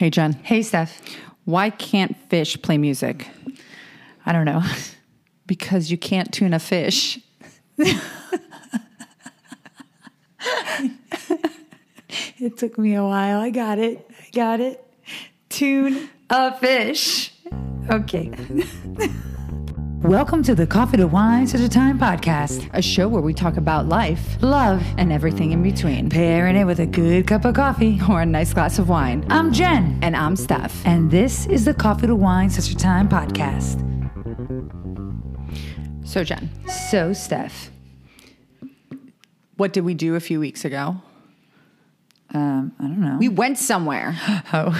Hey, 0.00 0.08
Jen. 0.08 0.32
Hey, 0.32 0.62
Steph. 0.62 0.98
Why 1.44 1.68
can't 1.68 2.16
fish 2.30 2.56
play 2.62 2.78
music? 2.78 3.28
I 4.24 4.32
don't 4.32 4.46
know. 4.46 4.62
Because 5.46 5.90
you 5.90 5.98
can't 5.98 6.32
tune 6.32 6.54
a 6.54 6.58
fish. 6.58 7.18
It 12.38 12.56
took 12.56 12.78
me 12.78 12.94
a 12.94 13.02
while. 13.02 13.40
I 13.40 13.50
got 13.50 13.78
it. 13.78 14.10
I 14.18 14.30
got 14.32 14.60
it. 14.60 14.82
Tune 15.50 16.08
a 16.30 16.56
fish. 16.56 17.34
Okay. 17.90 18.32
Welcome 20.10 20.42
to 20.42 20.56
the 20.56 20.66
Coffee 20.66 20.96
to 20.96 21.06
Wines 21.06 21.54
at 21.54 21.60
a 21.60 21.68
Time 21.68 21.96
podcast. 21.96 22.68
A 22.72 22.82
show 22.82 23.06
where 23.06 23.22
we 23.22 23.32
talk 23.32 23.56
about 23.56 23.86
life 23.86 24.42
Love 24.42 24.82
and 24.98 25.12
everything 25.12 25.52
in 25.52 25.62
between, 25.62 26.10
pairing 26.10 26.56
it 26.56 26.64
with 26.64 26.80
a 26.80 26.86
good 26.86 27.28
cup 27.28 27.44
of 27.44 27.54
coffee. 27.54 28.00
or 28.10 28.22
a 28.22 28.26
nice 28.26 28.52
glass 28.52 28.80
of 28.80 28.88
wine. 28.88 29.24
I'm 29.30 29.52
Jen, 29.52 30.00
And 30.02 30.16
I'm 30.16 30.34
Steph. 30.34 30.84
and 30.84 31.12
this 31.12 31.46
is 31.46 31.64
the 31.64 31.74
Coffee 31.74 32.08
to 32.08 32.16
Wines 32.16 32.58
at 32.58 32.68
a 32.68 32.76
Time 32.76 33.08
podcast. 33.08 33.78
So, 36.04 36.24
Jen, 36.24 36.50
So, 36.68 37.12
Steph, 37.12 37.70
what 39.58 39.72
did 39.72 39.84
we 39.84 39.94
do 39.94 40.16
a 40.16 40.20
few 40.20 40.40
weeks 40.40 40.64
ago? 40.64 40.96
um, 42.34 42.72
I 42.80 42.82
don't 42.82 43.00
know. 43.00 43.16
We 43.20 43.28
went 43.28 43.58
somewhere. 43.58 44.16
oh, 44.52 44.76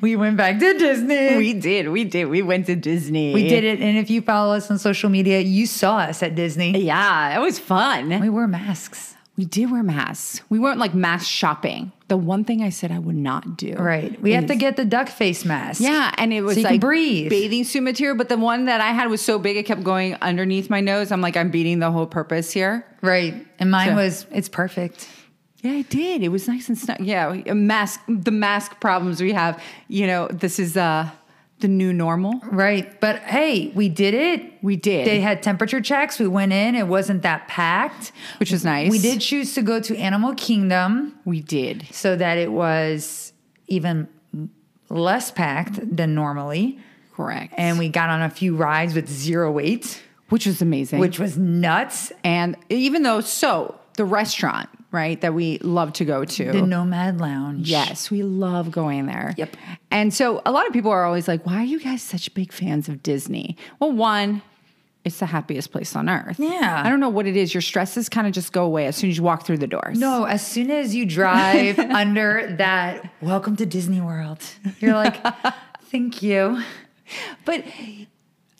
we 0.00 0.16
went 0.16 0.36
back 0.36 0.58
to 0.58 0.78
Disney. 0.78 1.36
we 1.36 1.54
did. 1.54 1.88
We 1.88 2.04
did. 2.04 2.26
We 2.26 2.42
went 2.42 2.66
to 2.66 2.76
Disney. 2.76 3.32
We 3.34 3.48
did 3.48 3.64
it, 3.64 3.80
and 3.80 3.98
if 3.98 4.10
you 4.10 4.20
follow 4.22 4.54
us 4.54 4.70
on 4.70 4.78
social 4.78 5.10
media, 5.10 5.40
you 5.40 5.66
saw 5.66 5.98
us 5.98 6.22
at 6.22 6.34
Disney. 6.34 6.78
Yeah, 6.78 7.36
it 7.36 7.40
was 7.40 7.58
fun. 7.58 8.20
We 8.20 8.28
wore 8.28 8.46
masks. 8.46 9.14
We 9.34 9.46
did 9.46 9.70
wear 9.70 9.82
masks. 9.82 10.42
We 10.50 10.58
weren't 10.58 10.78
like 10.78 10.92
mask 10.94 11.26
shopping. 11.26 11.90
The 12.08 12.18
one 12.18 12.44
thing 12.44 12.60
I 12.60 12.68
said 12.68 12.92
I 12.92 12.98
would 12.98 13.16
not 13.16 13.56
do. 13.56 13.72
Right. 13.76 14.20
We 14.20 14.32
have 14.32 14.46
to 14.48 14.54
get 14.56 14.76
the 14.76 14.84
duck 14.84 15.08
face 15.08 15.46
mask. 15.46 15.80
Yeah, 15.80 16.12
and 16.18 16.34
it 16.34 16.42
was 16.42 16.58
you 16.58 16.64
like 16.64 16.72
can 16.72 16.80
breathe. 16.80 17.30
bathing 17.30 17.64
suit 17.64 17.80
material, 17.82 18.14
but 18.14 18.28
the 18.28 18.36
one 18.36 18.66
that 18.66 18.82
I 18.82 18.88
had 18.92 19.08
was 19.08 19.22
so 19.22 19.38
big 19.38 19.56
it 19.56 19.62
kept 19.64 19.82
going 19.84 20.16
underneath 20.20 20.68
my 20.68 20.82
nose. 20.82 21.10
I'm 21.10 21.22
like, 21.22 21.38
I'm 21.38 21.50
beating 21.50 21.78
the 21.78 21.90
whole 21.90 22.06
purpose 22.06 22.52
here. 22.52 22.84
Right. 23.00 23.46
And 23.58 23.70
mine 23.70 23.88
So- 23.88 23.94
was, 23.94 24.26
it's 24.32 24.50
perfect. 24.50 25.08
Yeah, 25.62 25.72
it 25.74 25.88
did. 25.88 26.22
It 26.22 26.28
was 26.28 26.48
nice 26.48 26.68
and 26.68 26.76
snug. 26.76 27.00
Yeah, 27.00 27.32
mask. 27.54 28.00
The 28.08 28.30
mask 28.32 28.80
problems 28.80 29.20
we 29.22 29.32
have. 29.32 29.62
You 29.88 30.06
know, 30.06 30.28
this 30.28 30.58
is 30.58 30.76
uh 30.76 31.08
the 31.60 31.68
new 31.68 31.92
normal. 31.92 32.40
Right. 32.50 33.00
But 33.00 33.20
hey, 33.20 33.68
we 33.76 33.88
did 33.88 34.14
it. 34.14 34.52
We 34.62 34.74
did. 34.74 35.06
They 35.06 35.20
had 35.20 35.42
temperature 35.44 35.80
checks. 35.80 36.18
We 36.18 36.26
went 36.26 36.52
in. 36.52 36.74
It 36.74 36.88
wasn't 36.88 37.22
that 37.22 37.46
packed. 37.46 38.10
which 38.40 38.50
was 38.50 38.64
nice. 38.64 38.90
We 38.90 38.98
did 38.98 39.20
choose 39.20 39.54
to 39.54 39.62
go 39.62 39.78
to 39.80 39.96
Animal 39.96 40.34
Kingdom 40.34 41.14
We 41.24 41.40
did. 41.40 41.86
so 41.92 42.16
that 42.16 42.36
it 42.38 42.50
was 42.50 43.32
even 43.68 44.08
less 44.88 45.30
packed 45.30 45.96
than 45.96 46.16
normally. 46.16 46.80
Correct. 47.14 47.54
And 47.56 47.78
we 47.78 47.88
got 47.88 48.10
on 48.10 48.22
a 48.22 48.30
few 48.30 48.56
rides 48.56 48.94
with 48.94 49.08
zero 49.08 49.50
wait, 49.52 50.02
which 50.30 50.46
was 50.46 50.60
amazing. 50.62 50.98
which 50.98 51.20
was 51.20 51.38
nuts. 51.38 52.10
and 52.24 52.56
even 52.70 53.04
though 53.04 53.20
so 53.20 53.78
the 53.96 54.04
restaurant 54.04 54.68
right 54.92 55.20
that 55.20 55.34
we 55.34 55.58
love 55.58 55.92
to 55.94 56.04
go 56.04 56.24
to. 56.24 56.52
The 56.52 56.62
Nomad 56.62 57.20
Lounge. 57.20 57.68
Yes, 57.68 58.10
we 58.10 58.22
love 58.22 58.70
going 58.70 59.06
there. 59.06 59.34
Yep. 59.36 59.56
And 59.90 60.12
so 60.12 60.42
a 60.44 60.52
lot 60.52 60.66
of 60.66 60.72
people 60.72 60.90
are 60.90 61.04
always 61.04 61.28
like, 61.28 61.46
why 61.46 61.56
are 61.56 61.64
you 61.64 61.80
guys 61.80 62.02
such 62.02 62.32
big 62.34 62.52
fans 62.52 62.88
of 62.88 63.02
Disney? 63.02 63.56
Well, 63.80 63.92
one, 63.92 64.42
it's 65.04 65.18
the 65.18 65.26
happiest 65.26 65.72
place 65.72 65.96
on 65.96 66.08
earth. 66.08 66.38
Yeah. 66.38 66.82
I 66.84 66.88
don't 66.88 67.00
know 67.00 67.08
what 67.08 67.26
it 67.26 67.36
is. 67.36 67.52
Your 67.52 67.60
stresses 67.60 68.08
kind 68.08 68.26
of 68.26 68.32
just 68.32 68.52
go 68.52 68.64
away 68.64 68.86
as 68.86 68.96
soon 68.96 69.10
as 69.10 69.16
you 69.16 69.22
walk 69.22 69.44
through 69.44 69.58
the 69.58 69.66
doors. 69.66 69.98
No, 69.98 70.24
as 70.24 70.46
soon 70.46 70.70
as 70.70 70.94
you 70.94 71.06
drive 71.06 71.78
under 71.78 72.54
that, 72.58 73.10
welcome 73.20 73.56
to 73.56 73.66
Disney 73.66 74.00
World, 74.00 74.40
you're 74.78 74.94
like, 74.94 75.20
thank 75.90 76.22
you. 76.22 76.62
But 77.44 77.64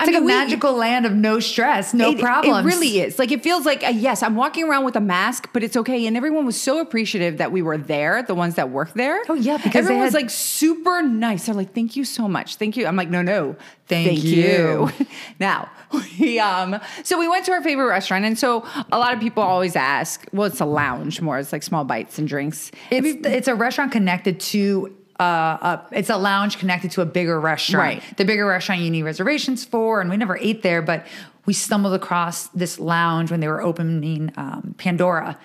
It's 0.02 0.12
like 0.12 0.22
a 0.22 0.24
we- 0.24 0.32
magical 0.32 0.74
land 0.74 1.06
of 1.06 1.12
no 1.12 1.40
stress, 1.40 1.94
no 1.94 2.10
it, 2.10 2.20
problems. 2.20 2.66
It 2.66 2.68
really 2.68 3.00
is. 3.00 3.18
Like 3.18 3.32
it 3.32 3.42
feels 3.42 3.64
like 3.64 3.82
uh, 3.84 3.88
yes, 3.88 4.22
I'm 4.22 4.36
walking 4.36 4.64
around 4.64 4.84
with 4.84 4.96
a 4.96 5.00
mask, 5.00 5.48
but 5.52 5.62
it's 5.62 5.76
okay. 5.76 6.06
And 6.06 6.16
everyone 6.16 6.46
was 6.46 6.60
so 6.60 6.80
appreciative 6.80 7.38
that 7.38 7.52
we 7.52 7.62
were 7.62 7.78
there. 7.78 8.22
The 8.22 8.34
ones 8.34 8.56
that 8.56 8.70
work 8.70 8.92
there. 8.94 9.22
Oh, 9.28 9.34
yeah, 9.34 9.56
because 9.56 9.84
everyone 9.84 10.04
was 10.04 10.14
like 10.14 10.30
super 10.30 11.02
nice. 11.02 11.46
They're 11.46 11.54
like, 11.54 11.74
"Thank 11.74 11.96
you 11.96 12.04
so 12.04 12.28
much, 12.28 12.56
thank 12.56 12.76
you." 12.76 12.86
I'm 12.86 12.96
like, 12.96 13.10
"No, 13.10 13.22
no, 13.22 13.56
Thank 13.86 14.24
you." 14.24 14.90
now, 15.40 15.70
we 16.20 16.38
um, 16.38 16.80
so 17.02 17.18
we 17.18 17.28
went 17.28 17.44
to 17.46 17.52
our 17.52 17.62
favorite 17.62 17.88
restaurant, 17.88 18.24
and 18.24 18.38
so 18.38 18.64
a 18.90 18.98
lot 18.98 19.14
of 19.14 19.20
people 19.20 19.42
always 19.42 19.76
ask, 19.76 20.26
"Well, 20.32 20.46
it's 20.46 20.60
a 20.60 20.64
lounge 20.66 21.20
more. 21.20 21.38
It's 21.38 21.52
like 21.52 21.62
small 21.62 21.84
bites 21.84 22.18
and 22.18 22.26
drinks." 22.26 22.70
It's 22.90 23.26
it's 23.26 23.48
a 23.48 23.54
restaurant 23.54 23.92
connected 23.92 24.40
to 24.40 24.94
uh, 25.22 25.76
a, 25.90 25.98
it's 25.98 26.10
a 26.10 26.16
lounge 26.16 26.58
connected 26.58 26.90
to 26.92 27.00
a 27.00 27.06
bigger 27.06 27.40
restaurant. 27.40 28.02
Right. 28.02 28.16
The 28.16 28.24
bigger 28.24 28.46
restaurant 28.46 28.80
you 28.82 28.90
need 28.90 29.02
reservations 29.02 29.64
for, 29.64 30.00
and 30.00 30.10
we 30.10 30.16
never 30.16 30.36
ate 30.38 30.62
there, 30.62 30.82
but 30.82 31.06
we 31.46 31.52
stumbled 31.52 31.94
across 31.94 32.48
this 32.48 32.78
lounge 32.78 33.30
when 33.30 33.40
they 33.40 33.48
were 33.48 33.62
opening 33.62 34.32
um, 34.36 34.74
Pandora, 34.78 35.38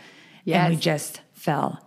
and 0.46 0.74
we 0.74 0.80
just 0.80 1.22
fell 1.34 1.84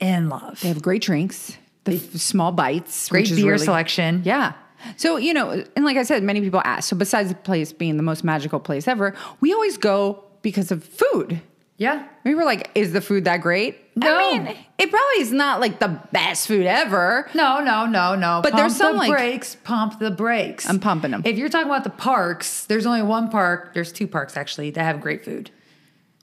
in 0.00 0.28
love. 0.28 0.60
They 0.60 0.68
have 0.68 0.82
great 0.82 1.02
drinks, 1.02 1.56
the 1.84 1.96
f- 1.96 2.16
small 2.16 2.52
bites, 2.52 3.08
Great 3.08 3.28
beer 3.30 3.52
really- 3.52 3.58
selection. 3.64 4.22
Yeah. 4.24 4.52
So, 4.96 5.16
you 5.16 5.32
know, 5.32 5.64
and 5.76 5.84
like 5.84 5.96
I 5.96 6.02
said, 6.02 6.24
many 6.24 6.40
people 6.40 6.60
ask. 6.64 6.88
So, 6.88 6.96
besides 6.96 7.28
the 7.28 7.36
place 7.36 7.72
being 7.72 7.96
the 7.96 8.02
most 8.02 8.24
magical 8.24 8.58
place 8.58 8.88
ever, 8.88 9.14
we 9.40 9.52
always 9.52 9.76
go 9.78 10.24
because 10.42 10.72
of 10.72 10.82
food. 10.82 11.40
Yeah. 11.78 12.06
We 12.24 12.34
were 12.34 12.44
like, 12.44 12.70
is 12.74 12.92
the 12.92 13.00
food 13.00 13.24
that 13.24 13.40
great? 13.40 13.78
No. 13.96 14.16
I 14.16 14.38
mean, 14.38 14.56
it 14.78 14.90
probably 14.90 15.20
is 15.20 15.32
not 15.32 15.60
like 15.60 15.80
the 15.80 16.00
best 16.12 16.46
food 16.46 16.64
ever. 16.66 17.28
No, 17.34 17.60
no, 17.62 17.86
no, 17.86 18.14
no. 18.14 18.40
But 18.42 18.52
pump 18.52 18.60
there's 18.60 18.76
some, 18.76 18.92
the 18.92 18.98
like- 18.98 19.10
brakes. 19.10 19.56
Pump 19.64 19.98
the 19.98 20.10
brakes. 20.10 20.68
I'm 20.68 20.78
pumping 20.78 21.10
them. 21.10 21.22
If 21.24 21.38
you're 21.38 21.48
talking 21.48 21.66
about 21.68 21.84
the 21.84 21.90
parks, 21.90 22.66
there's 22.66 22.86
only 22.86 23.02
one 23.02 23.30
park. 23.30 23.74
There's 23.74 23.90
two 23.92 24.06
parks 24.06 24.36
actually 24.36 24.70
that 24.70 24.84
have 24.84 25.00
great 25.00 25.24
food. 25.24 25.50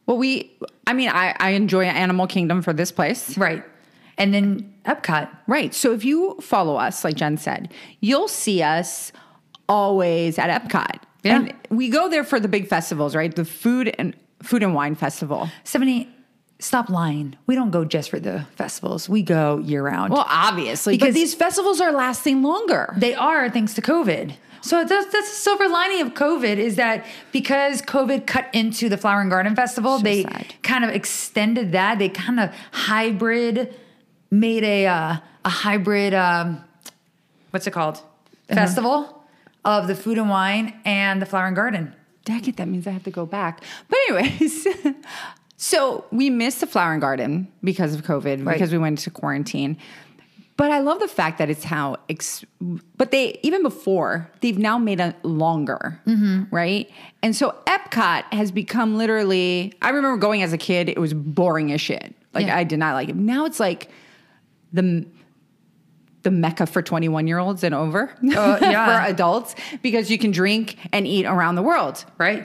Well, 0.06 0.18
we, 0.18 0.58
I 0.88 0.94
mean, 0.94 1.10
I, 1.10 1.36
I 1.40 1.52
enjoy 1.52 1.86
Animal 1.86 2.26
Kingdom 2.26 2.62
for 2.62 2.74
this 2.74 2.92
place. 2.92 3.38
Right. 3.38 3.64
And 4.18 4.34
then 4.34 4.74
Epcot. 4.86 5.30
Right. 5.46 5.74
So 5.74 5.94
if 5.94 6.04
you 6.04 6.38
follow 6.42 6.76
us, 6.76 7.04
like 7.04 7.16
Jen 7.16 7.38
said, 7.38 7.72
you'll 8.02 8.28
see 8.28 8.64
us 8.64 9.12
always 9.68 10.40
at 10.40 10.50
Epcot. 10.50 11.02
Yeah. 11.24 11.36
And 11.36 11.54
we 11.70 11.90
go 11.90 12.10
there 12.10 12.24
for 12.24 12.40
the 12.40 12.48
big 12.48 12.68
festivals, 12.68 13.16
right? 13.16 13.36
The 13.36 13.46
food 13.46 13.94
and 14.00 14.16
food 14.44 14.64
and 14.64 14.74
wine 14.74 14.96
festival. 14.96 15.50
Stephanie, 15.64 16.10
stop 16.60 16.90
lying. 16.90 17.36
We 17.46 17.56
don't 17.56 17.72
go 17.72 17.86
just 17.86 18.10
for 18.10 18.20
the 18.20 18.46
festivals. 18.56 19.08
We 19.10 19.22
go 19.24 19.58
year 19.60 19.84
round. 19.84 20.12
Well, 20.14 20.26
obviously, 20.28 20.96
but 20.98 21.02
Because- 21.06 21.16
these 21.16 21.34
festivals 21.36 21.80
are 21.82 21.92
lasting 21.92 22.42
longer. 22.44 22.94
they 22.98 23.14
are 23.16 23.50
thanks 23.50 23.74
to 23.76 23.82
COVID. 23.82 24.34
So 24.62 24.84
that's, 24.84 25.06
that's 25.14 25.30
the 25.30 25.36
silver 25.38 25.70
lining 25.70 26.02
of 26.02 26.14
COVID 26.16 26.58
is 26.58 26.76
that 26.76 27.06
because 27.32 27.82
COVID 27.82 28.28
cut 28.28 28.48
into 28.52 28.90
the 28.90 28.98
Flower 28.98 29.22
and 29.22 29.30
Garden 29.32 29.56
Festival, 29.56 29.98
So 30.00 30.04
they 30.04 30.24
sad. 30.24 30.54
kind 30.64 30.84
of 30.84 30.90
extended 30.90 31.72
that. 31.72 31.98
They 31.98 32.10
kind 32.10 32.42
of 32.42 32.50
hybrid 32.74 33.74
made 34.32 34.66
a 34.66 34.86
uh, 34.88 35.16
a 35.46 35.50
hybrid 35.50 36.14
um, 36.14 36.62
what's 37.52 37.68
it 37.68 37.72
called 37.72 38.02
festival 38.50 39.24
of 39.64 39.88
the 39.88 39.96
food 39.96 40.18
and 40.18 40.30
wine 40.30 40.78
and 40.84 41.22
the 41.22 41.26
Flower 41.26 41.48
and 41.48 41.56
Garden. 41.56 41.96
Dang 42.26 42.46
it, 42.48 42.58
that 42.58 42.68
means 42.68 42.86
I 42.88 42.92
have 42.92 43.04
to 43.04 43.12
go 43.12 43.26
back. 43.26 43.64
But 43.88 43.98
anyways, 44.10 44.68
so 45.58 46.06
we 46.12 46.30
missed 46.30 46.60
the 46.62 46.68
flower 46.68 46.92
and 46.94 47.02
garden 47.02 47.48
because 47.64 47.94
of 47.96 48.04
COVID, 48.04 48.46
Right. 48.46 48.54
because 48.54 48.72
we 48.72 48.78
went 48.78 49.00
into 49.00 49.10
quarantine. 49.12 49.78
But 50.58 50.72
I 50.72 50.80
love 50.80 51.00
the 51.00 51.08
fact 51.08 51.38
that 51.38 51.50
it's 51.50 51.64
how, 51.64 51.96
ex- 52.10 52.44
but 52.98 53.12
they, 53.12 53.40
even 53.44 53.64
before, 53.64 54.30
they've 54.42 54.58
now 54.58 54.78
made 54.78 55.00
it 55.00 55.16
longer, 55.24 56.02
mm-hmm. 56.06 56.54
right? 56.54 56.90
And 57.24 57.34
so 57.34 57.56
Epcot 57.66 58.26
has 58.34 58.52
become 58.52 58.98
literally, 58.98 59.72
I 59.82 59.90
remember 59.92 60.18
going 60.18 60.44
as 60.44 60.52
a 60.52 60.58
kid, 60.58 60.90
it 60.90 61.00
was 61.00 61.14
boring 61.14 61.72
as 61.72 61.80
shit. 61.80 62.14
Like 62.34 62.48
Yeah. 62.48 62.58
I 62.58 62.66
did 62.66 62.78
not 62.78 62.94
like 62.94 63.08
it. 63.08 63.16
Now 63.16 63.46
it's 63.46 63.60
like 63.62 63.90
the, 64.74 65.06
the 66.24 66.32
mecca 66.32 66.66
for 66.66 66.82
21 66.82 67.28
year 67.28 67.40
olds 67.40 67.64
and 67.64 67.74
over 67.74 68.12
Uh, 68.24 68.58
yeah. 68.62 68.86
for 69.04 69.10
adults 69.10 69.56
because 69.82 70.12
you 70.12 70.18
can 70.18 70.32
drink 70.32 70.76
and 70.92 71.08
eat 71.08 71.26
around 71.26 71.56
the 71.56 71.64
world. 71.64 72.04
Right. 72.18 72.44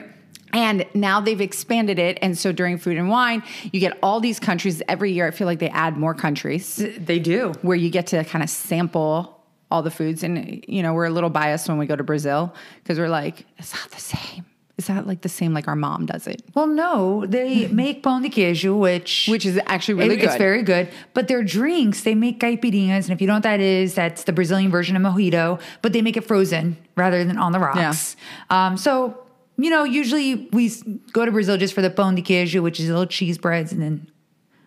And 0.53 0.85
now 0.93 1.19
they've 1.19 1.41
expanded 1.41 1.99
it. 1.99 2.17
And 2.21 2.37
so 2.37 2.53
during 2.53 2.77
food 2.77 2.95
and 2.97 3.09
wine, 3.09 3.43
you 3.73 3.79
get 3.81 3.97
all 4.01 4.21
these 4.21 4.39
countries 4.39 4.81
every 4.87 5.11
year. 5.11 5.27
I 5.27 5.31
feel 5.31 5.47
like 5.47 5.59
they 5.59 5.69
add 5.69 5.97
more 5.97 6.13
countries 6.13 6.77
They 6.97 7.19
do. 7.19 7.51
where 7.61 7.75
you 7.75 7.89
get 7.89 8.07
to 8.07 8.23
kind 8.23 8.41
of 8.41 8.49
sample 8.49 9.43
all 9.69 9.81
the 9.81 9.91
foods. 9.91 10.23
And, 10.23 10.63
you 10.67 10.81
know, 10.81 10.93
we're 10.93 11.05
a 11.07 11.09
little 11.09 11.29
biased 11.29 11.67
when 11.67 11.77
we 11.77 11.85
go 11.87 11.95
to 11.97 12.03
Brazil 12.03 12.53
because 12.81 12.97
we're 12.97 13.09
like, 13.09 13.45
it's 13.57 13.73
not 13.73 13.91
the 13.91 13.99
same. 13.99 14.45
It's 14.77 14.87
that 14.87 15.07
like 15.07 15.21
the 15.21 15.29
same 15.29 15.53
like 15.53 15.67
our 15.69 15.75
mom 15.75 16.05
does 16.05 16.27
it. 16.27 16.41
Well, 16.53 16.67
no, 16.67 17.25
they 17.25 17.67
make 17.83 18.03
pão 18.03 18.21
de 18.21 18.29
queijo, 18.29 18.77
which 18.77 19.27
Which 19.29 19.45
is 19.45 19.57
actually 19.67 19.95
really 19.95 20.15
it- 20.15 20.23
It's 20.23 20.35
very 20.35 20.63
good. 20.63 20.89
But 21.13 21.27
their 21.29 21.43
drinks, 21.43 22.01
they 22.01 22.13
make 22.15 22.39
caipirinhas, 22.41 23.03
and 23.05 23.11
if 23.11 23.21
you 23.21 23.27
don't 23.27 23.35
know 23.35 23.35
what 23.37 23.43
that 23.43 23.59
is, 23.61 23.95
that's 23.95 24.23
the 24.25 24.33
Brazilian 24.33 24.71
version 24.71 24.95
of 24.97 25.01
mojito. 25.01 25.61
But 25.81 25.93
they 25.93 26.01
make 26.01 26.17
it 26.17 26.25
frozen 26.27 26.75
rather 26.97 27.23
than 27.23 27.37
on 27.37 27.51
the 27.53 27.59
rocks. 27.59 28.17
Um, 28.49 28.75
so 28.77 29.17
you 29.57 29.69
know, 29.69 29.85
usually 29.85 30.49
we 30.51 30.69
go 31.13 31.23
to 31.23 31.31
Brazil 31.31 31.55
just 31.57 31.73
for 31.73 31.81
the 31.81 31.89
pão 31.89 32.13
de 32.13 32.21
queijo, 32.21 32.61
which 32.61 32.77
is 32.81 32.89
little 32.89 33.05
cheese 33.05 33.37
breads, 33.37 33.71
and 33.71 33.81
then 33.81 34.07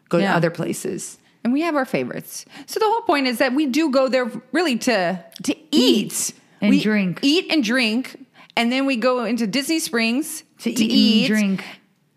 go 0.08 0.16
Yeah. 0.16 0.30
to 0.30 0.36
other 0.38 0.50
places. 0.50 1.18
and 1.44 1.52
we 1.52 1.60
have 1.62 1.76
our 1.76 1.84
favorites. 1.84 2.44
So 2.66 2.80
the 2.80 2.86
whole 2.86 3.02
point 3.02 3.26
is 3.26 3.38
that 3.38 3.54
we 3.54 3.66
do 3.66 3.90
go 3.90 4.08
there 4.08 4.30
really 4.52 4.76
to 4.78 5.22
to 5.44 5.54
eat, 5.70 6.32
and 6.62 6.70
We 6.70 6.80
drink. 6.80 7.20
eat 7.22 7.46
and 7.50 7.62
drink, 7.62 8.16
and 8.58 8.70
then 8.70 8.84
we 8.84 8.96
go 8.96 9.24
into 9.24 9.46
Disney 9.46 9.78
Springs 9.78 10.44
To 10.58 10.70
eat 10.70 11.30
and 11.30 11.38
drink. 11.38 11.64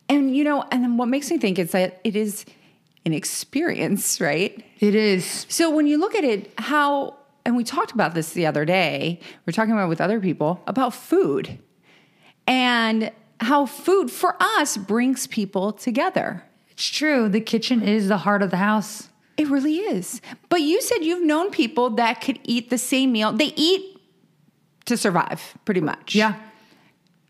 And 0.09 0.35
you 0.35 0.43
know, 0.43 0.65
and 0.71 0.83
then 0.83 0.97
what 0.97 1.07
makes 1.07 1.31
me 1.31 1.37
think 1.37 1.57
is 1.57 1.71
that 1.71 2.01
it 2.03 2.17
is 2.17 2.45
an 3.05 3.13
experience, 3.13 4.19
right? 4.19 4.63
It 4.79 4.93
is. 4.93 5.45
So 5.47 5.69
when 5.69 5.87
you 5.87 5.97
look 5.97 6.15
at 6.15 6.25
it, 6.25 6.51
how 6.57 7.15
and 7.45 7.55
we 7.55 7.63
talked 7.63 7.91
about 7.91 8.13
this 8.13 8.33
the 8.33 8.45
other 8.45 8.65
day. 8.65 9.19
We 9.45 9.51
are 9.51 9.53
talking 9.53 9.73
about 9.73 9.89
with 9.89 10.01
other 10.01 10.19
people 10.19 10.61
about 10.67 10.93
food 10.93 11.59
and 12.47 13.11
how 13.39 13.65
food 13.65 14.11
for 14.11 14.35
us 14.39 14.77
brings 14.77 15.27
people 15.27 15.73
together. 15.73 16.43
It's 16.69 16.85
true. 16.85 17.29
The 17.29 17.41
kitchen 17.41 17.81
is 17.81 18.07
the 18.07 18.17
heart 18.17 18.41
of 18.41 18.51
the 18.51 18.57
house. 18.57 19.09
It 19.37 19.47
really 19.47 19.77
is. 19.77 20.21
But 20.49 20.61
you 20.61 20.81
said 20.81 21.03
you've 21.03 21.25
known 21.25 21.49
people 21.49 21.89
that 21.91 22.21
could 22.21 22.39
eat 22.43 22.69
the 22.69 22.77
same 22.77 23.11
meal. 23.11 23.31
They 23.31 23.53
eat 23.55 23.90
to 24.85 24.97
survive, 24.97 25.55
pretty 25.65 25.81
much. 25.81 26.15
Yeah. 26.15 26.35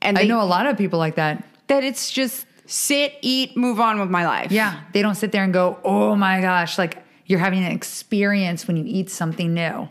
And 0.01 0.18
I 0.18 0.24
know 0.24 0.42
a 0.42 0.45
lot 0.45 0.65
of 0.65 0.77
people 0.77 1.00
like 1.00 1.15
that. 1.15 1.44
that 1.68 1.83
it's 1.83 2.12
just 2.12 2.45
sit, 2.65 3.13
eat, 3.21 3.56
move 3.56 3.80
on 3.80 4.00
with 4.00 4.09
my 4.09 4.25
life. 4.25 4.51
Yeah. 4.51 4.81
They 4.94 5.01
don't 5.01 5.15
sit 5.15 5.31
there 5.31 5.44
and 5.44 5.53
go, 5.53 5.80
oh 5.83 6.15
my 6.15 6.42
gosh, 6.42 6.77
like 6.77 7.03
you're 7.25 7.39
having 7.39 7.63
an 7.63 7.71
experience 7.71 8.68
when 8.68 8.77
you 8.77 8.83
eat 8.86 9.09
something 9.09 9.53
new. 9.53 9.89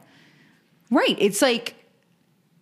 Right. 0.90 1.16
It's 1.18 1.40
like 1.42 1.74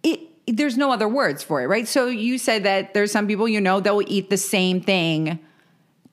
it 0.03 0.21
there's 0.47 0.77
no 0.77 0.93
other 0.93 1.09
words 1.09 1.43
for 1.43 1.63
it, 1.63 1.67
right? 1.67 1.87
So 1.89 2.07
you 2.07 2.39
said 2.39 2.65
that 2.65 2.95
there's 2.95 3.13
some 3.13 3.27
people 3.27 3.49
you 3.49 3.61
know 3.61 3.81
that 3.81 3.95
will 3.95 4.05
eat 4.07 4.29
the 4.31 4.37
same 4.37 4.81
thing 4.81 5.39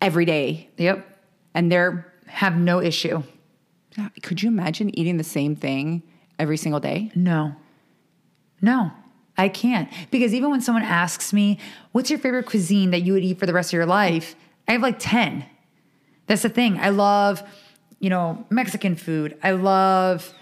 every 0.02 0.26
day. 0.26 0.70
Yep. 0.78 1.06
And 1.54 1.72
they're 1.72 2.14
Have 2.28 2.56
no 2.58 2.82
issue. 2.82 3.24
could 4.22 4.42
you 4.42 4.50
imagine 4.50 4.98
eating 4.98 5.18
the 5.18 5.24
same 5.24 5.56
thing 5.56 6.04
every 6.40 6.58
single 6.58 6.80
day? 6.80 7.12
No. 7.16 7.56
No, 8.66 8.92
I 9.38 9.48
can't. 9.48 9.88
Because 10.10 10.34
even 10.34 10.50
when 10.50 10.60
someone 10.60 10.84
asks 10.84 11.32
me, 11.32 11.60
what's 11.92 12.10
your 12.10 12.18
favorite 12.18 12.48
cuisine 12.48 12.90
that 12.90 13.04
you 13.04 13.14
would 13.14 13.24
eat 13.24 13.38
for 13.38 13.46
the 13.46 13.54
rest 13.54 13.70
of 13.70 13.74
your 13.74 13.86
life? 13.86 14.36
I 14.68 14.72
have 14.72 14.82
like 14.82 14.98
10. 14.98 15.46
That's 16.26 16.42
the 16.42 16.50
thing. 16.50 16.80
I 16.80 16.90
love, 16.90 17.44
you 18.00 18.10
know, 18.10 18.44
Mexican 18.50 18.96
food. 18.96 19.38
I 19.44 19.52
love, 19.52 20.34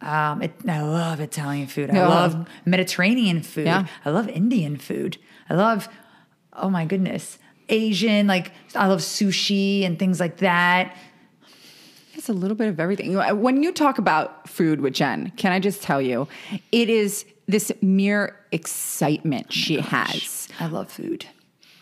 um, 0.00 0.40
it, 0.40 0.52
I 0.68 0.82
love 0.82 1.18
Italian 1.18 1.66
food. 1.66 1.90
I 1.90 2.06
love 2.06 2.46
Mediterranean 2.64 3.42
food. 3.42 3.66
Yeah. 3.66 3.86
I 4.04 4.10
love 4.10 4.28
Indian 4.28 4.76
food. 4.76 5.18
I 5.50 5.54
love, 5.54 5.88
oh 6.52 6.70
my 6.70 6.84
goodness, 6.84 7.38
Asian, 7.68 8.28
like 8.28 8.52
I 8.76 8.86
love 8.86 9.00
sushi 9.00 9.84
and 9.84 9.98
things 9.98 10.20
like 10.20 10.36
that. 10.36 10.96
It's 12.12 12.28
a 12.28 12.32
little 12.32 12.56
bit 12.56 12.68
of 12.68 12.78
everything. 12.78 13.14
When 13.40 13.64
you 13.64 13.72
talk 13.72 13.98
about 13.98 14.48
food 14.48 14.80
with 14.80 14.94
Jen, 14.94 15.32
can 15.36 15.50
I 15.50 15.58
just 15.58 15.82
tell 15.82 16.00
you, 16.00 16.28
it 16.70 16.88
is 16.88 17.26
this 17.46 17.72
mere 17.80 18.38
excitement 18.52 19.46
oh 19.48 19.52
she 19.52 19.80
has. 19.80 20.48
I 20.58 20.66
love 20.66 20.90
food. 20.90 21.26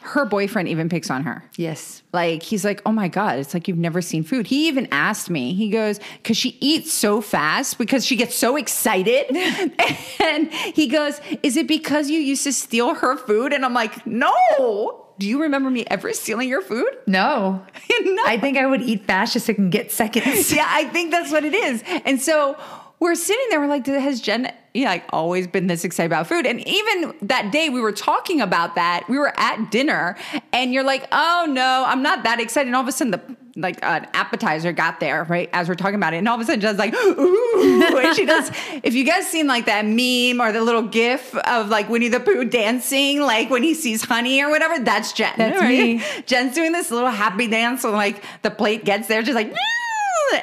Her 0.01 0.25
boyfriend 0.25 0.69
even 0.69 0.89
picks 0.89 1.11
on 1.11 1.23
her. 1.23 1.45
Yes. 1.57 2.03
Like 2.13 2.43
he's 2.43 2.65
like, 2.65 2.83
oh 2.85 2.91
my 2.91 3.07
god, 3.07 3.39
it's 3.39 3.55
like 3.55 3.69
you've 3.69 3.79
never 3.79 4.03
seen 4.03 4.25
food. 4.25 4.49
He 4.49 4.67
even 4.67 4.89
asked 4.91 5.31
me. 5.31 5.55
He 5.55 5.71
goes, 5.71 6.01
because 6.17 6.37
she 6.37 6.57
eats 6.61 6.93
so 6.93 7.21
fast 7.21 7.79
because 7.79 8.05
she 8.05 8.17
gets 8.17 8.35
so 8.35 8.57
excited, 8.57 9.27
and 10.21 10.53
he 10.53 10.89
goes, 10.89 11.21
is 11.45 11.57
it 11.57 11.69
because 11.69 12.11
you 12.11 12.19
used 12.19 12.43
to 12.45 12.53
steal 12.53 12.95
her 12.95 13.17
food? 13.17 13.53
And 13.53 13.65
I'm 13.65 13.75
like, 13.75 14.05
no. 14.07 14.99
Do 15.19 15.29
you 15.29 15.43
remember 15.43 15.71
me 15.71 15.85
ever 15.87 16.13
stealing 16.15 16.49
your 16.49 16.63
food? 16.63 16.89
No. 17.07 17.65
no. 18.03 18.23
I 18.27 18.39
think 18.39 18.57
I 18.57 18.67
would 18.67 18.83
eat 18.83 19.05
fast 19.05 19.35
just 19.35 19.47
so 19.47 19.53
I 19.53 19.55
can 19.55 19.71
get 19.71 19.93
seconds. 19.93 20.53
yeah, 20.53 20.67
I 20.69 20.85
think 20.85 21.13
that's 21.13 21.31
what 21.31 21.45
it 21.45 21.55
is. 21.55 21.85
And 22.05 22.21
so 22.21 22.57
we're 23.03 23.17
sitting 23.17 23.45
there, 23.51 23.59
we're 23.59 23.67
like, 23.67 23.85
has 23.87 24.21
Jen 24.21 24.53
yeah, 24.75 24.89
like 24.89 25.05
always 25.11 25.49
been 25.49 25.67
this 25.67 25.85
excited 25.85 26.07
about 26.07 26.29
food? 26.29 26.47
And 26.47 26.67
even 26.67 27.15
that 27.23 27.51
day 27.51 27.69
we 27.69 27.81
were 27.81 27.93
talking 27.93 28.41
about 28.41 28.77
that, 28.77 29.05
we 29.09 29.19
were 29.19 29.39
at 29.39 29.73
dinner, 29.73 30.17
and 30.53 30.73
you're 30.73 30.85
like, 30.85 31.09
oh 31.11 31.47
no, 31.49 31.85
I'm 31.85 32.03
not 32.03 32.23
that 32.23 32.39
excited. 32.39 32.69
And 32.69 32.77
all 32.77 32.83
of 32.83 32.89
a 32.89 32.93
sudden 32.93 33.11
the 33.11 33.37
like 33.57 33.83
an 33.83 34.07
appetizer 34.15 34.73
got 34.73 35.01
there, 35.01 35.25
right? 35.25 35.51
As 35.53 35.69
we're 35.69 35.75
talking 35.75 35.97
about 35.97 36.15
it. 36.15 36.19
And 36.19 36.29
all 36.29 36.37
of 36.37 36.41
a 36.41 36.45
sudden 36.45 36.61
Jen's 36.61 36.79
like, 36.79 36.95
ooh. 36.95 37.99
And 37.99 38.17
she 38.17 38.25
does 38.25 38.51
if 38.85 38.95
you 38.95 39.05
guys 39.05 39.27
seen 39.27 39.49
like 39.49 39.67
that 39.67 39.85
meme 39.85 40.41
or 40.41 40.53
the 40.53 40.63
little 40.63 40.83
gif 40.83 41.35
of 41.35 41.69
like 41.69 41.89
Winnie 41.89 42.09
the 42.09 42.21
Pooh 42.21 42.45
dancing, 42.45 43.21
like 43.21 43.51
when 43.51 43.65
he 43.65 43.75
sees 43.75 44.05
honey 44.05 44.43
or 44.43 44.49
whatever, 44.49 44.83
that's 44.83 45.13
Jen. 45.13 45.35
That's 45.37 45.61
right? 45.61 45.99
me. 45.99 46.03
Jen's 46.27 46.55
doing 46.55 46.71
this 46.71 46.93
little 46.93 47.11
happy 47.11 47.49
dance 47.49 47.83
when 47.83 47.95
like 47.95 48.23
the 48.43 48.51
plate 48.51 48.85
gets 48.85 49.09
there, 49.09 49.23
just 49.23 49.35
like 49.35 49.53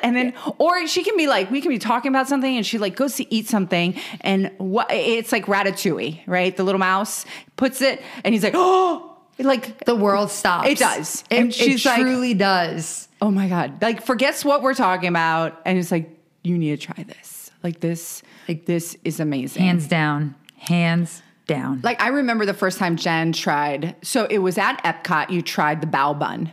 and 0.03 0.15
then 0.15 0.33
or 0.57 0.85
she 0.87 1.03
can 1.03 1.15
be 1.17 1.27
like 1.27 1.49
we 1.51 1.61
can 1.61 1.69
be 1.69 1.79
talking 1.79 2.09
about 2.09 2.27
something 2.27 2.55
and 2.57 2.65
she 2.65 2.77
like 2.77 2.95
goes 2.95 3.15
to 3.15 3.33
eat 3.33 3.47
something 3.47 3.95
and 4.21 4.51
what 4.57 4.87
it's 4.91 5.31
like 5.31 5.45
ratatouille 5.45 6.19
right 6.27 6.55
the 6.57 6.63
little 6.63 6.79
mouse 6.79 7.25
puts 7.57 7.81
it 7.81 8.01
and 8.23 8.33
he's 8.33 8.43
like 8.43 8.53
oh 8.55 9.05
like 9.39 9.85
the 9.85 9.95
world 9.95 10.29
stops. 10.29 10.67
It 10.67 10.77
does. 10.77 11.23
It, 11.29 11.37
And 11.39 11.53
she's 11.53 11.85
it 11.85 11.89
like- 11.89 12.01
truly 12.01 12.33
does. 12.33 13.07
oh 13.21 13.31
my 13.31 13.47
god 13.47 13.81
like 13.81 14.01
forgets 14.05 14.43
what 14.45 14.61
we're 14.61 14.73
talking 14.73 15.09
about 15.09 15.61
and 15.65 15.77
it's 15.77 15.91
like 15.91 16.09
you 16.43 16.57
need 16.57 16.79
to 16.79 16.85
try 16.93 17.03
this 17.03 17.49
like 17.63 17.79
this 17.79 18.21
like 18.47 18.65
this 18.65 18.97
is 19.03 19.19
amazing 19.19 19.61
Hands 19.61 19.87
down. 19.87 20.35
Hands 20.57 21.21
down. 21.47 21.79
like 21.83 21.99
i 22.01 22.09
remember 22.09 22.45
the 22.45 22.53
first 22.53 22.77
time 22.77 22.95
jen 22.95 23.31
tried 23.33 23.95
so 24.03 24.25
it 24.29 24.37
was 24.37 24.57
at 24.57 24.77
epcot 24.83 25.29
you 25.31 25.41
tried 25.41 25.81
the 25.81 25.87
bao 25.87 26.17
bun 26.17 26.51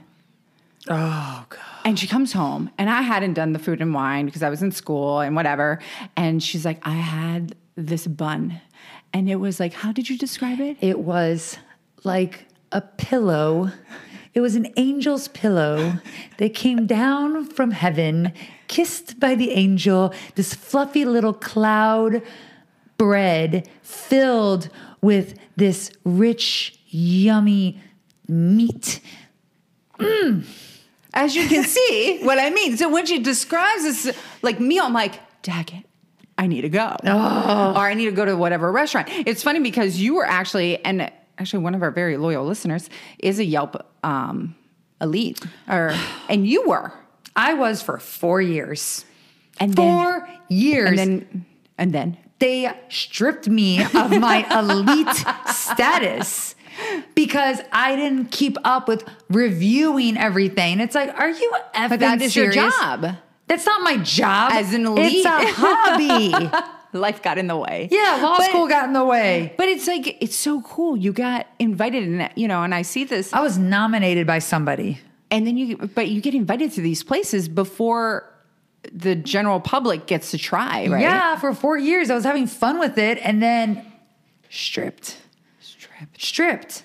oh 0.88 1.46
god. 1.48 1.60
And 1.84 1.98
she 1.98 2.06
comes 2.06 2.32
home, 2.32 2.70
and 2.78 2.90
I 2.90 3.02
hadn't 3.02 3.34
done 3.34 3.52
the 3.52 3.58
food 3.58 3.80
and 3.80 3.94
wine 3.94 4.26
because 4.26 4.42
I 4.42 4.50
was 4.50 4.62
in 4.62 4.72
school 4.72 5.20
and 5.20 5.36
whatever. 5.36 5.78
And 6.16 6.42
she's 6.42 6.64
like, 6.64 6.80
I 6.82 6.94
had 6.94 7.54
this 7.76 8.06
bun. 8.06 8.60
And 9.12 9.30
it 9.30 9.36
was 9.36 9.60
like, 9.60 9.72
how 9.72 9.92
did 9.92 10.10
you 10.10 10.18
describe 10.18 10.60
it? 10.60 10.76
It 10.80 10.98
was 10.98 11.58
like 12.02 12.46
a 12.72 12.80
pillow. 12.80 13.70
It 14.34 14.40
was 14.40 14.56
an 14.56 14.66
angel's 14.76 15.28
pillow 15.28 15.94
that 16.38 16.54
came 16.54 16.86
down 16.86 17.46
from 17.46 17.70
heaven, 17.70 18.32
kissed 18.68 19.18
by 19.18 19.34
the 19.34 19.52
angel, 19.52 20.12
this 20.34 20.52
fluffy 20.54 21.04
little 21.04 21.32
cloud 21.32 22.20
bread 22.98 23.68
filled 23.82 24.68
with 25.00 25.38
this 25.56 25.90
rich, 26.04 26.78
yummy 26.88 27.80
meat. 28.28 29.00
Mm. 29.98 30.44
As 31.16 31.34
you 31.34 31.48
can 31.48 31.64
see, 31.64 32.20
what 32.22 32.38
I 32.38 32.50
mean. 32.50 32.76
So 32.76 32.88
when 32.90 33.06
she 33.06 33.18
describes 33.18 33.82
this 33.82 34.16
like 34.42 34.60
meal, 34.60 34.84
I'm 34.84 34.92
like, 34.92 35.18
dag 35.42 35.72
it. 35.72 35.84
I 36.38 36.46
need 36.46 36.60
to 36.60 36.68
go. 36.68 36.94
Or 37.04 37.08
I 37.78 37.94
need 37.94 38.04
to 38.04 38.12
go 38.12 38.26
to 38.26 38.36
whatever 38.36 38.70
restaurant. 38.70 39.08
It's 39.10 39.42
funny 39.42 39.60
because 39.60 39.98
you 39.98 40.14
were 40.16 40.26
actually, 40.26 40.84
and 40.84 41.10
actually 41.38 41.62
one 41.62 41.74
of 41.74 41.82
our 41.82 41.90
very 41.90 42.18
loyal 42.18 42.44
listeners 42.44 42.90
is 43.18 43.38
a 43.38 43.44
Yelp 43.44 43.86
um, 44.04 44.54
elite. 45.00 45.40
Or 45.68 45.94
and 46.28 46.46
you 46.46 46.68
were. 46.68 46.92
I 47.34 47.54
was 47.54 47.80
for 47.80 47.98
four 47.98 48.42
years. 48.42 49.06
And 49.58 49.72
then- 49.74 50.02
four 50.04 50.28
years. 50.48 50.90
And 50.90 50.98
then 50.98 51.46
and 51.78 51.92
then 51.92 52.18
they 52.38 52.70
stripped 52.88 53.48
me 53.48 53.82
of 53.82 54.10
my 54.10 54.46
elite 54.58 55.08
status 55.54 56.54
because 57.14 57.60
I 57.72 57.96
didn't 57.96 58.30
keep 58.30 58.56
up 58.64 58.88
with 58.88 59.04
reviewing 59.28 60.16
everything. 60.16 60.80
It's 60.80 60.94
like, 60.94 61.14
are 61.18 61.30
you 61.30 61.52
effing 61.74 61.88
But 61.90 62.00
that 62.00 62.22
is 62.22 62.34
serious? 62.34 62.54
your 62.56 62.70
job. 62.70 63.16
That's 63.48 63.64
not 63.64 63.82
my 63.82 63.96
job. 63.98 64.52
As 64.52 64.72
an 64.74 64.86
elite. 64.86 65.24
It's 65.24 65.26
a 65.26 65.52
hobby. 65.54 66.50
Life 66.92 67.22
got 67.22 67.36
in 67.38 67.46
the 67.46 67.56
way. 67.56 67.88
yeah, 67.90 68.20
law 68.22 68.36
But- 68.38 68.48
school 68.48 68.68
got 68.68 68.86
in 68.86 68.92
the 68.94 69.04
way. 69.04 69.52
But 69.56 69.68
it's 69.68 69.86
like 69.86 70.16
it's 70.22 70.36
so 70.36 70.62
cool. 70.62 70.96
You 70.96 71.12
got 71.12 71.46
invited, 71.58 72.04
and 72.08 72.30
you 72.36 72.48
know, 72.48 72.62
and 72.62 72.74
I 72.74 72.82
see 72.82 73.04
this, 73.04 73.32
I 73.32 73.40
was 73.42 73.58
nominated 73.58 74.26
by 74.26 74.38
somebody. 74.38 74.98
and 75.30 75.46
then 75.46 75.56
you, 75.56 75.76
but 75.76 76.08
you 76.08 76.20
get 76.20 76.34
invited 76.34 76.72
to 76.72 76.80
these 76.80 77.02
places 77.02 77.48
before 77.48 78.32
the 78.92 79.14
general 79.16 79.60
public 79.60 80.06
gets 80.06 80.30
to 80.30 80.38
try, 80.38 80.86
right? 80.86 81.00
Yeah, 81.02 81.36
for 81.36 81.52
four 81.52 81.76
years 81.76 82.08
I 82.08 82.14
was 82.14 82.24
having 82.24 82.46
fun 82.46 82.78
with 82.78 82.96
it 82.98 83.18
and 83.20 83.42
then 83.42 83.84
stripped. 84.48 85.18
Stripped. 85.96 86.22
Stripped. 86.22 86.82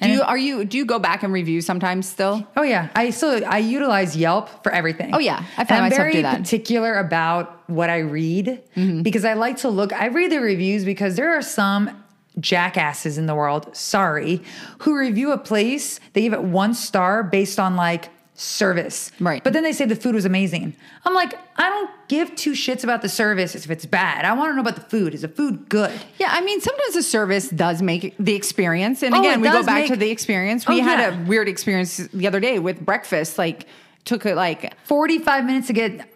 Do 0.00 0.10
you 0.10 0.22
are 0.22 0.36
you 0.36 0.64
do 0.64 0.76
you 0.76 0.84
go 0.84 0.98
back 0.98 1.22
and 1.22 1.32
review 1.32 1.60
sometimes 1.60 2.08
still? 2.08 2.46
Oh 2.56 2.62
yeah, 2.62 2.88
I 2.94 3.10
still 3.10 3.42
I 3.46 3.58
utilize 3.58 4.16
Yelp 4.16 4.62
for 4.62 4.72
everything. 4.72 5.14
Oh, 5.14 5.18
yeah. 5.18 5.44
I 5.56 5.64
find 5.64 5.78
I'm 5.78 5.82
myself 5.84 5.96
very 5.98 6.12
do 6.12 6.22
that. 6.22 6.34
Mm-hmm. 6.34 6.42
particular 6.42 6.94
about 6.98 7.68
what 7.70 7.90
I 7.90 7.98
read 7.98 8.62
because 9.02 9.24
I 9.24 9.34
like 9.34 9.58
to 9.58 9.68
look. 9.68 9.92
I 9.92 10.06
read 10.06 10.30
the 10.30 10.40
reviews 10.40 10.84
because 10.84 11.16
there 11.16 11.36
are 11.36 11.42
some 11.42 12.04
jackasses 12.40 13.16
in 13.18 13.26
the 13.26 13.34
world. 13.34 13.74
Sorry, 13.76 14.42
who 14.78 14.98
review 14.98 15.32
a 15.32 15.38
place 15.38 16.00
they 16.12 16.22
give 16.22 16.32
it 16.32 16.42
one 16.42 16.74
star 16.74 17.22
based 17.22 17.58
on 17.58 17.76
like 17.76 18.10
service. 18.34 19.12
Right. 19.20 19.42
But 19.44 19.52
then 19.52 19.62
they 19.62 19.72
say 19.72 19.84
the 19.86 19.94
food 19.96 20.14
was 20.14 20.24
amazing. 20.24 20.74
I'm 21.04 21.14
like, 21.14 21.34
I 21.56 21.68
don't 21.70 21.90
give 22.08 22.34
two 22.34 22.52
shits 22.52 22.82
about 22.82 23.00
the 23.00 23.08
service 23.08 23.54
if 23.54 23.70
it's 23.70 23.86
bad. 23.86 24.24
I 24.24 24.32
want 24.32 24.50
to 24.50 24.54
know 24.56 24.60
about 24.60 24.74
the 24.74 24.80
food. 24.82 25.14
Is 25.14 25.22
the 25.22 25.28
food 25.28 25.68
good? 25.68 25.92
Yeah, 26.18 26.28
I 26.32 26.40
mean, 26.40 26.60
sometimes 26.60 26.94
the 26.94 27.02
service 27.04 27.48
does 27.48 27.80
make 27.80 28.14
the 28.18 28.34
experience. 28.34 29.02
And 29.04 29.14
Oh, 29.14 29.20
again, 29.20 29.40
we 29.40 29.48
go 29.48 29.62
back 29.62 29.82
make- 29.82 29.90
to 29.92 29.96
the 29.96 30.10
experience. 30.10 30.66
We 30.66 30.80
Oh, 30.80 30.84
had 30.84 30.98
yeah. 30.98 31.22
a 31.24 31.26
weird 31.26 31.48
experience 31.48 31.96
the 31.98 32.26
other 32.26 32.40
day 32.40 32.58
with 32.58 32.84
breakfast. 32.84 33.38
Like 33.38 33.66
took 34.04 34.26
it 34.26 34.34
like 34.34 34.74
45 34.84 35.44
minutes 35.44 35.68
to 35.68 35.72
get 35.72 36.08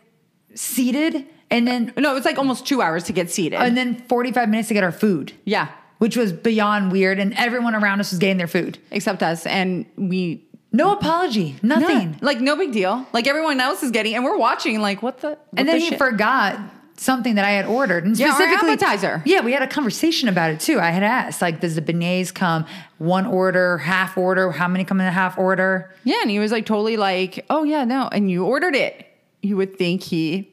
seated 0.55 1.25
and 1.51 1.67
then 1.67 1.93
uh, 1.97 2.01
no, 2.01 2.11
it 2.11 2.15
was 2.15 2.25
like 2.25 2.37
almost 2.39 2.67
two 2.67 2.83
hours 2.83 3.05
to 3.05 3.13
get 3.13 3.31
seated. 3.31 3.57
and 3.61 3.77
then 3.77 3.95
45 4.09 4.49
minutes 4.49 4.69
to 4.69 4.75
get 4.75 4.85
our 4.85 4.93
food, 4.93 5.33
yeah, 5.45 5.69
which 5.99 6.17
was 6.17 6.31
beyond 6.33 6.93
weird. 6.93 7.19
And 7.19 7.33
everyone 7.39 7.75
around 7.75 8.01
us 8.01 8.11
was 8.11 8.19
getting 8.19 8.37
their 8.37 8.47
food. 8.49 8.77
except 8.91 9.23
us, 9.23 9.47
and 9.47 9.87
we 9.97 10.45
No 10.71 10.93
apology, 10.93 11.57
nothing. 11.63 12.13
Yeah, 12.13 12.19
like 12.21 12.41
no 12.41 12.55
big 12.57 12.73
deal. 12.73 13.07
Like 13.13 13.27
everyone 13.27 13.59
else 13.61 13.83
is 13.83 13.91
getting, 13.91 14.15
and 14.15 14.25
we're 14.25 14.37
watching. 14.37 14.81
Like 14.81 15.03
what 15.03 15.21
the? 15.21 15.31
what 15.31 15.47
And 15.57 15.67
then 15.69 15.77
the 15.77 15.81
he 15.85 15.89
shit? 15.91 15.99
forgot 15.99 16.59
something 16.97 17.37
that 17.37 17.45
I 17.45 17.51
had 17.53 17.65
ordered. 17.67 18.05
And 18.05 18.19
Yeah, 18.19 18.35
specifically, 18.35 18.71
appetizer. 18.73 19.23
Yeah, 19.25 19.41
we 19.41 19.53
had 19.53 19.63
a 19.63 19.67
conversation 19.69 20.29
about 20.29 20.51
it 20.51 20.61
too. 20.61 20.81
I 20.81 20.91
had 20.91 21.03
asked, 21.05 21.41
like, 21.41 21.61
does 21.61 21.77
the 21.77 21.81
beignets 21.81 22.35
come 22.35 22.67
one 22.99 23.25
order, 23.25 23.79
half 23.79 24.19
order? 24.19 24.51
How 24.51 24.67
many 24.69 24.85
come 24.85 25.01
in 25.01 25.07
a 25.07 25.13
half 25.13 25.39
order? 25.39 25.95
Yeah, 26.05 26.17
and 26.23 26.31
he 26.31 26.39
was 26.39 26.53
like 26.53 26.67
totally 26.67 26.97
like, 26.97 27.47
oh 27.49 27.63
yeah, 27.65 27.85
no, 27.85 28.09
and 28.13 28.31
you 28.31 28.45
ordered 28.45 28.75
it. 28.77 29.07
You 29.43 29.57
would 29.57 29.77
think 29.79 30.03
he 30.03 30.53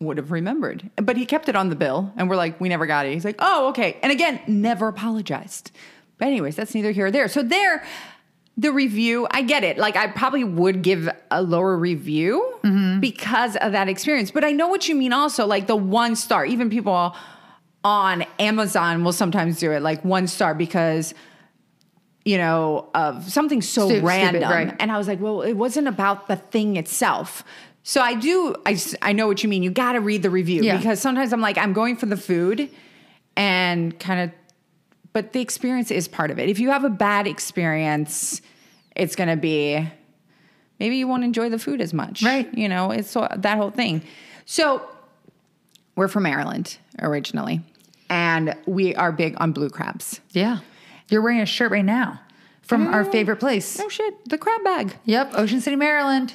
would 0.00 0.18
have 0.18 0.30
remembered, 0.32 0.90
but 0.96 1.16
he 1.16 1.24
kept 1.24 1.48
it 1.48 1.56
on 1.56 1.70
the 1.70 1.76
bill, 1.76 2.12
and 2.18 2.28
we're 2.28 2.36
like, 2.36 2.60
we 2.60 2.68
never 2.68 2.84
got 2.84 3.06
it. 3.06 3.14
He's 3.14 3.24
like, 3.24 3.36
oh 3.38 3.68
okay, 3.68 3.96
and 4.02 4.12
again, 4.12 4.40
never 4.46 4.88
apologized. 4.88 5.70
But 6.18 6.28
anyways, 6.28 6.56
that's 6.56 6.74
neither 6.74 6.90
here 6.90 7.06
or 7.06 7.10
there. 7.10 7.28
So 7.28 7.42
there, 7.42 7.84
the 8.56 8.72
review, 8.72 9.26
I 9.30 9.42
get 9.42 9.64
it. 9.64 9.76
Like 9.76 9.96
I 9.96 10.06
probably 10.06 10.44
would 10.44 10.82
give 10.82 11.08
a 11.30 11.42
lower 11.42 11.76
review 11.76 12.58
mm-hmm. 12.64 13.00
because 13.00 13.56
of 13.56 13.72
that 13.72 13.88
experience, 13.88 14.30
but 14.30 14.44
I 14.44 14.52
know 14.52 14.68
what 14.68 14.88
you 14.88 14.94
mean. 14.94 15.12
Also, 15.12 15.46
like 15.46 15.66
the 15.66 15.76
one 15.76 16.16
star, 16.16 16.46
even 16.46 16.70
people 16.70 17.14
on 17.84 18.24
Amazon 18.38 19.04
will 19.04 19.12
sometimes 19.12 19.58
do 19.58 19.70
it 19.72 19.82
like 19.82 20.04
one 20.04 20.26
star 20.26 20.54
because 20.54 21.14
you 22.24 22.38
know, 22.38 22.88
of 22.92 23.30
something 23.30 23.62
so 23.62 23.82
Stu- 23.82 23.98
stupid, 23.98 24.04
random. 24.04 24.42
right. 24.42 24.76
And 24.80 24.90
I 24.90 24.98
was 24.98 25.06
like, 25.06 25.20
well, 25.20 25.42
it 25.42 25.52
wasn't 25.52 25.86
about 25.86 26.26
the 26.26 26.34
thing 26.34 26.76
itself. 26.76 27.44
So 27.84 28.00
I 28.00 28.14
do, 28.14 28.56
i, 28.66 28.76
I 29.00 29.12
know 29.12 29.28
what 29.28 29.44
you 29.44 29.48
mean. 29.48 29.62
You 29.62 29.70
got 29.70 29.92
to 29.92 30.00
read 30.00 30.24
the 30.24 30.30
review 30.30 30.64
Yeah. 30.64 30.76
because 30.76 30.98
sometimes 31.00 31.32
I'm 31.32 31.40
like, 31.40 31.56
I'm 31.56 31.72
going 31.72 31.94
for 31.94 32.06
the 32.06 32.16
food 32.16 32.68
and 33.36 33.96
kind 34.00 34.22
of, 34.22 34.32
but 35.16 35.32
the 35.32 35.40
experience 35.40 35.90
is 35.90 36.08
part 36.08 36.30
of 36.30 36.38
it. 36.38 36.50
If 36.50 36.58
you 36.58 36.68
have 36.72 36.84
a 36.84 36.90
bad 36.90 37.26
experience, 37.26 38.42
it's 38.94 39.16
going 39.16 39.30
to 39.30 39.36
be, 39.36 39.88
maybe 40.78 40.96
you 40.96 41.08
won't 41.08 41.24
enjoy 41.24 41.48
the 41.48 41.58
food 41.58 41.80
as 41.80 41.94
much. 41.94 42.22
Right. 42.22 42.52
You 42.52 42.68
know, 42.68 42.90
it's 42.90 43.14
that 43.14 43.56
whole 43.56 43.70
thing. 43.70 44.02
So 44.44 44.86
we're 45.94 46.08
from 46.08 46.24
Maryland 46.24 46.76
originally, 47.00 47.62
and 48.10 48.54
we 48.66 48.94
are 48.94 49.10
big 49.10 49.36
on 49.38 49.52
blue 49.52 49.70
crabs. 49.70 50.20
Yeah. 50.32 50.58
You're 51.08 51.22
wearing 51.22 51.40
a 51.40 51.46
shirt 51.46 51.70
right 51.70 51.82
now 51.82 52.20
from 52.60 52.88
our 52.88 53.00
Oh. 53.06 53.10
favorite 53.10 53.36
place. 53.36 53.80
Oh 53.80 53.88
shit, 53.88 54.28
the 54.28 54.36
crab 54.36 54.62
bag. 54.64 54.96
Yep, 55.06 55.30
Ocean 55.32 55.62
City, 55.62 55.76
Maryland. 55.76 56.34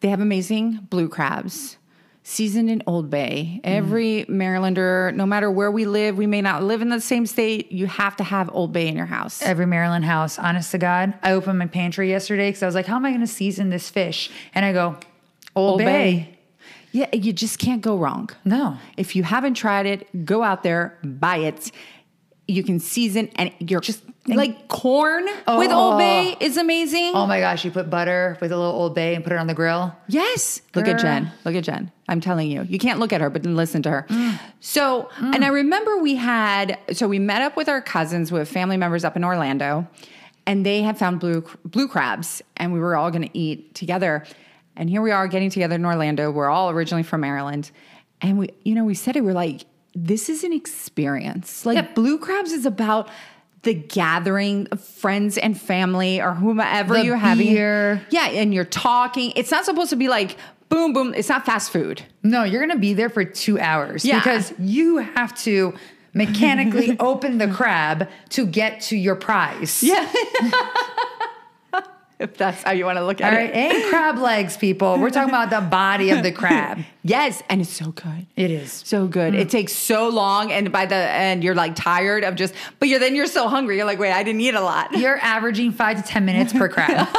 They 0.00 0.08
have 0.08 0.20
amazing 0.20 0.86
blue 0.88 1.10
crabs, 1.10 1.76
seasoned 2.24 2.70
in 2.70 2.82
Old 2.86 3.10
Bay. 3.10 3.60
Mm-hmm. 3.64 3.76
Every 3.76 4.24
Marylander, 4.28 5.14
no 5.14 5.26
matter 5.26 5.50
where 5.50 5.70
we 5.70 5.84
live, 5.84 6.16
we 6.16 6.26
may 6.26 6.40
not 6.40 6.62
live 6.62 6.82
in 6.82 6.88
the 6.88 7.00
same 7.00 7.26
state, 7.26 7.72
you 7.72 7.86
have 7.86 8.16
to 8.16 8.24
have 8.24 8.50
Old 8.52 8.72
Bay 8.72 8.88
in 8.88 8.96
your 8.96 9.06
house. 9.06 9.42
Every 9.42 9.66
Maryland 9.66 10.04
house, 10.04 10.38
honest 10.38 10.70
to 10.72 10.78
God. 10.78 11.14
I 11.22 11.32
opened 11.32 11.58
my 11.58 11.66
pantry 11.66 12.08
yesterday 12.08 12.48
because 12.48 12.62
I 12.62 12.66
was 12.66 12.74
like, 12.74 12.86
how 12.86 12.96
am 12.96 13.04
I 13.04 13.10
going 13.10 13.20
to 13.20 13.26
season 13.26 13.70
this 13.70 13.90
fish? 13.90 14.30
And 14.54 14.64
I 14.64 14.72
go, 14.72 14.96
Old, 15.54 15.78
Bay. 15.78 16.38
Yeah, 16.92 17.08
you 17.14 17.32
just 17.32 17.58
can't 17.58 17.80
go 17.80 17.96
wrong. 17.96 18.28
No. 18.44 18.76
If 18.98 19.16
you 19.16 19.22
haven't 19.22 19.54
tried 19.54 19.86
it, 19.86 20.26
go 20.26 20.42
out 20.42 20.62
there, 20.62 20.98
buy 21.02 21.38
it. 21.38 21.72
You 22.52 22.62
can 22.62 22.78
season 22.78 23.30
and 23.36 23.52
you're 23.58 23.80
just 23.80 24.02
like 24.26 24.68
corn 24.68 25.24
with 25.24 25.36
Oh. 25.46 25.90
Old 25.90 25.98
Bay 25.98 26.36
is 26.40 26.56
amazing. 26.56 27.12
Oh 27.14 27.26
my 27.26 27.40
gosh, 27.40 27.64
you 27.64 27.70
put 27.70 27.90
butter 27.90 28.36
with 28.40 28.52
a 28.52 28.56
little 28.56 28.72
Old 28.72 28.94
Bay 28.94 29.14
and 29.14 29.24
put 29.24 29.32
it 29.32 29.38
on 29.38 29.46
the 29.46 29.54
grill. 29.54 29.94
Yes. 30.06 30.60
Look 30.74 30.86
at 30.86 31.00
Jen. 31.00 31.30
Look 31.44 31.54
at 31.54 31.64
Jen. 31.64 31.90
I'm 32.08 32.20
telling 32.20 32.50
you. 32.50 32.62
You 32.62 32.78
can't 32.78 32.98
look 33.00 33.12
at 33.12 33.20
her, 33.20 33.30
but 33.30 33.42
then 33.42 33.56
listen 33.56 33.82
to 33.82 33.90
her. 33.90 34.06
Mm. 34.08 34.38
So, 34.60 35.08
mm. 35.16 35.34
and 35.34 35.44
I 35.44 35.48
remember 35.48 35.98
we 35.98 36.16
had, 36.16 36.78
so 36.92 37.08
we 37.08 37.18
met 37.18 37.42
up 37.42 37.56
with 37.56 37.68
our 37.68 37.80
cousins 37.80 38.30
with 38.30 38.48
family 38.48 38.76
members 38.76 39.04
up 39.04 39.16
in 39.16 39.24
Orlando, 39.24 39.88
and 40.46 40.66
they 40.66 40.82
had 40.82 40.98
found 40.98 41.20
blue 41.20 41.44
blue 41.64 41.88
crabs, 41.88 42.42
and 42.56 42.72
we 42.72 42.80
were 42.80 42.96
all 42.96 43.10
going 43.10 43.22
to 43.22 43.38
eat 43.38 43.74
together. 43.74 44.24
And 44.76 44.90
here 44.90 45.02
we 45.02 45.10
are 45.10 45.26
getting 45.28 45.50
together 45.50 45.74
in 45.76 45.84
Orlando. 45.84 46.30
We're 46.30 46.50
all 46.50 46.70
originally 46.70 47.02
from 47.02 47.22
Maryland, 47.22 47.70
and 48.20 48.38
we, 48.38 48.50
you 48.62 48.74
know, 48.74 48.84
we 48.84 48.94
said 48.94 49.16
it. 49.16 49.22
We're 49.22 49.32
like, 49.32 49.64
this 49.94 50.28
is 50.28 50.44
an 50.44 50.52
experience. 50.52 51.64
Like 51.66 51.76
Yep. 51.76 51.94
blue 51.94 52.18
crabs 52.18 52.52
is 52.52 52.64
about 52.66 53.08
the 53.62 53.74
gathering 53.74 54.66
of 54.72 54.80
friends 54.82 55.38
and 55.38 55.58
family 55.60 56.20
or 56.20 56.32
whomever 56.34 56.94
The 56.94 57.04
you're 57.04 57.16
having. 57.16 57.46
beer. 57.48 58.02
Yeah, 58.10 58.26
and 58.28 58.52
you're 58.52 58.64
talking. 58.64 59.32
It's 59.36 59.50
not 59.50 59.64
supposed 59.64 59.90
to 59.90 59.96
be 59.96 60.08
like 60.08 60.36
boom, 60.68 60.92
boom. 60.94 61.12
It's 61.14 61.28
not 61.28 61.44
fast 61.44 61.70
food. 61.70 62.02
No, 62.22 62.44
you're 62.44 62.60
going 62.60 62.72
to 62.74 62.78
be 62.80 62.94
there 62.94 63.10
for 63.10 63.24
two 63.24 63.60
hours 63.60 64.04
Yeah. 64.06 64.18
because 64.20 64.54
you 64.58 64.96
have 64.98 65.34
to 65.42 65.74
mechanically 66.14 66.96
open 67.00 67.36
the 67.38 67.48
crab 67.48 68.08
to 68.30 68.46
get 68.46 68.80
to 68.82 68.96
your 68.96 69.14
prize. 69.14 69.82
Yeah. 69.82 70.10
if 72.22 72.36
that's 72.36 72.62
how 72.62 72.70
you 72.70 72.84
want 72.84 72.98
to 72.98 73.04
look 73.04 73.20
at 73.20 73.32
All 73.32 73.38
right. 73.38 73.50
it. 73.50 73.56
Ain't 73.56 73.90
crab 73.90 74.18
legs, 74.18 74.56
people. 74.56 74.98
We're 74.98 75.10
talking 75.10 75.28
about 75.28 75.50
the 75.50 75.60
body 75.60 76.10
of 76.10 76.22
the 76.22 76.32
crab. 76.40 76.78
Yes, 77.02 77.42
and 77.48 77.60
it's 77.60 77.70
so 77.70 77.90
good. 77.90 78.26
It 78.36 78.50
is. 78.50 78.72
So 78.84 79.06
good. 79.06 79.34
It 79.34 79.48
mm. 79.48 79.50
takes 79.50 79.72
so 79.72 80.08
long, 80.08 80.52
and 80.52 80.70
by 80.70 80.86
the 80.86 80.94
end, 80.94 81.42
you're 81.42 81.54
like 81.54 81.74
tired 81.74 82.22
of 82.24 82.36
just. 82.36 82.54
But 82.78 82.88
you're 82.88 83.00
then 83.00 83.14
you're 83.16 83.26
so 83.26 83.48
hungry. 83.48 83.76
You're 83.76 83.86
like, 83.86 83.98
wait, 83.98 84.12
I 84.12 84.22
didn't 84.22 84.40
eat 84.40 84.54
a 84.54 84.60
lot. 84.60 84.92
You're 84.96 85.18
averaging 85.18 85.72
five 85.72 85.96
to 85.96 86.02
10 86.02 86.24
minutes 86.24 86.52
per 86.52 86.68
crab. 86.68 87.08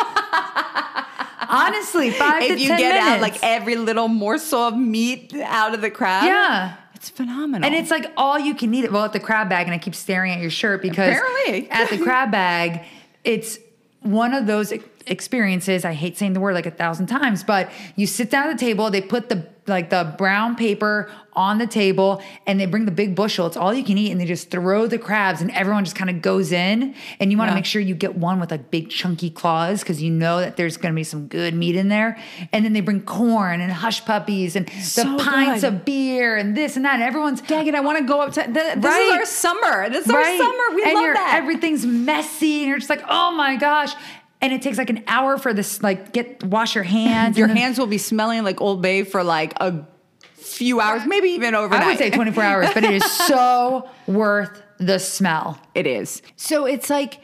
Honestly, 1.50 2.10
five 2.12 2.42
to 2.44 2.54
If 2.54 2.60
you 2.60 2.68
10 2.70 2.80
get 2.80 2.90
minutes. 2.94 3.08
out 3.08 3.22
like 3.22 3.38
every 3.44 3.76
little 3.76 4.08
morsel 4.08 4.60
of 4.60 4.78
meat 4.78 5.34
out 5.44 5.74
of 5.76 5.82
the 5.82 5.92
crab, 5.92 6.24
Yeah. 6.26 6.76
it's 6.96 7.10
phenomenal. 7.10 7.66
And 7.66 7.76
it's 7.76 7.92
like 7.92 8.12
all 8.18 8.40
you 8.40 8.56
can 8.56 8.74
eat. 8.74 8.86
It. 8.86 8.92
Well, 8.92 9.04
at 9.04 9.14
the 9.14 9.20
crab 9.20 9.50
bag, 9.50 9.68
and 9.68 9.74
I 9.74 9.78
keep 9.78 9.94
staring 9.96 10.32
at 10.32 10.40
your 10.40 10.50
shirt 10.50 10.82
because 10.82 11.16
Apparently. 11.16 11.70
at 11.70 11.90
the 11.90 11.98
crab 12.00 12.32
bag, 12.32 12.86
it's 13.24 13.60
one 14.02 14.34
of 14.34 14.48
those 14.48 14.72
experiences. 15.08 15.86
I 15.86 15.94
hate 15.94 16.18
saying 16.18 16.34
the 16.34 16.40
word 16.40 16.54
like 16.56 16.66
a 16.66 16.72
thousand 16.72 17.08
times, 17.08 17.44
but 17.44 17.70
you 17.96 18.08
sit 18.08 18.30
down 18.30 18.50
at 18.50 18.58
the 18.60 18.66
table, 18.66 18.90
they 18.92 19.02
put 19.02 19.30
the 19.30 19.52
like 19.66 19.90
the 19.90 20.14
brown 20.18 20.58
paper 20.58 21.10
on 21.32 21.58
the 21.58 21.66
table, 21.66 22.22
and 22.46 22.60
they 22.60 22.66
bring 22.66 22.84
the 22.84 22.92
big 22.92 23.16
bushel. 23.16 23.48
It's 23.48 23.56
all 23.56 23.74
you 23.74 23.82
can 23.86 23.98
eat, 23.98 24.12
and 24.12 24.20
they 24.20 24.26
just 24.26 24.52
throw 24.52 24.88
the 24.88 25.00
crabs, 25.00 25.40
and 25.40 25.50
everyone 25.52 25.86
just 25.86 25.96
kind 25.96 26.10
of 26.10 26.22
goes 26.22 26.52
in. 26.52 26.94
And 27.22 27.32
you 27.32 27.38
want 27.38 27.48
to 27.48 27.54
Yeah. 27.54 27.56
make 27.56 27.66
sure 27.66 27.82
you 27.82 27.96
get 27.96 28.16
one 28.18 28.42
with 28.42 28.52
like 28.52 28.70
big 28.70 28.90
chunky 28.90 29.30
claws 29.30 29.80
because 29.80 30.02
you 30.04 30.12
know 30.12 30.42
that 30.42 30.58
there's 30.58 30.76
going 30.76 30.94
to 30.94 30.96
be 30.96 31.06
some 31.06 31.28
good 31.28 31.54
meat 31.54 31.78
in 31.78 31.88
there. 31.88 32.18
And 32.52 32.66
then 32.66 32.74
they 32.74 32.82
bring 32.82 33.02
corn 33.04 33.62
and 33.62 33.72
hush 33.72 34.04
puppies 34.04 34.58
and 34.58 34.66
the 34.68 35.18
pints 35.24 35.62
good. 35.62 35.74
of 35.74 35.86
beer 35.86 36.36
and 36.36 36.58
this 36.58 36.76
and 36.76 36.84
that. 36.84 36.96
And 36.96 37.04
everyone's 37.04 37.40
Dang 37.42 37.66
it, 37.66 37.74
I 37.74 37.80
want 37.80 38.00
to 38.00 38.04
go 38.04 38.20
up 38.20 38.34
to. 38.34 38.44
Th- 38.44 38.56
this 38.56 38.84
Right. 38.84 39.02
is 39.14 39.20
our 39.20 39.26
summer. 39.26 39.90
This 39.90 40.06
is 40.06 40.12
our 40.12 40.24
summer. 40.26 40.76
We 40.76 40.84
and 40.84 40.94
love 40.94 41.14
that. 41.14 41.36
Everything's 41.42 41.86
messy, 41.86 42.60
and 42.64 42.68
you're 42.68 42.80
just 42.80 42.90
like, 42.90 43.04
oh 43.08 43.32
my 43.32 43.56
gosh. 43.56 43.94
And 44.44 44.52
it 44.52 44.62
takes 44.62 44.78
like 44.78 44.90
an 44.90 45.04
hour 45.08 45.38
for 45.38 45.54
this, 45.54 45.82
like, 45.82 46.12
get 46.12 46.44
wash 46.44 46.76
your 46.76 46.84
hands. 46.84 47.38
Your 47.38 47.48
then- 47.48 47.56
hands 47.56 47.80
will 47.80 47.88
be 47.88 47.98
smelling 47.98 48.44
like 48.44 48.60
Old 48.60 48.82
Bay 48.82 49.04
for 49.04 49.24
like 49.24 49.54
a 49.62 49.88
few 50.34 50.82
hours, 50.82 51.04
maybe 51.08 51.30
even 51.30 51.56
overnight. 51.56 51.84
I 51.84 51.88
would 51.88 51.98
say 51.98 52.10
24 52.10 52.44
hours, 52.44 52.68
but 52.74 52.84
it 52.84 52.92
is 52.94 53.10
so 53.28 53.90
worth 54.06 54.62
the 54.80 55.00
smell. 55.00 55.60
it 55.74 55.88
is. 55.88 56.22
So 56.36 56.66
it's 56.66 56.90
like, 56.90 57.22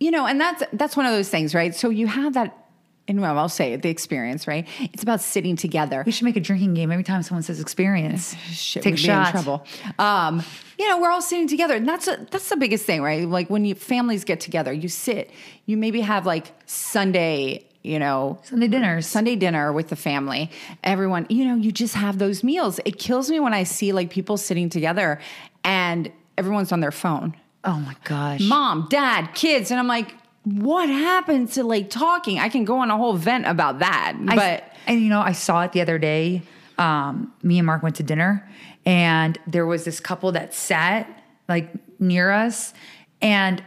you 0.00 0.10
know, 0.10 0.26
and 0.26 0.40
that's 0.40 0.64
that's 0.72 0.96
one 0.96 1.06
of 1.06 1.12
those 1.12 1.28
things, 1.28 1.54
right? 1.54 1.72
So 1.74 1.88
you 1.88 2.08
have 2.08 2.34
that, 2.34 2.65
and 3.08 3.20
well, 3.20 3.38
I'll 3.38 3.48
say 3.48 3.72
it, 3.72 3.82
the 3.82 3.88
experience, 3.88 4.48
right? 4.48 4.66
It's 4.80 5.02
about 5.02 5.20
sitting 5.20 5.54
together. 5.54 6.02
We 6.04 6.12
should 6.12 6.24
make 6.24 6.36
a 6.36 6.40
drinking 6.40 6.74
game 6.74 6.90
every 6.90 7.04
time 7.04 7.22
someone 7.22 7.42
says 7.42 7.60
experience. 7.60 8.34
Shit, 8.50 8.82
Take 8.82 8.96
be 8.96 9.08
in 9.08 9.26
trouble. 9.26 9.64
Um, 9.98 10.42
you 10.78 10.88
know, 10.88 11.00
we're 11.00 11.10
all 11.10 11.22
sitting 11.22 11.46
together, 11.46 11.76
and 11.76 11.88
that's 11.88 12.08
a, 12.08 12.26
that's 12.30 12.48
the 12.48 12.56
biggest 12.56 12.84
thing, 12.84 13.02
right? 13.02 13.26
Like 13.26 13.48
when 13.48 13.64
you 13.64 13.74
families 13.74 14.24
get 14.24 14.40
together, 14.40 14.72
you 14.72 14.88
sit. 14.88 15.30
You 15.66 15.76
maybe 15.76 16.00
have 16.00 16.26
like 16.26 16.52
Sunday, 16.66 17.66
you 17.82 17.98
know, 17.98 18.40
Sunday 18.42 18.68
dinners. 18.68 19.06
Sunday 19.06 19.36
dinner 19.36 19.72
with 19.72 19.88
the 19.88 19.96
family. 19.96 20.50
Everyone, 20.82 21.26
you 21.28 21.44
know, 21.44 21.54
you 21.54 21.70
just 21.70 21.94
have 21.94 22.18
those 22.18 22.42
meals. 22.42 22.80
It 22.84 22.98
kills 22.98 23.30
me 23.30 23.38
when 23.38 23.54
I 23.54 23.62
see 23.62 23.92
like 23.92 24.10
people 24.10 24.36
sitting 24.36 24.68
together 24.68 25.20
and 25.62 26.10
everyone's 26.36 26.72
on 26.72 26.80
their 26.80 26.92
phone. 26.92 27.36
Oh 27.64 27.78
my 27.78 27.96
gosh. 28.04 28.40
Mom, 28.40 28.86
dad, 28.90 29.34
kids, 29.34 29.70
and 29.70 29.80
I'm 29.80 29.88
like, 29.88 30.14
what 30.46 30.88
happened 30.88 31.50
to 31.52 31.64
like 31.64 31.90
talking? 31.90 32.38
I 32.38 32.48
can 32.48 32.64
go 32.64 32.78
on 32.78 32.90
a 32.90 32.96
whole 32.96 33.14
vent 33.14 33.46
about 33.46 33.80
that, 33.80 34.14
I- 34.28 34.36
but 34.36 34.64
and 34.86 35.00
you 35.00 35.08
know, 35.08 35.20
I 35.20 35.32
saw 35.32 35.62
it 35.62 35.72
the 35.72 35.80
other 35.80 35.98
day. 35.98 36.42
Um, 36.78 37.32
me 37.42 37.58
and 37.58 37.66
Mark 37.66 37.82
went 37.82 37.96
to 37.96 38.02
dinner, 38.04 38.48
and 38.84 39.36
there 39.46 39.66
was 39.66 39.84
this 39.84 39.98
couple 39.98 40.30
that 40.32 40.54
sat 40.54 41.08
like 41.48 41.70
near 41.98 42.30
us, 42.30 42.72
and 43.20 43.60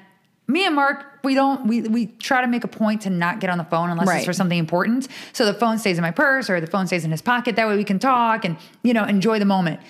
me 0.47 0.65
and 0.65 0.73
Mark, 0.75 1.05
we 1.23 1.33
don't 1.35 1.67
we 1.67 1.81
we 1.81 2.05
try 2.05 2.39
to 2.41 2.47
make 2.47 2.63
a 2.63 2.67
point 2.69 3.01
to 3.01 3.09
not 3.09 3.41
get 3.41 3.49
on 3.49 3.57
the 3.57 3.63
phone 3.65 3.89
unless 3.89 4.07
Right. 4.07 4.17
it's 4.17 4.25
for 4.25 4.31
something 4.33 4.57
important. 4.57 5.07
So 5.33 5.45
the 5.45 5.53
phone 5.53 5.79
stays 5.79 5.97
in 5.97 6.01
my 6.01 6.11
purse 6.11 6.49
or 6.49 6.61
the 6.61 6.67
phone 6.67 6.87
stays 6.87 7.03
in 7.03 7.11
his 7.11 7.21
pocket. 7.21 7.55
That 7.57 7.67
way 7.67 7.75
we 7.75 7.83
can 7.83 7.99
talk 7.99 8.45
and 8.45 8.55
you 8.83 8.93
know 8.93 9.03
enjoy 9.03 9.37
the 9.39 9.45
moment. 9.45 9.81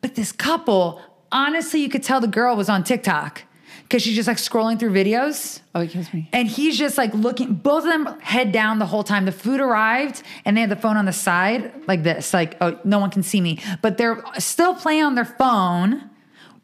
But 0.00 0.14
this 0.14 0.30
couple, 0.30 1.00
honestly, 1.32 1.80
you 1.80 1.88
could 1.88 2.04
tell 2.04 2.20
the 2.20 2.28
girl 2.28 2.54
was 2.54 2.68
on 2.68 2.84
TikTok 2.84 3.42
because 3.82 4.02
she's 4.02 4.14
just 4.16 4.26
like 4.28 4.36
scrolling 4.36 4.78
through 4.78 4.92
videos. 4.92 5.60
Oh, 5.74 5.80
it 5.80 5.90
kills 5.90 6.12
me. 6.12 6.28
And 6.32 6.48
he's 6.48 6.76
just 6.78 6.96
like 6.98 7.12
looking, 7.14 7.54
both 7.54 7.84
of 7.84 7.90
them 7.90 8.06
head 8.20 8.52
down 8.52 8.78
the 8.78 8.86
whole 8.86 9.04
time. 9.04 9.24
The 9.24 9.32
food 9.32 9.60
arrived 9.60 10.22
and 10.44 10.56
they 10.56 10.62
had 10.62 10.70
the 10.70 10.76
phone 10.76 10.96
on 10.96 11.04
the 11.04 11.12
side 11.12 11.72
like 11.86 12.02
this, 12.02 12.32
like, 12.34 12.56
oh, 12.60 12.78
no 12.84 12.98
one 12.98 13.10
can 13.10 13.22
see 13.22 13.40
me. 13.40 13.60
But 13.82 13.98
they're 13.98 14.22
still 14.38 14.74
playing 14.74 15.02
on 15.04 15.14
their 15.14 15.24
phone 15.24 16.10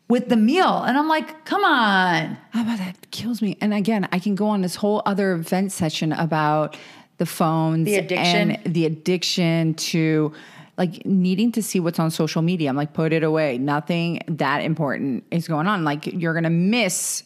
with 0.09 0.29
the 0.29 0.37
meal. 0.37 0.83
And 0.83 0.99
I'm 0.99 1.09
like, 1.09 1.45
come 1.45 1.65
on. 1.65 2.37
Oh, 2.37 2.37
How 2.51 2.63
about 2.63 2.79
that? 2.79 3.11
Kills 3.11 3.41
me. 3.41 3.57
And 3.61 3.73
again, 3.73 4.09
I 4.13 4.19
can 4.19 4.35
go 4.35 4.49
on 4.49 4.61
this 4.63 4.75
whole 4.77 5.03
other 5.07 5.33
event 5.33 5.73
session 5.73 6.13
about 6.13 6.77
the 7.19 7.27
phones, 7.27 7.85
The 7.87 7.97
addiction. 7.97 8.51
and 8.53 8.75
the 8.75 8.85
addiction 8.87 9.75
to 9.75 10.33
like 10.79 11.05
needing 11.05 11.53
to 11.53 11.63
see 11.63 11.81
what's 11.81 11.99
on 11.99 12.11
social 12.11 12.43
media. 12.43 12.69
I'm 12.69 12.77
like, 12.77 12.93
put 12.93 13.13
it 13.13 13.23
away. 13.23 13.59
Nothing 13.59 14.21
that 14.29 14.63
important 14.63 15.25
is 15.31 15.47
going 15.47 15.67
on. 15.67 15.85
Like 15.85 16.07
you're 16.07 16.35
gonna 16.35 16.51
miss 16.51 17.25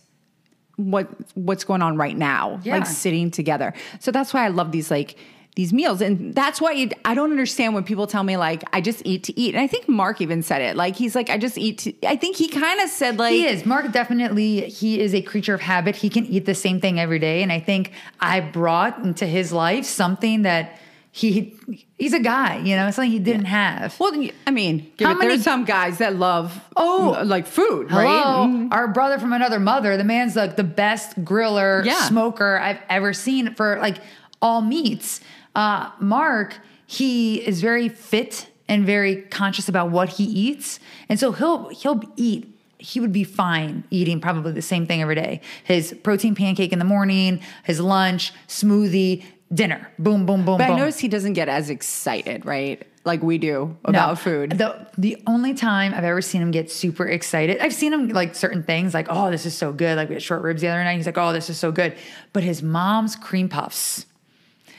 what 0.77 1.09
what's 1.37 1.65
going 1.65 1.83
on 1.83 1.97
right 1.97 2.17
now. 2.17 2.61
Yeah. 2.63 2.79
Like 2.79 2.87
sitting 2.87 3.31
together. 3.31 3.73
So 4.01 4.11
that's 4.11 4.35
why 4.35 4.45
I 4.45 4.49
love 4.49 4.73
these 4.73 4.91
like 4.91 5.17
these 5.57 5.73
meals 5.73 6.03
and 6.03 6.35
that's 6.35 6.61
why 6.61 6.75
it, 6.75 6.93
i 7.07 7.15
don't 7.15 7.31
understand 7.31 7.73
when 7.73 7.83
people 7.83 8.07
tell 8.07 8.23
me 8.23 8.37
like 8.37 8.63
i 8.75 8.81
just 8.81 9.01
eat 9.07 9.25
to 9.25 9.41
eat 9.41 9.55
and 9.55 9.65
i 9.65 9.67
think 9.67 9.89
mark 9.89 10.21
even 10.21 10.43
said 10.43 10.61
it 10.61 10.77
like 10.77 10.95
he's 10.95 11.15
like 11.15 11.31
i 11.31 11.39
just 11.39 11.57
eat 11.57 11.79
to 11.79 11.95
i 12.07 12.15
think 12.15 12.37
he 12.37 12.47
kind 12.47 12.79
of 12.79 12.91
said 12.91 13.19
like 13.19 13.33
He 13.33 13.47
is. 13.47 13.65
Mark 13.65 13.91
definitely, 13.91 14.69
he 14.69 15.01
is 15.01 15.15
a 15.15 15.23
creature 15.23 15.55
of 15.55 15.61
habit. 15.61 15.97
He 15.97 16.11
can 16.11 16.27
eat 16.27 16.45
the 16.45 16.55
same 16.55 16.81
thing 16.81 17.01
every 17.01 17.19
day. 17.19 17.43
And 17.43 17.51
I 17.51 17.59
think 17.59 17.93
I 18.21 18.41
brought 18.41 18.99
into 18.99 19.27
his 19.27 19.53
life 19.53 19.85
something 19.85 20.43
that 20.43 20.79
he, 21.17 21.57
he's 21.97 22.13
a 22.13 22.21
guy, 22.21 22.59
you 22.59 22.77
know, 22.77 22.91
something 22.91 23.11
he 23.11 23.19
didn't 23.19 23.47
have. 23.47 23.99
Well, 23.99 24.13
I 24.47 24.51
mean, 24.51 24.93
How 25.01 25.13
it, 25.13 25.15
many- 25.15 25.29
there's 25.29 25.45
some 25.45 25.65
guys 25.65 25.97
that 25.99 26.17
love 26.17 26.61
Oh. 26.77 27.23
like 27.25 27.47
food, 27.47 27.89
Hello, 27.91 28.03
right? 28.05 28.47
Mm. 28.51 28.71
our 28.71 28.87
brother 28.89 29.19
from 29.19 29.33
another 29.33 29.59
mother. 29.59 29.97
The 29.97 30.05
man's 30.05 30.37
like 30.37 30.57
the 30.57 30.63
best 30.65 31.25
griller, 31.25 31.83
Yeah. 31.87 32.03
smoker 32.03 32.59
I've 32.59 32.81
ever 32.91 33.15
seen 33.15 33.55
for 33.55 33.79
like 33.79 33.97
all 34.43 34.61
meats. 34.61 35.23
Uh, 35.55 35.91
Mark, 36.01 36.59
he 36.87 37.37
is 37.37 37.63
very 37.63 37.89
fit 37.89 38.49
and 38.69 38.85
very 38.85 39.23
conscious 39.23 39.71
about 39.71 39.91
what 39.91 40.11
he 40.11 40.25
eats, 40.25 40.81
and 41.09 41.19
so 41.19 41.33
he'll 41.33 41.71
he'll 41.71 42.03
eat. 42.17 42.53
He 42.79 43.01
would 43.01 43.13
be 43.13 43.25
fine 43.25 43.85
eating 43.91 44.21
probably 44.21 44.53
the 44.53 44.61
same 44.61 44.87
thing 44.87 45.01
every 45.01 45.15
day. 45.15 45.41
His 45.65 45.95
protein 46.03 46.35
pancake 46.35 46.75
in 46.75 46.79
the 46.79 46.85
morning, 46.85 47.41
his 47.65 47.81
lunch, 47.81 48.33
smoothie, 48.49 49.25
dinner. 49.53 49.91
Boom, 49.99 50.27
boom, 50.27 50.45
boom, 50.45 50.59
But 50.59 50.69
boom. 50.69 50.77
I 50.77 50.79
notice 50.79 50.99
he 50.99 51.09
doesn't 51.09 51.35
get 51.35 51.49
as 51.49 51.71
excited, 51.71 52.45
right? 52.45 52.87
Like 53.05 53.23
we 53.23 53.39
do 53.39 53.77
No. 53.85 53.89
about 53.89 54.19
food. 54.19 54.51
The 54.51 54.89
the 54.99 55.23
only 55.29 55.55
time 55.55 55.95
I've 55.95 56.03
ever 56.05 56.21
seen 56.21 56.43
him 56.43 56.51
get 56.51 56.71
super 56.73 57.07
excited, 57.07 57.59
I've 57.61 57.73
seen 57.75 57.93
him 57.93 58.09
like 58.09 58.35
certain 58.35 58.65
things, 58.65 58.95
like 58.95 59.07
oh 59.09 59.31
this 59.31 59.47
is 59.47 59.57
so 59.57 59.73
good. 59.73 59.97
Like 59.97 60.09
we 60.09 60.17
had 60.17 60.23
short 60.23 60.43
ribs 60.43 60.63
the 60.63 60.69
other 60.69 60.83
night. 60.83 60.97
He's 60.97 61.07
like 61.07 61.17
oh 61.19 61.33
this 61.33 61.49
is 61.49 61.57
so 61.57 61.71
good. 61.71 61.97
But 62.33 62.43
his 62.43 62.65
mom's 62.65 63.15
cream 63.15 63.49
puffs, 63.49 64.07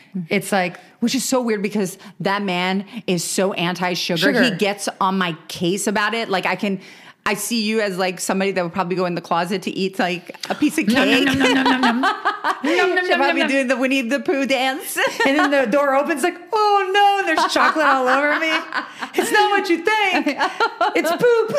mm-hmm. 0.10 0.22
it's 0.30 0.52
like 0.52 0.78
Which 1.00 1.16
is 1.16 1.24
so 1.24 1.42
weird 1.42 1.62
because 1.62 1.98
that 2.20 2.42
man 2.42 2.86
is 3.06 3.24
so 3.24 3.54
anti. 3.54 3.94
Sugar. 3.94 4.44
He 4.44 4.52
gets 4.52 4.90
on 5.00 5.18
my 5.18 5.38
case 5.48 5.88
about 5.88 6.14
it. 6.14 6.28
Like 6.28 6.46
I 6.46 6.56
can, 6.56 6.82
I 7.28 7.34
see 7.34 7.62
you 7.62 7.82
as 7.82 7.98
like 7.98 8.22
somebody 8.22 8.52
that 8.52 8.64
would 8.64 8.72
probably 8.72 8.96
go 8.96 9.04
in 9.06 9.14
the 9.14 9.20
closet 9.22 9.62
to 9.64 9.72
eat 9.72 10.00
like 10.00 10.38
a 10.50 10.56
piece 10.56 10.78
of 10.78 10.88
cake. 10.88 11.26
nom, 11.26 11.38
nom, 11.38 11.54
nom, 11.54 11.64
nom, 11.66 11.82
nom, 11.92 11.92
nom. 12.02 12.02
Nom, 12.64 13.06
She'll 13.06 13.18
probably 13.18 13.42
nom, 13.42 13.50
doing 13.50 13.68
the 13.68 13.76
Winnie 13.76 14.02
the 14.02 14.22
Pooh 14.22 14.46
dance. 14.46 14.98
and 15.28 15.38
then 15.38 15.52
the 15.52 15.66
door 15.70 15.94
opens 15.94 16.24
like 16.24 16.38
oh 16.54 16.90
no, 16.94 17.24
there's 17.26 17.46
chocolate 17.54 17.86
all 17.86 18.08
over 18.08 18.40
me. 18.40 18.48
It's 19.16 19.34
not 19.34 19.52
what 19.52 19.70
you 19.70 19.84
think. 19.84 20.38
It's 20.96 21.12
poop. 21.12 21.52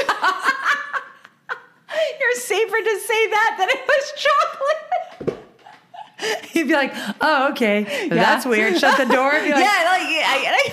You're 2.19 2.35
safer 2.35 2.77
to 2.77 2.99
say 3.01 3.27
that 3.29 3.57
than 3.59 3.69
it 3.69 3.87
was 3.87 4.13
chocolate. 4.25 4.87
He'd 6.49 6.69
be 6.69 6.73
like 6.73 6.95
oh 7.21 7.51
okay, 7.51 8.09
that's 8.09 8.47
weird. 8.47 8.79
Shut 8.79 8.97
the 8.97 9.05
door. 9.05 9.33
Like, 9.33 9.49
yeah, 9.49 9.59
like 9.59 9.63
I, 9.63 10.73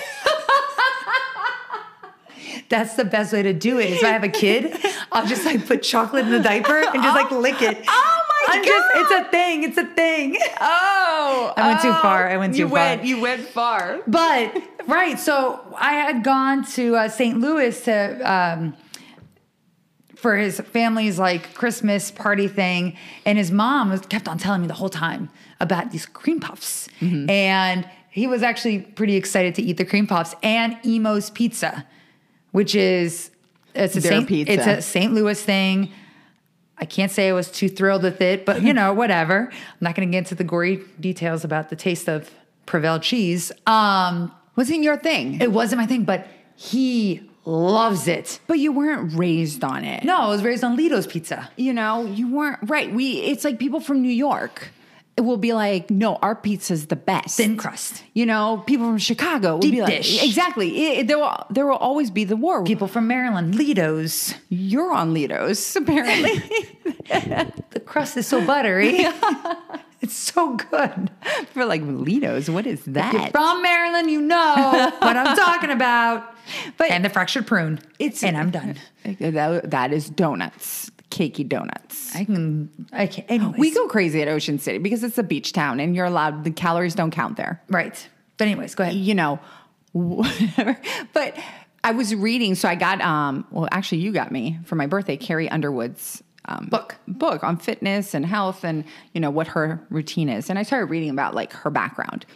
That's 2.68 2.94
the 2.94 3.04
best 3.04 3.32
way 3.32 3.42
to 3.42 3.52
do 3.52 3.78
it. 3.78 3.90
if 3.90 4.04
I 4.04 4.08
have 4.08 4.24
a 4.24 4.28
kid, 4.28 4.76
I'll 5.12 5.26
just 5.26 5.44
like 5.44 5.66
put 5.66 5.82
chocolate 5.82 6.24
in 6.24 6.30
the 6.32 6.40
diaper 6.40 6.76
and 6.76 7.02
just 7.02 7.14
like 7.14 7.30
lick 7.30 7.62
it. 7.62 7.84
Oh 7.88 8.22
my 8.48 8.54
I'm 8.58 8.64
just, 8.64 8.94
God. 8.94 9.02
it's 9.02 9.26
a 9.26 9.30
thing. 9.30 9.62
It's 9.64 9.78
a 9.78 9.84
thing. 9.86 10.36
oh, 10.60 11.52
I 11.56 11.68
went 11.68 11.80
too 11.82 11.88
oh, 11.90 12.02
far. 12.02 12.28
I 12.28 12.36
went 12.36 12.54
too 12.54 12.60
you 12.60 12.68
far. 12.68 12.74
Went, 12.74 13.04
you 13.04 13.20
went 13.20 13.42
far. 13.42 14.00
But 14.06 14.56
right, 14.86 15.18
so 15.18 15.60
I 15.78 15.92
had 15.94 16.22
gone 16.24 16.64
to 16.72 16.96
uh, 16.96 17.08
St. 17.08 17.38
Louis 17.40 17.80
to 17.82 18.20
um, 18.32 18.76
for 20.16 20.36
his 20.36 20.60
family's 20.60 21.18
like 21.18 21.54
Christmas 21.54 22.10
party 22.10 22.48
thing, 22.48 22.96
and 23.24 23.36
his 23.38 23.50
mom 23.50 23.90
was 23.90 24.00
kept 24.02 24.28
on 24.28 24.38
telling 24.38 24.62
me 24.62 24.66
the 24.66 24.74
whole 24.74 24.88
time 24.88 25.28
about 25.60 25.90
these 25.90 26.06
cream 26.06 26.40
puffs, 26.40 26.88
Mm-hmm. 27.00 27.28
and 27.28 27.88
he 28.10 28.26
was 28.26 28.42
actually 28.42 28.78
pretty 28.78 29.16
excited 29.16 29.54
to 29.56 29.62
eat 29.62 29.76
the 29.76 29.84
cream 29.84 30.06
puffs 30.06 30.34
and 30.42 30.78
Imo's 30.84 31.28
Pizza, 31.28 31.86
which 32.56 32.74
is 32.74 33.30
it's 33.74 33.96
a 33.96 34.00
Their 34.00 34.12
Saint, 34.12 34.28
pizza. 34.28 34.50
it's 34.54 34.66
a 34.66 34.80
St. 34.80 35.12
Louis 35.12 35.38
thing. 35.42 35.92
I 36.78 36.86
can't 36.86 37.12
say 37.12 37.28
I 37.28 37.34
was 37.34 37.50
too 37.50 37.68
thrilled 37.68 38.02
with 38.02 38.22
it, 38.22 38.46
but 38.46 38.62
you 38.62 38.72
know, 38.72 38.94
whatever. 38.94 39.50
I'm 39.52 39.78
not 39.82 39.94
going 39.94 40.08
to 40.08 40.10
get 40.12 40.18
into 40.20 40.34
the 40.34 40.44
gory 40.44 40.82
details 40.98 41.44
about 41.44 41.68
the 41.68 41.76
taste 41.76 42.08
of 42.08 42.30
Provel 42.66 43.02
cheese. 43.02 43.52
Um, 43.66 44.32
Wasn't 44.56 44.82
your 44.82 44.96
thing. 44.96 45.38
it 45.42 45.52
wasn't 45.52 45.82
my 45.82 45.86
thing, 45.86 46.04
but 46.04 46.28
he 46.54 47.28
loves 47.44 48.08
it. 48.08 48.40
but 48.46 48.58
you 48.58 48.72
weren't 48.72 49.12
raised 49.12 49.62
on 49.62 49.84
it. 49.84 50.02
No, 50.02 50.16
I 50.16 50.28
was 50.28 50.42
raised 50.42 50.64
on 50.64 50.76
Ledo's 50.78 51.06
pizza. 51.06 51.50
You 51.56 51.74
know, 51.74 52.06
you 52.06 52.32
weren't 52.34 52.60
right. 52.70 52.90
We 52.90 53.20
it's 53.20 53.44
like 53.44 53.58
people 53.58 53.80
from 53.80 54.00
New 54.00 54.16
York. 54.28 54.70
It 55.16 55.22
will 55.22 55.38
be 55.38 55.54
like, 55.54 55.90
no, 55.90 56.16
our 56.16 56.34
pizza's 56.36 56.88
the 56.88 56.96
best. 56.96 57.38
Thin 57.38 57.56
crust. 57.56 58.02
You 58.12 58.26
know, 58.26 58.62
people 58.66 58.84
from 58.86 58.98
Chicago 58.98 59.52
will 59.54 59.60
Deep 59.60 59.72
be 59.72 59.80
like, 59.80 59.96
dish. 59.96 60.22
exactly. 60.22 60.68
It- 60.76 60.98
it- 60.98 61.06
there 61.08 61.18
will 61.18 61.46
there 61.48 61.66
will 61.66 61.76
always 61.78 62.10
be 62.10 62.24
the 62.24 62.36
war. 62.36 62.64
People 62.64 62.86
from 62.86 63.06
Maryland, 63.08 63.54
Ledo's. 63.54 64.34
You're 64.50 64.92
on 64.92 65.14
Ledos, 65.14 65.74
apparently. 65.80 66.42
The 67.70 67.80
crust 67.80 68.16
is 68.16 68.26
so 68.26 68.44
buttery. 68.44 68.96
it's 70.00 70.14
so 70.16 70.56
good. 70.56 71.10
For 71.52 71.64
like 71.64 71.82
Ledos, 71.82 72.48
what 72.52 72.66
is 72.66 72.80
If 72.80 72.86
you're 72.86 72.94
that? 72.94 73.32
from 73.32 73.62
Maryland, 73.62 74.10
you 74.10 74.20
know 74.20 74.92
what 74.98 75.16
I'm 75.16 75.36
talking 75.36 75.70
about. 75.70 76.34
But- 76.76 76.90
and 76.90 77.04
the 77.04 77.08
fractured 77.10 77.46
prune. 77.46 77.78
It's 77.98 78.22
and 78.22 78.36
I'm 78.36 78.50
done. 78.50 78.76
That, 79.20 79.70
that 79.70 79.92
is 79.92 80.08
donuts, 80.10 80.90
cakey 81.16 81.48
donuts. 81.48 82.14
I 82.14 82.24
can. 82.24 82.70
I 82.92 83.06
can. 83.06 83.24
Anyways. 83.28 83.58
we 83.58 83.72
go 83.72 83.88
crazy 83.88 84.20
at 84.22 84.28
Ocean 84.28 84.58
City 84.58 84.78
because 84.78 85.02
it's 85.02 85.18
a 85.18 85.22
beach 85.22 85.52
town 85.52 85.80
and 85.80 85.96
you're 85.96 86.06
allowed 86.06 86.44
the 86.44 86.50
calories 86.50 86.94
don't 86.94 87.10
count 87.10 87.36
there. 87.36 87.62
right. 87.68 88.08
But 88.38 88.48
anyways, 88.48 88.74
go 88.74 88.84
ahead. 88.84 88.94
you 88.96 89.14
know, 89.14 89.40
whatever. 89.92 90.78
But 91.14 91.36
I 91.82 91.92
was 91.92 92.14
reading, 92.14 92.54
so 92.54 92.68
I 92.68 92.74
got 92.74 93.00
um 93.00 93.46
well 93.50 93.68
actually 93.72 93.98
you 93.98 94.12
got 94.12 94.30
me 94.30 94.58
for 94.64 94.74
my 94.74 94.86
birthday, 94.86 95.16
Carrie 95.16 95.48
Underwood's 95.48 96.22
um, 96.48 96.68
Book. 96.70 96.96
book 97.08 97.42
on 97.42 97.56
fitness 97.56 98.14
and 98.14 98.24
health 98.24 98.64
and 98.64 98.84
you 99.14 99.20
know 99.20 99.30
what 99.30 99.48
her 99.48 99.84
routine 99.90 100.28
is. 100.28 100.50
And 100.50 100.58
I 100.58 100.62
started 100.62 100.86
reading 100.86 101.10
about 101.10 101.34
like 101.34 101.52
her 101.52 101.70
background. 101.70 102.26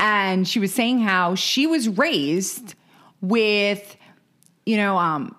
And 0.00 0.48
she 0.48 0.58
was 0.58 0.72
saying 0.74 1.00
how 1.00 1.34
she 1.36 1.66
was 1.66 1.88
raised 1.88 2.74
with, 3.20 3.96
you 4.66 4.76
know, 4.76 4.98
um, 4.98 5.36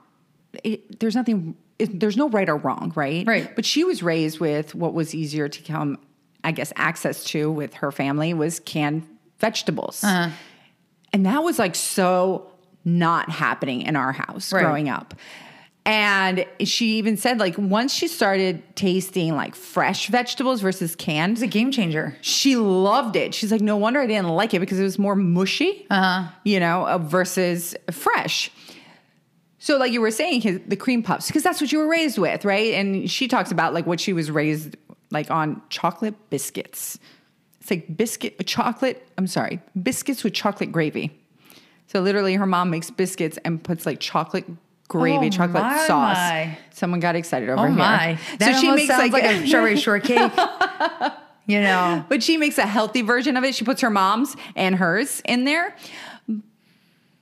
it, 0.63 1.00
there's 1.02 1.15
nothing, 1.15 1.56
it, 1.84 2.00
there's 2.00 2.17
no 2.17 2.30
right 2.30 2.50
or 2.50 2.58
wrong, 2.58 2.91
right? 2.96 3.26
Right. 3.28 3.56
But 3.56 3.65
she 3.65 3.84
was 3.84 4.02
raised 4.02 4.39
with 4.39 4.74
what 4.76 4.93
was 4.93 5.13
easier 5.13 5.48
to 5.50 5.62
come, 5.63 6.00
I 6.43 6.52
guess, 6.52 6.74
access 6.76 7.24
to 7.26 7.52
with 7.52 7.76
her 7.76 7.91
family 7.91 8.34
was 8.34 8.60
canned 8.60 9.08
vegetables. 9.39 10.04
Uh-huh. 10.04 10.30
And 11.12 11.26
that 11.26 11.43
was 11.43 11.60
like 11.60 11.76
so 11.76 12.50
not 12.86 13.30
happening 13.30 13.82
in 13.84 13.96
our 13.96 14.12
house 14.12 14.52
Right. 14.52 14.62
growing 14.63 14.89
up. 14.89 15.13
And 15.86 16.46
she 16.63 16.98
even 16.98 17.17
said, 17.17 17.39
like, 17.39 17.58
once 17.58 17.93
she 17.93 18.08
started 18.08 18.63
tasting 18.78 19.36
like 19.36 19.54
fresh 19.54 20.08
vegetables 20.08 20.62
versus 20.62 20.96
canned, 20.96 21.34
It's 21.34 21.41
a 21.41 21.48
game 21.48 21.72
changer. 21.74 22.15
she 22.22 22.56
loved 22.56 23.17
it. 23.17 23.36
She's 23.36 23.52
like, 23.52 23.60
no 23.60 23.76
wonder 23.76 24.00
I 24.00 24.08
didn't 24.08 24.30
like 24.30 24.54
it 24.54 24.60
because 24.60 24.80
it 24.80 24.84
was 24.84 24.98
more 24.98 25.15
mushy, 25.15 25.86
Uh-huh. 25.89 26.30
you 26.46 26.62
know, 26.62 26.88
uh, 26.88 26.98
versus 27.00 27.76
fresh. 27.91 28.50
So, 29.63 29.78
like 29.78 29.93
you 29.93 30.02
were 30.02 30.12
saying, 30.12 30.41
his, 30.41 30.60
the 30.67 30.76
cream 30.76 31.04
puffs, 31.04 31.28
because 31.28 31.41
that's 31.41 31.62
what 31.62 31.71
you 31.71 31.80
were 31.80 31.88
raised 31.88 32.17
with, 32.17 32.43
right? 32.43 32.73
And 32.73 33.10
she 33.10 33.30
talks 33.30 33.49
about 33.49 33.73
like 33.73 33.86
what 33.86 34.02
she 34.02 34.12
was 34.12 34.30
raised 34.30 34.76
like 35.10 35.32
on 35.32 35.62
chocolate 35.69 36.15
biscuits. 36.30 36.99
It's 37.62 37.71
like 37.71 37.95
biscuit, 37.95 38.45
chocolate, 38.45 39.08
I'm 39.17 39.26
sorry, 39.26 39.62
biscuits 39.82 40.21
with 40.21 40.34
chocolate 40.34 40.73
gravy. 40.73 41.17
So, 41.88 42.02
literally, 42.02 42.34
her 42.36 42.45
mom 42.45 42.71
makes 42.71 42.91
biscuits 42.91 43.39
and 43.45 43.63
puts 43.63 43.86
like 43.86 44.02
chocolate 44.02 44.43
gravy, 44.89 45.28
Oh, 45.28 45.30
chocolate 45.30 45.63
my, 45.63 45.88
sauce. 45.88 46.17
my. 46.17 46.58
Someone 46.71 46.99
got 46.99 47.15
excited 47.15 47.47
over 47.47 47.62
Oh 47.62 47.67
here. 47.67 47.78
my! 47.78 48.19
That 48.39 48.56
so 48.56 48.60
she 48.60 48.69
makes 48.69 48.89
like, 48.89 49.13
like, 49.13 49.23
a 49.23 49.47
strawberry 49.47 49.78
shortcake. 49.88 50.30
you 51.47 51.62
know, 51.62 52.04
but 52.10 52.21
she 52.21 52.36
makes 52.36 52.58
a 52.58 52.65
healthy 52.65 53.02
version 53.02 53.38
of 53.38 53.45
it. 53.45 53.56
She 53.56 53.63
puts 53.63 53.80
her 53.80 53.89
mom's 53.89 54.36
and 54.58 54.76
hers 54.76 55.21
in 55.23 55.45
there. 55.45 55.73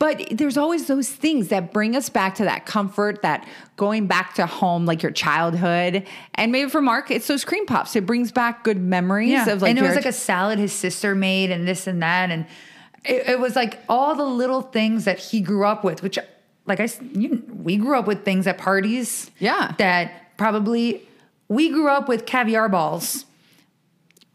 But 0.02 0.30
there's 0.32 0.58
always 0.58 0.88
those 0.88 1.10
things 1.10 1.50
that 1.50 1.72
bring 1.72 1.96
us 1.96 2.10
back 2.10 2.34
to 2.36 2.44
that 2.46 2.66
comfort, 2.66 3.22
that 3.22 3.48
going 3.78 4.08
back 4.08 4.34
to 4.34 4.48
home, 4.48 4.88
like 4.88 5.04
your 5.04 5.12
childhood. 5.12 6.08
And 6.34 6.52
maybe 6.52 6.72
for 6.72 6.82
Mark, 6.82 7.12
it's 7.12 7.28
those 7.28 7.46
cream 7.46 7.68
pops. 7.68 7.96
It 7.96 8.08
brings 8.08 8.32
back 8.32 8.64
good 8.64 8.82
memories 8.82 9.48
of 9.48 9.62
like 9.62 9.70
and 9.70 9.78
it 9.78 9.84
was 9.84 9.94
like 9.96 10.08
a 10.08 10.12
salad 10.12 10.58
his 10.58 10.74
sister 10.74 11.14
made 11.14 11.52
and 11.52 11.68
this 11.68 11.86
and 11.86 12.02
that 12.02 12.32
and 12.32 12.48
it, 13.06 13.30
it 13.30 13.40
was 13.40 13.56
like 13.56 13.78
all 13.88 14.16
the 14.16 14.26
little 14.26 14.64
things 14.64 15.06
that 15.06 15.20
he 15.20 15.40
grew 15.40 15.66
up 15.68 15.84
with 15.84 16.02
which 16.02 16.18
like 16.66 16.80
I, 16.80 16.90
you, 17.14 17.44
we 17.64 17.78
grew 17.78 17.96
up 17.96 18.08
with 18.08 18.26
things 18.26 18.48
at 18.48 18.58
parties 18.58 19.30
Yeah. 19.38 19.76
that 19.78 20.36
probably 20.36 21.08
we 21.48 21.70
grew 21.70 21.90
up 21.90 22.08
with 22.10 22.26
caviar 22.26 22.70
balls 22.70 23.26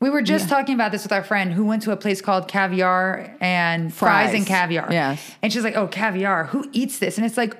we 0.00 0.10
were 0.10 0.22
just 0.22 0.44
Yeah. 0.48 0.56
talking 0.56 0.74
about 0.74 0.92
this 0.92 1.02
with 1.04 1.12
our 1.12 1.24
friend 1.24 1.52
who 1.52 1.64
went 1.64 1.82
to 1.82 1.90
a 1.92 1.96
place 1.96 2.20
called 2.20 2.48
caviar 2.48 3.34
and 3.40 3.92
fries, 3.92 4.34
and 4.34 4.46
caviar 4.46 4.88
Yes. 4.90 5.20
and 5.42 5.52
she's 5.52 5.64
like 5.64 5.76
oh 5.76 5.86
caviar 5.86 6.44
who 6.46 6.68
eats 6.72 6.98
this 6.98 7.16
and 7.16 7.26
it's 7.26 7.36
like 7.36 7.56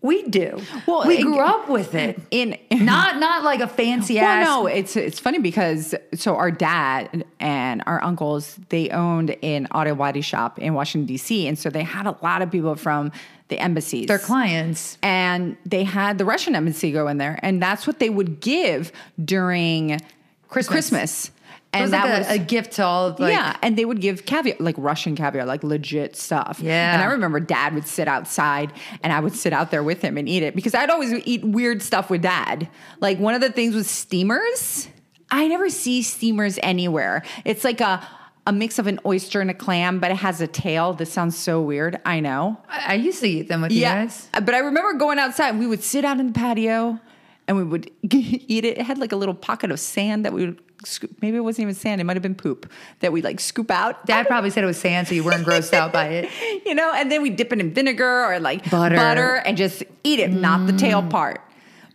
we 0.00 0.22
do 0.24 0.60
Well, 0.86 1.06
we 1.08 1.22
grew 1.22 1.38
up 1.40 1.68
with 1.70 1.94
it 1.94 2.20
in 2.30 2.58
not 2.70 3.16
not 3.18 3.42
like 3.42 3.60
a 3.60 3.66
fancy 3.66 4.16
Well, 4.16 4.24
ass 4.26 4.46
no, 4.46 4.66
it's 4.66 4.96
it's 4.96 5.18
funny 5.18 5.38
because 5.38 5.94
so 6.14 6.36
our 6.36 6.50
dad 6.50 7.24
and 7.40 7.82
our 7.86 8.02
uncles 8.04 8.58
they 8.68 8.90
owned 8.90 9.34
an 9.42 9.66
auto 9.74 9.94
body 9.94 10.20
shop 10.20 10.58
in 10.58 10.74
Washington 10.74 11.06
D.C. 11.06 11.48
and 11.48 11.58
so 11.58 11.70
they 11.70 11.82
had 11.82 12.06
a 12.06 12.16
lot 12.22 12.42
of 12.42 12.50
people 12.50 12.74
from 12.76 13.12
the 13.48 13.58
embassies. 13.58 14.06
their 14.06 14.18
clients 14.18 14.96
and 15.02 15.56
they 15.66 15.84
had 15.84 16.18
the 16.18 16.24
Russian 16.26 16.54
embassy 16.54 16.92
go 16.92 17.08
in 17.08 17.16
there, 17.18 17.38
and 17.42 17.60
that's 17.62 17.86
what 17.86 17.98
they 17.98 18.10
would 18.10 18.40
give 18.40 18.92
during 19.22 20.00
Christmas. 20.48 20.68
Christmas. 20.90 21.30
And 21.74 21.82
was 21.82 21.90
that 21.90 22.04
like 22.04 22.14
a, 22.14 22.18
was 22.18 22.28
a 22.30 22.38
gift 22.38 22.72
to 22.74 22.84
all 22.84 23.08
of 23.08 23.20
like 23.20 23.32
yeah, 23.32 23.56
and 23.62 23.76
they 23.76 23.84
would 23.84 24.00
give 24.00 24.24
caviar, 24.26 24.56
like 24.60 24.76
Russian 24.78 25.16
caviar, 25.16 25.44
like 25.44 25.62
legit 25.62 26.16
stuff. 26.16 26.60
Yeah. 26.62 26.94
And 26.94 27.02
I 27.02 27.06
remember 27.06 27.40
dad 27.40 27.74
would 27.74 27.86
sit 27.86 28.08
outside 28.08 28.72
and 29.02 29.12
I 29.12 29.20
would 29.20 29.34
sit 29.34 29.52
out 29.52 29.70
there 29.70 29.82
with 29.82 30.00
him 30.00 30.16
and 30.16 30.28
eat 30.28 30.42
it 30.42 30.54
because 30.54 30.74
I'd 30.74 30.90
always 30.90 31.12
eat 31.26 31.44
weird 31.44 31.82
stuff 31.82 32.10
with 32.10 32.22
dad. 32.22 32.68
Like 33.00 33.18
one 33.18 33.34
of 33.34 33.40
the 33.40 33.50
things 33.50 33.74
was 33.74 33.90
steamers. 33.90 34.88
I 35.30 35.48
never 35.48 35.68
see 35.68 36.02
steamers 36.02 36.58
anywhere. 36.62 37.24
It's 37.44 37.64
like 37.64 37.80
a, 37.80 38.06
a 38.46 38.52
mix 38.52 38.78
of 38.78 38.86
an 38.86 39.00
oyster 39.04 39.40
and 39.40 39.50
a 39.50 39.54
clam, 39.54 39.98
but 39.98 40.10
it 40.10 40.18
has 40.18 40.40
a 40.40 40.46
tail. 40.46 40.92
This 40.92 41.12
sounds 41.12 41.36
so 41.36 41.60
weird. 41.60 42.00
I 42.04 42.20
know. 42.20 42.60
I, 42.68 42.92
I 42.92 42.94
used 42.94 43.20
to 43.20 43.28
eat 43.28 43.48
them 43.48 43.62
with 43.62 43.72
you 43.72 43.82
guys. 43.82 44.28
But 44.32 44.54
I 44.54 44.58
remember 44.58 44.92
going 44.94 45.18
outside. 45.18 45.58
We 45.58 45.66
would 45.66 45.82
sit 45.82 46.04
out 46.04 46.20
in 46.20 46.28
the 46.28 46.32
patio 46.32 47.00
and 47.48 47.56
we 47.56 47.64
would 47.64 47.90
eat 48.02 48.64
it. 48.64 48.78
It 48.78 48.82
had 48.82 48.98
like 48.98 49.12
a 49.12 49.16
little 49.16 49.34
pocket 49.34 49.70
of 49.70 49.80
sand 49.80 50.24
that 50.24 50.32
we 50.32 50.46
would 50.46 50.60
scoop. 50.84 51.10
Maybe 51.20 51.36
it 51.36 51.40
wasn't 51.40 51.62
even 51.62 51.74
sand. 51.74 52.00
It 52.00 52.04
might 52.04 52.16
have 52.16 52.22
been 52.22 52.34
poop 52.34 52.70
that 53.00 53.12
we 53.12 53.22
like 53.22 53.40
scoop 53.40 53.70
out. 53.70 54.06
Dad 54.06 54.26
probably 54.26 54.50
said 54.50 54.64
it 54.64 54.66
was 54.66 54.78
sand, 54.78 55.08
so 55.08 55.14
you 55.14 55.24
weren't 55.24 55.46
grossed 55.46 55.72
out 55.72 55.92
by 55.92 56.08
it. 56.08 56.30
you 56.66 56.74
know, 56.74 56.92
and 56.94 57.10
then 57.10 57.22
we 57.22 57.30
dip 57.30 57.52
it 57.52 57.60
in 57.60 57.72
vinegar 57.72 58.24
or 58.24 58.40
like 58.40 58.70
Butter. 58.70 58.96
butter, 58.96 59.34
and 59.36 59.56
just 59.56 59.82
eat 60.02 60.18
it, 60.18 60.30
not 60.30 60.66
the 60.66 60.72
tail 60.72 61.02
mm. 61.02 61.10
part. 61.10 61.40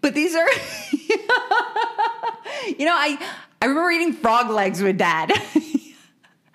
But 0.02 0.14
these 0.14 0.36
are, 0.36 0.48
you 2.78 2.86
know, 2.86 2.96
I 2.96 3.18
I 3.62 3.66
remember 3.66 3.92
eating 3.92 4.14
frog 4.14 4.50
legs 4.50 4.82
with 4.82 4.98
dad. 4.98 5.32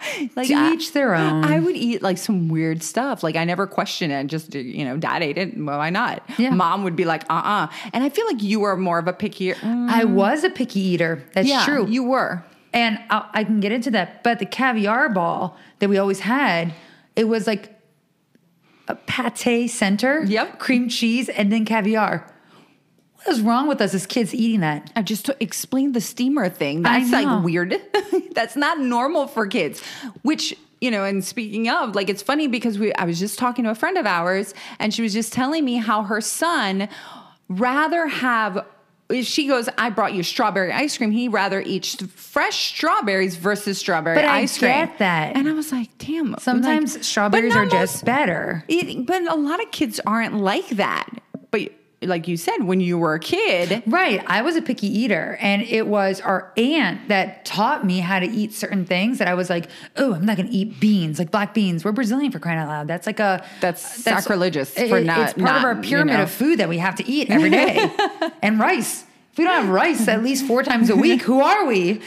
like 0.36 0.48
To 0.48 0.54
I- 0.54 0.72
each 0.72 0.92
their 0.92 1.14
own. 1.22 1.44
I 1.44 1.58
would 1.60 1.76
eat 1.76 2.02
like 2.02 2.18
some 2.18 2.48
weird 2.48 2.82
stuff. 2.82 3.22
Like 3.22 3.36
I 3.36 3.44
never 3.44 3.66
questioned 3.66 4.12
it. 4.12 4.26
Just 4.26 4.54
you 4.54 4.84
know, 4.84 4.96
dad 4.96 5.22
ate 5.22 5.38
it. 5.38 5.56
Well, 5.56 5.78
why 5.78 5.90
not? 5.90 6.22
Yeah. 6.38 6.50
Mom 6.50 6.84
would 6.84 6.96
be 6.96 7.04
like, 7.04 7.24
uh, 7.30 7.34
uh 7.44 7.66
And 7.92 8.02
I 8.04 8.08
feel 8.08 8.26
like 8.26 8.42
you 8.42 8.60
were 8.60 8.76
more 8.76 8.98
of 8.98 9.08
a 9.08 9.12
picky. 9.12 9.52
mm, 9.52 9.88
I 9.90 10.04
was 10.04 10.44
a 10.44 10.50
picky 10.50 10.80
eater. 10.80 11.22
That's 11.32 11.48
yeah, 11.48 11.64
true. 11.64 11.86
You 11.86 12.04
were. 12.04 12.44
and 12.72 12.98
I, 13.10 13.28
I 13.32 13.44
can 13.44 13.60
get 13.60 13.72
into 13.72 13.90
that. 13.92 14.22
But 14.24 14.38
the 14.38 14.46
caviar 14.46 15.08
ball 15.08 15.56
that 15.78 15.88
we 15.88 15.98
always 15.98 16.20
had, 16.20 16.72
it 17.16 17.24
was 17.24 17.46
like 17.46 17.70
a 18.88 18.94
pate 18.96 19.70
center. 19.70 20.24
Yep. 20.24 20.58
Cream 20.58 20.88
cheese 20.88 21.28
and 21.28 21.50
then 21.52 21.64
caviar. 21.64 22.30
What 23.24 23.32
is 23.36 23.40
wrong 23.40 23.68
with 23.68 23.80
us 23.80 23.94
as 23.94 24.06
kids 24.06 24.34
eating 24.34 24.60
that? 24.60 24.90
I 24.94 25.02
just 25.02 25.24
to 25.26 25.36
explain 25.42 25.92
the 25.92 26.00
steamer 26.00 26.48
thing. 26.48 26.84
I 26.84 27.00
That's 27.00 27.12
like 27.12 27.44
weird. 27.44 27.74
That's 28.32 28.56
not 28.56 28.78
normal 28.80 29.26
for 29.26 29.46
kids. 29.46 29.82
Which 30.22 30.54
you 30.80 30.90
know, 30.90 31.04
and 31.04 31.24
speaking 31.24 31.70
of, 31.70 31.94
like, 31.94 32.10
it's 32.10 32.20
funny 32.22 32.46
because 32.48 32.78
we. 32.78 32.92
I 32.94 33.04
was 33.06 33.18
just 33.18 33.38
talking 33.38 33.64
to 33.64 33.70
a 33.70 33.74
friend 33.74 33.96
of 33.96 34.04
ours, 34.06 34.52
and 34.78 34.92
she 34.92 35.00
was 35.00 35.14
just 35.14 35.32
telling 35.32 35.64
me 35.64 35.76
how 35.76 36.02
her 36.02 36.20
son 36.20 36.88
rather 37.48 38.06
have. 38.06 38.66
She 39.22 39.46
goes, 39.46 39.68
I 39.76 39.90
brought 39.90 40.14
you 40.14 40.22
strawberry 40.22 40.72
ice 40.72 40.96
cream. 40.96 41.10
He 41.10 41.28
rather 41.28 41.60
eats 41.60 41.94
fresh 42.06 42.74
strawberries 42.74 43.36
versus 43.36 43.78
strawberry 43.78 44.16
But 44.16 44.24
I 44.24 44.38
ice 44.40 44.58
cream. 44.58 44.70
get 44.72 44.98
that. 44.98 45.36
and 45.36 45.46
I 45.46 45.52
was 45.52 45.70
like, 45.72 45.96
damn. 45.98 46.34
Sometimes 46.38 46.94
but 46.96 47.04
strawberries 47.04 47.54
are 47.54 47.66
just 47.66 48.04
better. 48.06 48.64
it, 48.66 49.06
but 49.06 49.22
a 49.30 49.36
lot 49.36 49.62
of 49.62 49.70
kids 49.70 50.00
aren't 50.06 50.36
like 50.38 50.68
that. 50.70 51.06
But 51.50 51.70
like 52.06 52.28
you 52.28 52.36
said, 52.36 52.58
when 52.64 52.80
you 52.80 52.98
were 52.98 53.14
a 53.14 53.20
kid, 53.20 53.82
Right. 53.86 54.22
I 54.26 54.42
was 54.42 54.56
a 54.56 54.62
picky 54.62 54.86
eater, 54.86 55.36
and 55.40 55.62
it 55.62 55.86
was 55.86 56.20
our 56.20 56.52
aunt 56.56 57.08
that 57.08 57.44
taught 57.44 57.84
me 57.84 57.98
how 58.00 58.20
to 58.20 58.26
eat 58.26 58.52
certain 58.52 58.84
things 58.84 59.18
that 59.18 59.28
I 59.28 59.34
was 59.34 59.50
like, 59.50 59.68
oh, 59.96 60.14
I'm 60.14 60.24
not 60.24 60.36
going 60.36 60.48
to 60.48 60.54
eat 60.54 60.80
beans, 60.80 61.18
like 61.18 61.30
black 61.30 61.54
beans. 61.54 61.84
We're 61.84 61.92
Brazilian 61.92 62.30
for 62.32 62.38
crying 62.38 62.58
out 62.58 62.68
loud. 62.68 62.88
That's 62.88 63.06
like 63.06 63.20
a. 63.20 63.44
That's 63.60 63.80
sacrilegious 64.02 64.72
for 64.74 64.98
it- 64.98 65.04
not- 65.04 65.20
It's 65.20 65.32
part 65.34 65.56
of 65.56 65.62
not, 65.62 65.64
our 65.64 65.74
you 65.76 65.82
pyramid 65.82 66.14
know. 66.16 66.22
of 66.24 66.30
food 66.30 66.58
that 66.60 66.68
we 66.68 66.78
have 66.78 66.94
to 66.96 67.08
eat 67.08 67.30
every 67.30 67.50
day. 67.50 67.90
and 68.42 68.58
rice. 68.58 69.04
If 69.32 69.38
we 69.38 69.44
don't 69.44 69.62
have 69.62 69.68
rice 69.68 70.06
at 70.06 70.22
least 70.22 70.46
four 70.46 70.62
times 70.62 70.90
a 70.90 70.96
week, 70.96 71.22
who 71.22 71.40
are 71.40 71.66
we? 71.66 72.00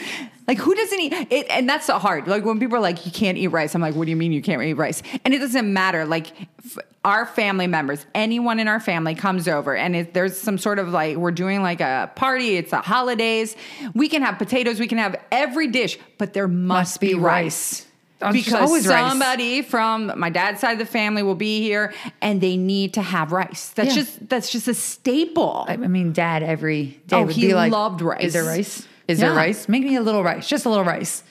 Like 0.46 0.56
who 0.56 0.74
doesn't 0.74 0.98
eat 0.98 1.12
it? 1.12 1.46
And 1.50 1.68
that's 1.68 1.88
the 1.88 1.98
hard. 1.98 2.26
Like 2.26 2.42
when 2.42 2.58
people 2.58 2.78
are 2.78 2.80
like, 2.80 3.04
"You 3.04 3.12
can't 3.12 3.36
eat 3.36 3.48
rice," 3.48 3.74
I'm 3.74 3.82
like, 3.82 3.94
"What 3.94 4.06
do 4.06 4.10
you 4.10 4.16
mean 4.16 4.32
you 4.32 4.40
can't 4.40 4.62
eat 4.62 4.72
rice?" 4.74 5.02
And 5.26 5.34
it 5.34 5.40
doesn't 5.40 5.70
matter. 5.70 6.06
Like 6.06 6.32
f- 6.64 6.78
our 7.04 7.24
family 7.26 7.66
members, 7.66 8.04
anyone 8.14 8.58
in 8.58 8.68
our 8.68 8.80
family 8.80 9.14
comes 9.14 9.46
over, 9.48 9.74
and 9.76 9.94
if 9.96 10.12
there's 10.12 10.36
some 10.36 10.58
sort 10.58 10.78
of 10.78 10.88
like 10.88 11.16
we're 11.16 11.30
doing 11.30 11.62
like 11.62 11.80
a 11.80 12.10
party, 12.16 12.56
it's 12.56 12.70
the 12.72 12.80
holidays. 12.80 13.56
We 13.94 14.08
can 14.08 14.22
have 14.22 14.36
potatoes, 14.38 14.80
we 14.80 14.88
can 14.88 14.98
have 14.98 15.16
every 15.30 15.68
dish, 15.68 15.98
but 16.18 16.32
there 16.32 16.48
must, 16.48 16.94
Must 16.94 17.00
be 17.00 17.14
rice. 17.14 17.86
Oh, 18.20 18.32
there's 18.32 18.44
Because 18.46 18.68
always 18.68 18.86
rice. 18.88 19.08
somebody 19.10 19.62
from 19.62 20.12
my 20.18 20.28
dad's 20.28 20.60
side 20.60 20.72
of 20.72 20.78
the 20.80 20.86
family 20.86 21.22
will 21.22 21.36
be 21.36 21.60
here, 21.62 21.94
and 22.20 22.40
they 22.40 22.56
need 22.56 22.94
to 22.94 23.02
have 23.02 23.30
rice. 23.30 23.68
That's 23.76 23.90
Yeah. 23.90 24.02
just 24.02 24.28
that's 24.28 24.50
just 24.50 24.66
a 24.66 24.74
staple. 24.74 25.66
I 25.68 25.76
mean, 25.76 26.12
dad 26.12 26.42
every 26.42 26.98
day 27.06 27.16
Oh, 27.16 27.26
would 27.26 27.34
he 27.36 27.46
be 27.46 27.54
like, 27.54 27.70
loved 27.70 28.00
rice. 28.02 28.24
Is 28.24 28.32
there 28.32 28.44
rice? 28.44 28.88
Is 29.06 29.20
there 29.20 29.32
rice? 29.32 29.68
Make 29.68 29.84
me 29.84 29.94
a 29.94 30.02
little 30.02 30.24
rice, 30.24 30.48
just 30.48 30.66
a 30.66 30.68
little 30.68 30.84
rice. 30.84 31.22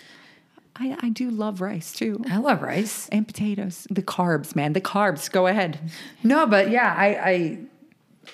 I, 0.80 0.98
I 1.02 1.10
do 1.10 1.30
love 1.30 1.62
rice 1.62 1.92
too. 1.94 2.24
I 2.30 2.38
love 2.38 2.62
rice. 2.62 3.10
and 3.10 3.26
potatoes. 3.28 3.88
The 3.90 4.04
carbs, 4.04 4.56
man. 4.56 4.74
The 4.74 4.82
carbs. 4.82 5.32
Go 5.32 5.48
ahead. 5.48 5.80
No, 6.24 6.46
but 6.46 6.70
yeah, 6.70 6.94
I 6.98 7.08
I, 7.32 7.58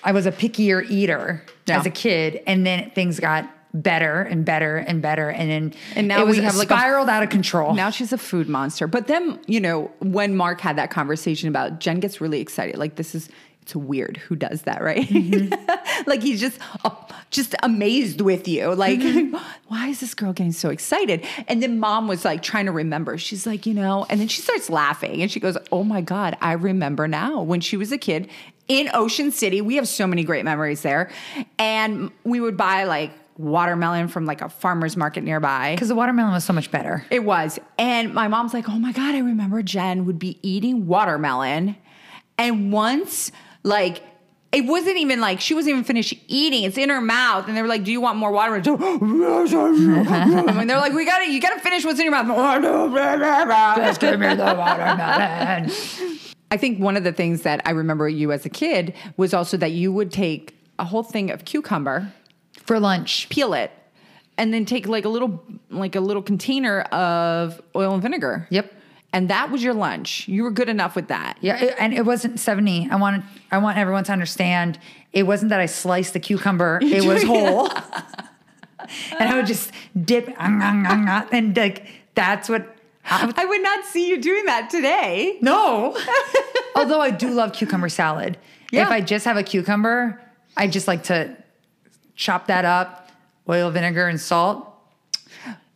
I 0.04 0.12
was 0.12 0.26
a 0.26 0.32
pickier 0.32 0.88
eater 0.90 1.42
Yeah. 1.66 1.78
as 1.80 1.86
a 1.86 1.90
kid, 1.90 2.42
and 2.46 2.66
then 2.66 2.90
things 2.90 3.18
got 3.20 3.48
better 3.72 4.22
and 4.22 4.44
better 4.44 4.76
and 4.76 5.02
better, 5.02 5.30
and 5.30 5.50
then 5.50 5.74
And 5.96 6.06
now 6.06 6.20
it 6.20 6.26
was 6.26 6.36
we 6.38 6.44
have 6.44 6.54
like 6.56 6.70
a- 6.70 6.74
spiraled 6.76 7.08
out 7.08 7.22
of 7.22 7.30
control. 7.30 7.74
Now 7.74 7.90
she's 7.90 8.12
a 8.12 8.18
food 8.18 8.48
monster. 8.48 8.86
But 8.86 9.06
then, 9.08 9.40
you 9.46 9.58
know, 9.60 9.90
when 10.00 10.36
Mark 10.36 10.60
had 10.60 10.76
that 10.76 10.90
conversation 10.90 11.48
about 11.48 11.80
Jen 11.80 11.98
gets 11.98 12.20
really 12.20 12.40
excited. 12.40 12.76
Like 12.76 12.94
this 12.96 13.14
is 13.16 13.28
it's 13.64 13.74
weird 13.74 14.18
who 14.18 14.36
does 14.36 14.62
that, 14.62 14.82
right? 14.82 15.10
like 16.06 16.22
he's 16.22 16.38
just 16.38 16.58
uh, 16.84 16.90
just 17.30 17.54
amazed 17.62 18.20
with 18.20 18.46
you. 18.46 18.74
Like 18.74 19.00
why 19.68 19.88
is 19.88 20.00
this 20.00 20.12
girl 20.12 20.34
getting 20.34 20.52
so 20.52 20.68
excited? 20.68 21.24
And 21.48 21.62
then 21.62 21.80
mom 21.80 22.06
was 22.06 22.26
like 22.26 22.42
trying 22.42 22.66
to 22.66 22.72
remember. 22.72 23.16
She's 23.16 23.46
like, 23.46 23.64
you 23.64 23.72
know, 23.72 24.04
and 24.10 24.20
then 24.20 24.28
she 24.28 24.42
starts 24.42 24.68
laughing 24.68 25.22
and 25.22 25.30
she 25.30 25.40
goes, 25.40 25.56
"Oh 25.72 25.82
my 25.82 26.02
god, 26.02 26.36
I 26.42 26.52
remember 26.52 27.08
now 27.08 27.40
when 27.40 27.60
she 27.60 27.78
was 27.78 27.90
a 27.90 27.98
kid 27.98 28.28
in 28.68 28.90
Ocean 28.92 29.30
City. 29.30 29.60
We 29.60 29.76
have 29.76 29.88
so 29.88 30.06
many 30.06 30.24
great 30.24 30.44
memories 30.44 30.82
there. 30.82 31.10
And 31.58 32.10
we 32.24 32.40
would 32.40 32.56
buy 32.56 32.84
like 32.84 33.12
watermelon 33.36 34.08
from 34.08 34.26
like 34.26 34.42
a 34.42 34.48
farmer's 34.48 34.96
market 34.96 35.24
nearby. 35.24 35.74
because 35.74 35.88
the 35.88 35.94
watermelon 35.94 36.32
was 36.32 36.44
so 36.44 36.52
much 36.52 36.70
better. 36.70 37.04
It 37.10 37.24
was. 37.24 37.58
And 37.78 38.14
my 38.14 38.28
mom's 38.28 38.54
like, 38.54 38.68
oh 38.68 38.78
my 38.78 38.92
God, 38.92 39.14
I 39.14 39.18
remember 39.18 39.62
Jen 39.62 40.04
would 40.06 40.18
be 40.18 40.38
eating 40.42 40.86
watermelon. 40.86 41.76
And 42.38 42.72
once, 42.72 43.32
like, 43.64 44.02
it 44.52 44.66
wasn't 44.66 44.98
even 44.98 45.20
like 45.20 45.40
she 45.40 45.52
wasn't 45.52 45.72
even 45.72 45.84
finished 45.84 46.14
eating. 46.28 46.62
It's 46.62 46.78
in 46.78 46.88
her 46.88 47.00
mouth. 47.00 47.48
And 47.48 47.56
they 47.56 47.62
were 47.62 47.66
like, 47.66 47.82
Do 47.82 47.90
you 47.90 48.00
want 48.00 48.18
more 48.18 48.30
water?" 48.30 48.54
and 48.54 48.64
they're 50.70 50.78
like, 50.78 50.92
We 50.92 51.04
gotta, 51.04 51.28
you 51.28 51.40
gotta 51.40 51.60
finish 51.60 51.84
what's 51.84 51.98
in 51.98 52.04
your 52.04 52.12
mouth. 52.12 52.28
Just 53.78 54.00
give 54.00 54.20
me 54.20 54.28
the 54.28 54.44
watermelon. 54.44 55.70
I 56.52 56.56
think 56.56 56.78
one 56.78 56.96
of 56.96 57.02
the 57.02 57.12
things 57.12 57.42
that 57.42 57.62
I 57.64 57.72
remember 57.72 58.08
you 58.08 58.30
as 58.30 58.46
a 58.46 58.48
kid 58.48 58.94
was 59.16 59.34
also 59.34 59.56
that 59.56 59.72
you 59.72 59.92
would 59.92 60.12
take 60.12 60.54
a 60.78 60.84
whole 60.84 61.02
thing 61.02 61.30
of 61.32 61.44
cucumber, 61.44 62.12
For 62.64 62.78
lunch, 62.78 63.28
peel 63.30 63.54
it, 63.54 63.72
and 64.38 64.54
then 64.54 64.64
take 64.64 64.86
like 64.86 65.04
a 65.04 65.08
little 65.08 65.42
like 65.70 65.96
a 65.96 66.00
little 66.00 66.22
container 66.22 66.82
of 66.82 67.60
oil 67.74 67.92
and 67.94 68.02
vinegar. 68.02 68.46
Yep. 68.50 68.72
And 69.14 69.30
that 69.30 69.50
was 69.52 69.62
your 69.62 69.74
lunch. 69.74 70.26
You 70.26 70.42
were 70.42 70.50
good 70.50 70.68
enough 70.68 70.96
with 70.96 71.06
that. 71.08 71.38
yeah, 71.40 71.56
it- 71.56 71.76
and 71.78 71.94
it 71.94 72.04
wasn't 72.04 72.40
seventy. 72.40 72.88
I 72.90 72.96
want 72.96 73.24
I 73.50 73.58
want 73.58 73.78
everyone 73.78 74.02
to 74.04 74.12
understand. 74.12 74.78
It 75.12 75.22
wasn't 75.22 75.50
that 75.50 75.60
I 75.60 75.66
sliced 75.66 76.12
the 76.14 76.20
cucumber; 76.20 76.80
it 76.82 77.04
was 77.04 77.22
whole, 77.22 77.68
and 79.18 79.28
I 79.28 79.36
would 79.36 79.46
just 79.46 79.70
dip, 80.04 80.28
and 80.38 81.56
like 81.56 81.86
that's 82.14 82.48
what 82.48 82.76
I 83.08 83.44
would 83.44 83.62
not 83.62 83.84
see 83.84 84.08
you 84.08 84.20
doing 84.20 84.46
that 84.46 84.68
today. 84.70 85.38
No. 85.40 85.96
Although 86.74 87.00
I 87.00 87.10
do 87.10 87.30
love 87.30 87.52
cucumber 87.52 87.88
salad. 87.88 88.36
Yeah. 88.72 88.82
If 88.82 88.88
I 88.90 89.00
just 89.00 89.24
have 89.26 89.36
a 89.36 89.44
cucumber, 89.44 90.20
I 90.56 90.66
just 90.66 90.88
like 90.88 91.04
to 91.04 91.36
chop 92.16 92.48
that 92.48 92.64
up, 92.64 93.10
oil, 93.48 93.70
vinegar, 93.70 94.08
and 94.08 94.20
salt. 94.20 94.73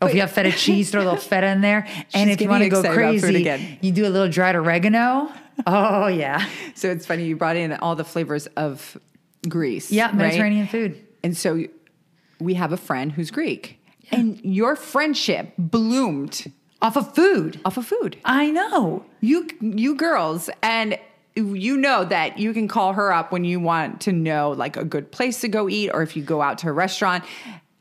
Or 0.01 0.09
if 0.09 0.15
you 0.15 0.21
have 0.21 0.31
feta 0.31 0.53
cheese, 0.53 0.91
throw 0.91 1.03
a 1.03 1.05
little 1.05 1.17
feta 1.33 1.49
in 1.49 1.61
there. 1.61 1.87
And 2.15 2.31
if 2.31 2.41
you 2.41 2.49
want 2.49 2.63
to 2.63 2.69
go 2.69 2.81
excited 2.81 2.99
about 2.99 3.21
food 3.21 3.45
crazy, 3.45 3.79
you 3.81 3.91
do 3.93 4.07
a 4.07 4.11
little 4.11 4.29
dried 4.29 4.55
oregano. 4.55 5.33
Oh 5.67 6.07
yeah. 6.07 6.49
So 6.75 6.89
it's 6.91 7.05
funny 7.05 7.25
you 7.25 7.37
brought 7.37 7.57
in 7.57 7.73
all 7.73 7.97
the 7.97 8.05
flavors 8.05 8.47
of 8.57 8.97
Greece. 9.49 9.91
Yeah, 9.91 10.07
right? 10.07 10.15
Mediterranean 10.15 10.69
food. 10.69 11.05
And 11.25 11.37
so 11.37 11.65
we 12.39 12.55
have 12.55 12.73
a 12.73 12.77
friend 12.77 13.11
who's 13.11 13.33
Greek, 13.33 13.81
and 14.13 14.41
your 14.45 14.77
friendship 14.77 15.53
bloomed 15.59 16.53
Off 16.81 16.97
of 16.97 17.13
food. 17.17 17.61
off 17.65 17.77
of 17.77 17.87
food. 17.87 18.19
I 18.25 18.51
know. 18.53 19.05
You 19.21 19.49
you 19.61 19.97
girls 19.97 20.49
and 20.63 20.97
you 21.35 21.77
know 21.77 22.05
that 22.05 22.39
you 22.39 22.53
can 22.53 22.69
call 22.69 22.93
her 22.93 23.13
up 23.13 23.33
when 23.33 23.45
you 23.45 23.59
want 23.61 24.01
to 24.03 24.13
know 24.13 24.51
like 24.51 24.77
a 24.77 24.85
good 24.85 25.11
place 25.11 25.41
to 25.41 25.49
go 25.49 25.69
eat 25.69 25.91
or 25.91 26.03
if 26.03 26.17
you 26.17 26.23
go 26.23 26.41
out 26.41 26.59
to 26.59 26.69
a 26.69 26.73
restaurant. 26.73 27.25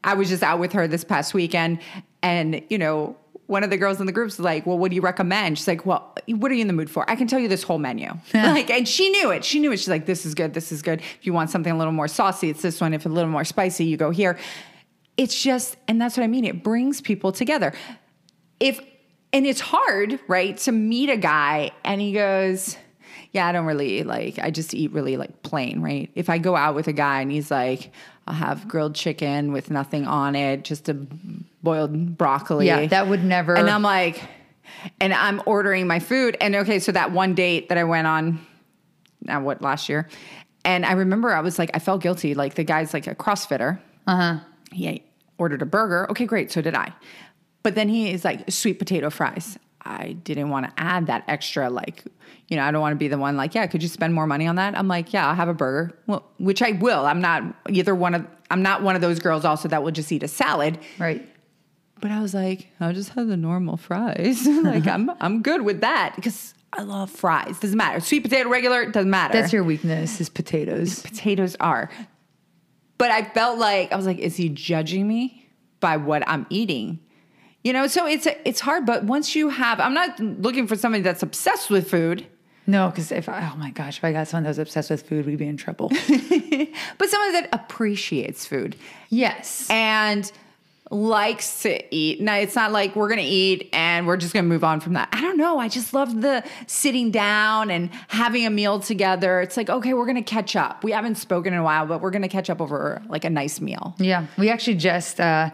I 0.03 0.13
was 0.13 0.29
just 0.29 0.41
out 0.43 0.59
with 0.59 0.73
her 0.73 0.87
this 0.87 1.03
past 1.03 1.33
weekend 1.33 1.79
and 2.21 2.61
you 2.69 2.77
know 2.77 3.17
one 3.47 3.63
of 3.63 3.69
the 3.69 3.77
girls 3.77 3.99
in 3.99 4.05
the 4.05 4.11
group 4.11 4.25
was 4.25 4.39
like, 4.39 4.65
"Well, 4.65 4.77
what 4.77 4.89
do 4.89 4.95
you 4.95 5.01
recommend?" 5.01 5.57
She's 5.57 5.67
like, 5.67 5.85
"Well, 5.85 6.13
what 6.27 6.51
are 6.51 6.53
you 6.53 6.61
in 6.61 6.67
the 6.67 6.73
mood 6.73 6.89
for? 6.89 7.09
I 7.09 7.15
can 7.15 7.27
tell 7.27 7.39
you 7.39 7.47
this 7.47 7.63
whole 7.63 7.79
menu." 7.79 8.11
like, 8.33 8.69
and 8.69 8.87
she 8.87 9.09
knew 9.09 9.31
it. 9.31 9.43
She 9.43 9.59
knew 9.59 9.71
it. 9.71 9.77
She's 9.77 9.87
like, 9.87 10.05
"This 10.05 10.25
is 10.25 10.35
good. 10.35 10.53
This 10.53 10.71
is 10.71 10.81
good. 10.81 10.99
If 10.99 11.25
you 11.25 11.33
want 11.33 11.49
something 11.49 11.71
a 11.71 11.77
little 11.77 11.93
more 11.93 12.07
saucy, 12.07 12.49
it's 12.49 12.61
this 12.61 12.79
one. 12.79 12.93
If 12.93 13.05
a 13.05 13.09
little 13.09 13.31
more 13.31 13.45
spicy, 13.45 13.85
you 13.85 13.97
go 13.97 14.11
here." 14.11 14.37
It's 15.15 15.41
just, 15.41 15.77
and 15.87 15.99
that's 15.99 16.15
what 16.15 16.23
I 16.23 16.27
mean. 16.27 16.45
It 16.45 16.63
brings 16.63 17.01
people 17.01 17.31
together. 17.31 17.73
If 18.59 18.79
and 19.33 19.45
it's 19.47 19.59
hard, 19.59 20.19
right, 20.27 20.55
to 20.57 20.71
meet 20.71 21.09
a 21.09 21.17
guy 21.17 21.71
and 21.83 22.01
he 22.01 22.11
goes, 22.11 22.77
"Yeah, 23.31 23.47
I 23.47 23.51
don't 23.51 23.65
really 23.65 24.03
like. 24.03 24.39
I 24.39 24.51
just 24.51 24.73
eat 24.73 24.91
really 24.91 25.15
like 25.15 25.41
plain, 25.43 25.81
right?" 25.81 26.11
If 26.15 26.29
I 26.29 26.37
go 26.37 26.55
out 26.55 26.75
with 26.75 26.87
a 26.87 26.93
guy 26.93 27.21
and 27.21 27.31
he's 27.31 27.49
like, 27.49 27.91
"I'll 28.27 28.33
have 28.35 28.67
grilled 28.67 28.93
chicken 28.95 29.51
with 29.51 29.71
nothing 29.71 30.05
on 30.05 30.35
it, 30.35 30.63
just 30.63 30.89
a 30.89 30.93
boiled 31.63 32.17
broccoli," 32.17 32.67
Yeah, 32.67 32.85
that 32.87 33.07
would 33.07 33.23
never- 33.23 33.55
And 33.55 33.69
I'm 33.69 33.81
like, 33.81 34.21
and 34.99 35.13
I'm 35.13 35.41
ordering 35.45 35.87
my 35.87 35.99
food, 35.99 36.37
and 36.41 36.55
okay, 36.57 36.79
so 36.79 36.91
that 36.91 37.11
one 37.11 37.33
date 37.33 37.69
that 37.69 37.77
I 37.77 37.83
went 37.85 38.05
on, 38.07 38.39
now 39.21 39.41
what 39.41 39.61
last 39.61 39.89
year, 39.89 40.07
and 40.65 40.85
I 40.85 40.91
remember 40.93 41.33
I 41.33 41.39
was 41.39 41.57
like, 41.57 41.71
I 41.73 41.79
felt 41.79 42.01
guilty. 42.01 42.33
Like 42.33 42.55
the 42.55 42.63
guy's 42.63 42.93
like 42.93 43.07
a 43.07 43.15
CrossFitter. 43.15 43.79
Uh 44.05 44.15
huh. 44.15 44.39
He 44.71 45.03
ordered 45.37 45.61
a 45.61 45.65
burger. 45.65 46.07
Okay, 46.11 46.25
great. 46.25 46.51
So 46.51 46.61
did 46.61 46.75
I. 46.75 46.91
But 47.63 47.75
then 47.75 47.89
he 47.89 48.11
is 48.11 48.23
like 48.25 48.49
sweet 48.51 48.79
potato 48.79 49.09
fries. 49.09 49.57
I 49.87 50.13
didn't 50.13 50.49
want 50.49 50.65
to 50.65 50.73
add 50.77 51.07
that 51.07 51.23
extra, 51.27 51.69
like, 51.69 52.03
you 52.47 52.57
know, 52.57 52.63
I 52.63 52.71
don't 52.71 52.81
want 52.81 52.93
to 52.93 52.97
be 52.97 53.07
the 53.07 53.17
one 53.17 53.37
like, 53.37 53.55
yeah, 53.55 53.67
could 53.67 53.81
you 53.81 53.89
spend 53.89 54.13
more 54.13 54.27
money 54.27 54.47
on 54.47 54.55
that? 54.55 54.77
I'm 54.77 54.87
like, 54.87 55.13
yeah, 55.13 55.27
I'll 55.27 55.35
have 55.35 55.49
a 55.49 55.53
burger, 55.53 55.97
well, 56.07 56.25
which 56.37 56.61
I 56.61 56.71
will. 56.71 57.05
I'm 57.05 57.21
not 57.21 57.43
either 57.69 57.95
one 57.95 58.13
of, 58.13 58.27
I'm 58.51 58.61
not 58.61 58.83
one 58.83 58.95
of 58.95 59.01
those 59.01 59.19
girls 59.19 59.45
also 59.45 59.67
that 59.69 59.83
will 59.83 59.91
just 59.91 60.11
eat 60.11 60.23
a 60.23 60.27
salad. 60.27 60.79
Right. 60.99 61.27
But 61.99 62.11
I 62.11 62.21
was 62.21 62.33
like, 62.33 62.67
I'll 62.79 62.93
just 62.93 63.09
have 63.09 63.27
the 63.27 63.37
normal 63.37 63.77
fries. 63.77 64.45
like, 64.63 64.87
I'm, 64.87 65.09
I'm 65.19 65.41
good 65.41 65.63
with 65.63 65.81
that 65.81 66.13
because 66.15 66.53
I 66.73 66.83
love 66.83 67.09
fries. 67.09 67.59
Doesn't 67.59 67.77
matter. 67.77 67.99
Sweet 67.99 68.21
potato, 68.21 68.49
regular, 68.49 68.85
doesn't 68.85 69.09
matter 69.09 69.33
That's 69.33 69.51
your 69.53 69.63
weakness 69.63 70.21
is 70.21 70.29
potatoes. 70.29 71.01
potatoes 71.01 71.55
are. 71.59 71.89
But 72.97 73.11
I 73.11 73.23
felt 73.23 73.57
like 73.59 73.91
I 73.91 73.95
was 73.95 74.05
like, 74.05 74.19
is 74.19 74.35
he 74.35 74.49
judging 74.49 75.07
me 75.07 75.49
by 75.79 75.97
what 75.97 76.27
I'm 76.27 76.45
eating? 76.49 76.99
You 77.67 77.73
know, 77.73 77.85
so 77.87 78.07
it's 78.07 78.25
it's 78.45 78.61
hard. 78.61 78.85
But 78.85 79.03
once 79.03 79.35
you 79.35 79.49
have, 79.49 79.81
I'm 79.81 79.93
not 79.93 80.17
looking 80.21 80.67
for 80.67 80.77
somebody 80.77 81.03
that's 81.03 81.21
obsessed 81.21 81.69
with 81.69 81.91
food, 81.91 82.25
No, 82.65 82.87
because 82.87 83.11
if 83.11 83.27
I, 83.27 83.51
oh 83.53 83.57
my 83.57 83.71
gosh, 83.71 83.97
if 83.97 84.05
I 84.05 84.13
got 84.13 84.29
someone 84.29 84.43
that 84.43 84.51
was 84.51 84.59
obsessed 84.59 84.89
with 84.89 85.01
food, 85.01 85.25
we'd 85.25 85.37
be 85.37 85.47
in 85.49 85.57
trouble. 85.57 85.89
but 85.89 87.09
someone 87.09 87.33
that 87.33 87.49
appreciates 87.51 88.45
food 88.45 88.77
yes. 89.09 89.67
and 89.69 90.31
likes 90.91 91.63
to 91.63 91.93
eat. 91.93 92.21
Now 92.21 92.35
it's 92.35 92.55
not 92.55 92.71
like 92.71 92.95
we're 92.95 93.09
gonna 93.09 93.21
eat 93.21 93.67
and 93.73 94.07
we're 94.07 94.15
just 94.15 94.33
gonna 94.33 94.47
move 94.47 94.63
on 94.63 94.79
from 94.79 94.93
that. 94.93 95.09
I 95.11 95.19
don't 95.19 95.35
know. 95.35 95.59
I 95.59 95.67
just 95.67 95.93
love 95.93 96.21
the 96.21 96.45
sitting 96.67 97.11
down 97.11 97.69
and 97.69 97.89
having 98.07 98.45
a 98.45 98.49
meal 98.49 98.79
together. 98.79 99.41
It's 99.41 99.57
like 99.57 99.69
okay, 99.69 99.93
we're 99.93 100.05
gonna 100.05 100.23
catch 100.23 100.55
up. 100.55 100.85
We 100.85 100.93
haven't 100.93 101.15
spoken 101.15 101.51
in 101.51 101.59
a 101.59 101.63
while, 101.63 101.85
but 101.85 101.99
we're 101.99 102.11
gonna 102.11 102.29
catch 102.29 102.49
up 102.49 102.61
over 102.61 103.01
like 103.09 103.25
a 103.25 103.29
nice 103.29 103.59
meal. 103.59 103.93
Yeah, 103.97 104.27
we 104.37 104.49
actually 104.49 104.75
just 104.75 105.19
uh, 105.19 105.49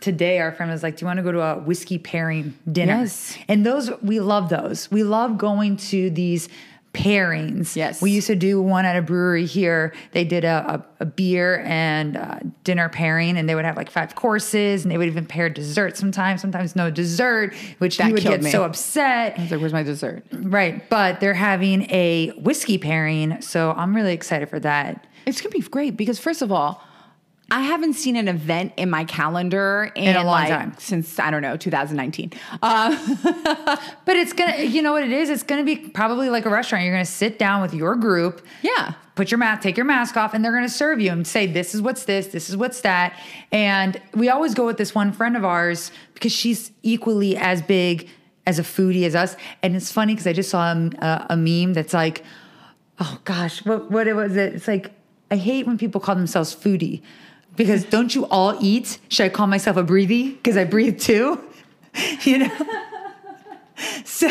today 0.00 0.38
our 0.40 0.52
friend 0.52 0.70
was 0.72 0.82
like, 0.82 0.96
"Do 0.96 1.02
you 1.04 1.06
want 1.06 1.18
to 1.18 1.22
go 1.22 1.32
to 1.32 1.40
a 1.40 1.58
whiskey 1.58 1.98
pairing 1.98 2.54
dinner?" 2.70 3.00
Yes. 3.00 3.36
and 3.48 3.64
those 3.66 3.90
we 4.02 4.20
love 4.20 4.48
those. 4.48 4.90
We 4.90 5.02
love 5.04 5.38
going 5.38 5.76
to 5.78 6.10
these 6.10 6.48
pairings. 6.94 7.74
Yes. 7.74 8.02
we 8.02 8.10
used 8.10 8.26
to 8.26 8.36
do 8.36 8.60
one 8.60 8.84
at 8.84 8.96
a 8.96 9.02
brewery 9.02 9.46
here. 9.46 9.94
They 10.12 10.24
did 10.24 10.44
a, 10.44 10.84
a, 11.00 11.04
a 11.04 11.06
beer 11.06 11.62
and 11.64 12.16
uh, 12.18 12.40
dinner 12.64 12.88
pairing, 12.90 13.38
and 13.38 13.48
they 13.48 13.54
would 13.54 13.64
have 13.64 13.76
like 13.78 13.90
five 13.90 14.14
courses, 14.14 14.82
and 14.84 14.92
they 14.92 14.98
would 14.98 15.06
even 15.08 15.24
pair 15.26 15.48
dessert 15.48 15.96
sometimes. 15.96 16.40
Sometimes 16.42 16.76
no 16.76 16.90
dessert, 16.90 17.54
which 17.78 17.96
That 17.96 18.08
you 18.08 18.14
would 18.14 18.22
get 18.22 18.42
me. 18.42 18.50
so 18.50 18.64
upset. 18.64 19.38
I 19.38 19.42
was 19.42 19.50
like, 19.50 19.60
where's 19.60 19.72
my 19.72 19.82
dessert? 19.82 20.24
Right, 20.32 20.88
but 20.90 21.20
they're 21.20 21.32
having 21.34 21.90
a 21.90 22.30
whiskey 22.38 22.76
pairing, 22.78 23.40
so 23.40 23.72
I'm 23.72 23.96
really 23.96 24.12
excited 24.12 24.50
for 24.50 24.60
that. 24.60 25.06
It's 25.24 25.40
gonna 25.40 25.50
be 25.52 25.60
great 25.60 25.96
because 25.96 26.18
first 26.18 26.42
of 26.42 26.50
all, 26.52 26.82
I 27.52 27.60
haven't 27.60 27.92
seen 27.94 28.16
an 28.16 28.28
event 28.28 28.72
in 28.78 28.88
my 28.88 29.04
calendar 29.04 29.92
in, 29.94 30.04
In 30.04 30.16
a 30.16 30.24
long 30.24 30.26
like, 30.26 30.48
time. 30.48 30.74
since 30.78 31.18
I 31.18 31.30
don't 31.30 31.42
know 31.42 31.58
2019. 31.58 32.32
Uh, 32.62 32.96
But 34.06 34.16
it's 34.16 34.32
gonna, 34.32 34.62
you 34.62 34.80
know 34.80 34.92
what 34.92 35.02
it 35.04 35.12
is? 35.12 35.28
It's 35.28 35.42
gonna 35.42 35.62
be 35.62 35.76
probably 35.76 36.30
like 36.30 36.46
a 36.46 36.50
restaurant. 36.50 36.84
You're 36.84 36.94
gonna 36.94 37.04
sit 37.04 37.38
down 37.38 37.60
with 37.60 37.74
your 37.74 37.94
group, 37.94 38.40
yeah, 38.62 38.94
put 39.16 39.30
your 39.30 39.36
mask, 39.36 39.60
take 39.60 39.76
your 39.76 39.84
mask 39.84 40.16
off, 40.16 40.32
and 40.32 40.42
they're 40.42 40.54
gonna 40.54 40.66
serve 40.68 40.98
you 40.98 41.10
and 41.12 41.26
say, 41.26 41.46
"This 41.46 41.74
is 41.74 41.82
what's 41.82 42.04
this, 42.06 42.28
this 42.28 42.48
is 42.48 42.56
what's 42.56 42.80
that." 42.80 43.18
And 43.52 44.00
we 44.14 44.30
always 44.30 44.54
go 44.54 44.64
with 44.64 44.78
this 44.78 44.94
one 44.94 45.12
friend 45.12 45.36
of 45.36 45.44
ours 45.44 45.92
because 46.14 46.32
she's 46.32 46.72
equally 46.82 47.36
as 47.36 47.60
big 47.60 48.08
as 48.46 48.58
a 48.58 48.62
foodie 48.62 49.04
as 49.04 49.14
us. 49.14 49.36
And 49.62 49.76
it's 49.76 49.92
funny 49.92 50.14
because 50.14 50.26
I 50.26 50.32
just 50.32 50.48
saw 50.48 50.72
a, 50.72 50.90
a, 51.00 51.26
a 51.30 51.36
meme 51.36 51.74
that's 51.74 51.92
like, 51.92 52.24
"Oh 52.98 53.18
gosh, 53.24 53.62
what 53.66 53.90
what 53.90 54.06
was 54.16 54.36
it? 54.36 54.54
It's 54.54 54.66
like 54.68 54.90
I 55.30 55.36
hate 55.36 55.66
when 55.66 55.76
people 55.76 56.00
call 56.00 56.14
themselves 56.14 56.56
foodie." 56.56 57.02
Because 57.56 57.84
don't 57.84 58.14
you 58.14 58.26
all 58.26 58.56
eat? 58.60 58.98
Should 59.08 59.26
I 59.26 59.28
call 59.28 59.46
myself 59.46 59.76
a 59.76 59.82
breathy? 59.82 60.30
Because 60.32 60.56
I 60.56 60.64
breathe 60.64 60.98
too. 61.00 61.40
you 62.22 62.38
know? 62.38 62.50
So 64.04 64.28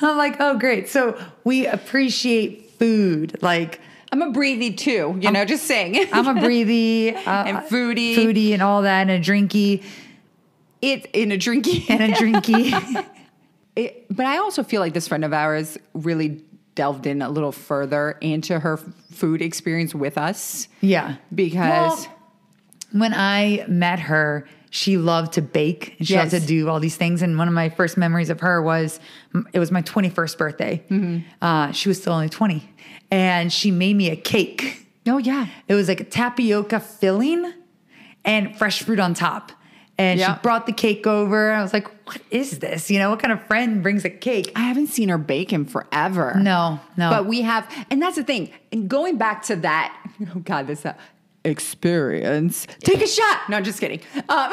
I'm 0.00 0.16
like, 0.16 0.36
oh, 0.40 0.56
great. 0.56 0.88
So 0.88 1.20
we 1.44 1.66
appreciate 1.66 2.70
food. 2.78 3.42
Like, 3.42 3.80
I'm 4.10 4.22
a 4.22 4.30
breathy 4.30 4.72
too. 4.72 5.18
You 5.20 5.30
know, 5.30 5.44
just 5.44 5.64
saying. 5.66 6.08
I'm 6.12 6.26
a 6.38 6.40
breathy 6.40 7.14
uh, 7.14 7.44
And 7.44 7.58
foodie. 7.68 8.14
foodie, 8.16 8.52
and 8.52 8.62
all 8.62 8.82
that, 8.82 9.02
and 9.02 9.10
a 9.10 9.18
drinky, 9.20 9.82
it 10.80 11.06
in 11.12 11.32
a 11.32 11.36
drinky. 11.36 11.84
and 11.90 12.02
a 12.02 12.16
drinky. 12.16 13.04
It- 13.76 14.06
but 14.08 14.24
I 14.26 14.38
also 14.38 14.62
feel 14.62 14.80
like 14.80 14.94
this 14.94 15.08
friend 15.08 15.24
of 15.24 15.32
ours 15.34 15.76
really 15.92 16.42
delved 16.74 17.06
in 17.06 17.20
a 17.20 17.28
little 17.28 17.52
further 17.52 18.16
into 18.22 18.58
her 18.58 18.76
food 18.78 19.42
experience 19.42 19.94
with 19.94 20.16
us 20.16 20.68
yeah. 20.80 21.16
because 21.34 22.06
Well, 22.06 22.14
when 22.92 23.12
I 23.14 23.64
met 23.68 24.00
her, 24.00 24.46
she 24.70 24.96
loved 24.96 25.34
to 25.34 25.42
bake 25.42 25.96
and 25.98 26.08
she 26.08 26.16
loved 26.16 26.30
to 26.30 26.40
do 26.40 26.68
all 26.70 26.80
these 26.80 26.96
things. 26.96 27.20
And 27.20 27.36
one 27.36 27.46
of 27.48 27.52
my 27.54 27.68
first 27.68 27.96
memories 27.98 28.30
of 28.30 28.40
her 28.40 28.62
was 28.62 29.00
it 29.52 29.58
was 29.58 29.70
my 29.70 29.82
21st 29.82 30.38
birthday. 30.38 30.82
Mm-hmm. 30.90 31.18
Uh, 31.44 31.72
she 31.72 31.88
was 31.90 32.00
still 32.00 32.14
only 32.14 32.28
20. 32.30 32.68
And 33.10 33.52
she 33.52 33.70
made 33.70 33.94
me 33.96 34.08
a 34.10 34.16
cake. 34.16 34.86
oh 35.06 35.18
yeah, 35.18 35.46
It 35.68 35.74
was 35.74 35.88
like 35.88 36.00
a 36.00 36.04
tapioca 36.04 36.80
filling 36.80 37.52
and 38.24 38.56
fresh 38.56 38.82
fruit 38.82 38.98
on 39.00 39.12
top. 39.14 39.52
And 39.98 40.18
Yeah. 40.18 40.36
she 40.36 40.40
brought 40.42 40.64
the 40.64 40.72
cake 40.72 41.06
over. 41.06 41.52
I 41.52 41.62
was 41.62 41.74
like, 41.74 41.86
what 42.06 42.20
is 42.30 42.60
this? 42.60 42.90
You 42.90 42.98
know, 42.98 43.10
what 43.10 43.18
kind 43.20 43.30
of 43.32 43.42
friend 43.46 43.82
brings 43.82 44.06
a 44.06 44.10
cake? 44.10 44.50
I 44.56 44.60
haven't 44.60 44.86
seen 44.86 45.10
her 45.10 45.18
bake 45.18 45.52
in 45.52 45.66
forever. 45.66 46.32
No, 46.40 46.80
no. 46.96 47.10
But 47.10 47.26
we 47.26 47.42
have, 47.42 47.68
and 47.90 48.00
that's 48.00 48.16
the 48.16 48.24
thing. 48.24 48.50
And 48.72 48.88
going 48.88 49.18
back 49.18 49.42
to 49.44 49.56
that, 49.56 49.94
oh 50.34 50.38
God, 50.40 50.66
this 50.66 50.86
uh, 50.86 50.94
experience. 51.44 52.66
Take 52.80 53.02
a 53.02 53.06
shot. 53.06 53.48
No, 53.48 53.60
just 53.60 53.80
kidding. 53.80 54.00
Um, 54.28 54.52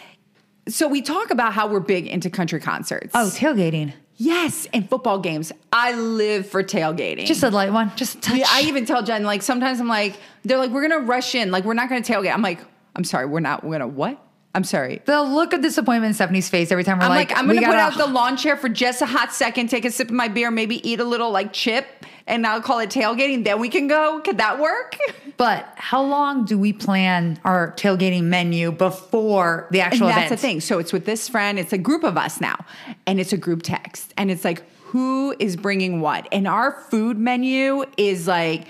so 0.68 0.88
we 0.88 1.02
talk 1.02 1.30
about 1.30 1.52
how 1.52 1.66
we're 1.68 1.80
big 1.80 2.06
into 2.06 2.30
country 2.30 2.60
concerts. 2.60 3.10
oh, 3.14 3.30
tailgating. 3.34 3.92
yes, 4.16 4.66
and 4.72 4.88
football 4.88 5.18
games. 5.18 5.52
I 5.72 5.94
live 5.94 6.46
for 6.48 6.62
tailgating. 6.62 7.26
Just 7.26 7.42
a 7.42 7.50
light 7.50 7.72
one, 7.72 7.92
just 7.96 8.16
a 8.16 8.20
touch. 8.20 8.38
Yeah, 8.38 8.46
I 8.48 8.62
even 8.62 8.86
tell 8.86 9.02
Jen, 9.02 9.24
like, 9.24 9.42
sometimes 9.42 9.80
I'm 9.80 9.88
like, 9.88 10.16
they're 10.44 10.58
like, 10.58 10.70
we're 10.70 10.86
gonna 10.88 11.04
rush 11.04 11.34
in, 11.34 11.50
like, 11.50 11.64
we're 11.64 11.74
not 11.74 11.88
gonna 11.88 12.02
tailgate. 12.02 12.32
I'm 12.32 12.42
like, 12.42 12.60
I'm 12.94 13.04
sorry, 13.04 13.26
we're 13.26 13.40
not, 13.40 13.64
we're 13.64 13.72
gonna 13.72 13.88
what? 13.88 14.18
I'm 14.54 14.64
sorry. 14.64 15.00
The 15.06 15.22
look 15.22 15.54
of 15.54 15.62
disappointment 15.62 16.10
in 16.10 16.14
Stephanie's 16.14 16.48
face 16.50 16.70
every 16.70 16.84
time 16.84 16.98
we're 16.98 17.04
I'm 17.04 17.10
like, 17.10 17.30
like, 17.30 17.38
I'm 17.38 17.46
gonna 17.46 17.62
put 17.62 17.74
out 17.74 17.96
the 17.96 18.06
lawn 18.06 18.36
chair 18.36 18.56
for 18.56 18.68
just 18.68 19.00
a 19.00 19.06
hot 19.06 19.32
second, 19.32 19.68
take 19.68 19.84
a 19.86 19.90
sip 19.90 20.08
of 20.08 20.14
my 20.14 20.28
beer, 20.28 20.50
maybe 20.50 20.86
eat 20.88 21.00
a 21.00 21.04
little 21.04 21.30
like 21.30 21.54
chip, 21.54 21.86
and 22.26 22.46
I'll 22.46 22.60
call 22.60 22.78
it 22.80 22.90
tailgating. 22.90 23.44
Then 23.44 23.60
we 23.60 23.70
can 23.70 23.88
go. 23.88 24.20
Could 24.20 24.38
that 24.38 24.58
work? 24.60 24.96
But 25.38 25.72
how 25.76 26.02
long 26.04 26.44
do 26.44 26.56
we 26.58 26.72
plan 26.72 27.40
our 27.42 27.72
tailgating 27.72 28.24
menu 28.24 28.70
before 28.70 29.66
the 29.72 29.80
And 29.80 29.92
actual 29.92 30.06
that's 30.08 30.18
event? 30.26 30.30
the 30.30 30.36
thing. 30.36 30.60
So 30.60 30.78
it's 30.78 30.92
with 30.92 31.04
this 31.06 31.28
friend. 31.28 31.58
It's 31.58 31.72
a 31.72 31.78
group 31.78 32.04
of 32.04 32.16
us 32.16 32.40
now, 32.40 32.64
and 33.06 33.18
it's 33.18 33.32
a 33.32 33.36
group 33.38 33.62
text, 33.62 34.12
and 34.16 34.30
it's 34.30 34.44
like 34.44 34.62
who 34.82 35.34
is 35.40 35.56
bringing 35.56 36.00
what, 36.00 36.28
and 36.30 36.46
our 36.46 36.72
food 36.90 37.16
menu 37.18 37.84
is 37.96 38.28
like. 38.28 38.66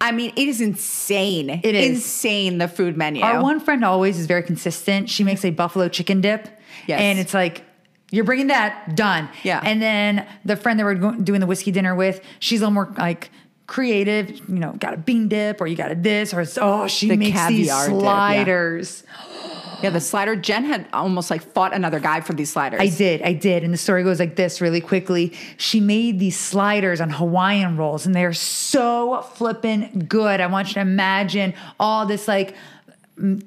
I 0.00 0.12
mean, 0.12 0.32
it 0.36 0.48
is 0.48 0.60
insane. 0.60 1.50
It 1.50 1.74
is. 1.74 1.90
insane. 1.96 2.58
The 2.58 2.68
food 2.68 2.96
menu. 2.96 3.22
Our 3.22 3.42
one 3.42 3.60
friend 3.60 3.84
always 3.84 4.18
is 4.18 4.26
very 4.26 4.42
consistent. 4.42 5.10
She 5.10 5.24
makes 5.24 5.44
a 5.44 5.50
buffalo 5.50 5.88
chicken 5.88 6.20
dip. 6.20 6.48
Yes. 6.86 7.00
And 7.00 7.18
it's 7.18 7.34
like, 7.34 7.62
you're 8.10 8.24
bringing 8.24 8.48
that, 8.48 8.96
done. 8.96 9.28
Yeah. 9.42 9.60
And 9.62 9.80
then 9.80 10.26
the 10.44 10.56
friend 10.56 10.80
that 10.80 10.84
we're 10.84 10.94
doing 10.94 11.40
the 11.40 11.46
whiskey 11.46 11.70
dinner 11.70 11.94
with, 11.94 12.20
she's 12.38 12.60
a 12.60 12.64
little 12.64 12.72
more 12.74 12.92
like 12.98 13.30
creative, 13.66 14.30
you 14.48 14.58
know, 14.58 14.72
got 14.72 14.94
a 14.94 14.96
bean 14.96 15.28
dip 15.28 15.60
or 15.60 15.66
you 15.66 15.76
got 15.76 15.92
a 15.92 15.94
this 15.94 16.34
or, 16.34 16.44
oh, 16.60 16.88
she 16.88 17.08
The 17.08 17.16
makes 17.16 17.46
these 17.46 17.70
sliders. 17.70 19.02
dip, 19.02 19.10
yeah. 19.42 19.69
Yeah, 19.82 19.90
the 19.90 20.00
slider. 20.00 20.36
Jen 20.36 20.64
had 20.64 20.86
almost 20.92 21.30
like 21.30 21.42
fought 21.42 21.72
another 21.74 22.00
guy 22.00 22.20
for 22.20 22.32
these 22.32 22.50
sliders. 22.50 22.80
I 22.80 22.88
did, 22.88 23.22
I 23.22 23.32
did. 23.32 23.64
And 23.64 23.72
the 23.72 23.78
story 23.78 24.02
goes 24.04 24.18
like 24.18 24.36
this 24.36 24.60
really 24.60 24.80
quickly. 24.80 25.32
She 25.56 25.80
made 25.80 26.18
these 26.18 26.38
sliders 26.38 27.00
on 27.00 27.10
Hawaiian 27.10 27.76
rolls 27.76 28.06
and 28.06 28.14
they're 28.14 28.32
so 28.32 29.22
flippin' 29.34 30.06
good. 30.08 30.40
I 30.40 30.46
want 30.46 30.68
you 30.68 30.74
to 30.74 30.80
imagine 30.80 31.54
all 31.78 32.06
this 32.06 32.26
like 32.28 32.54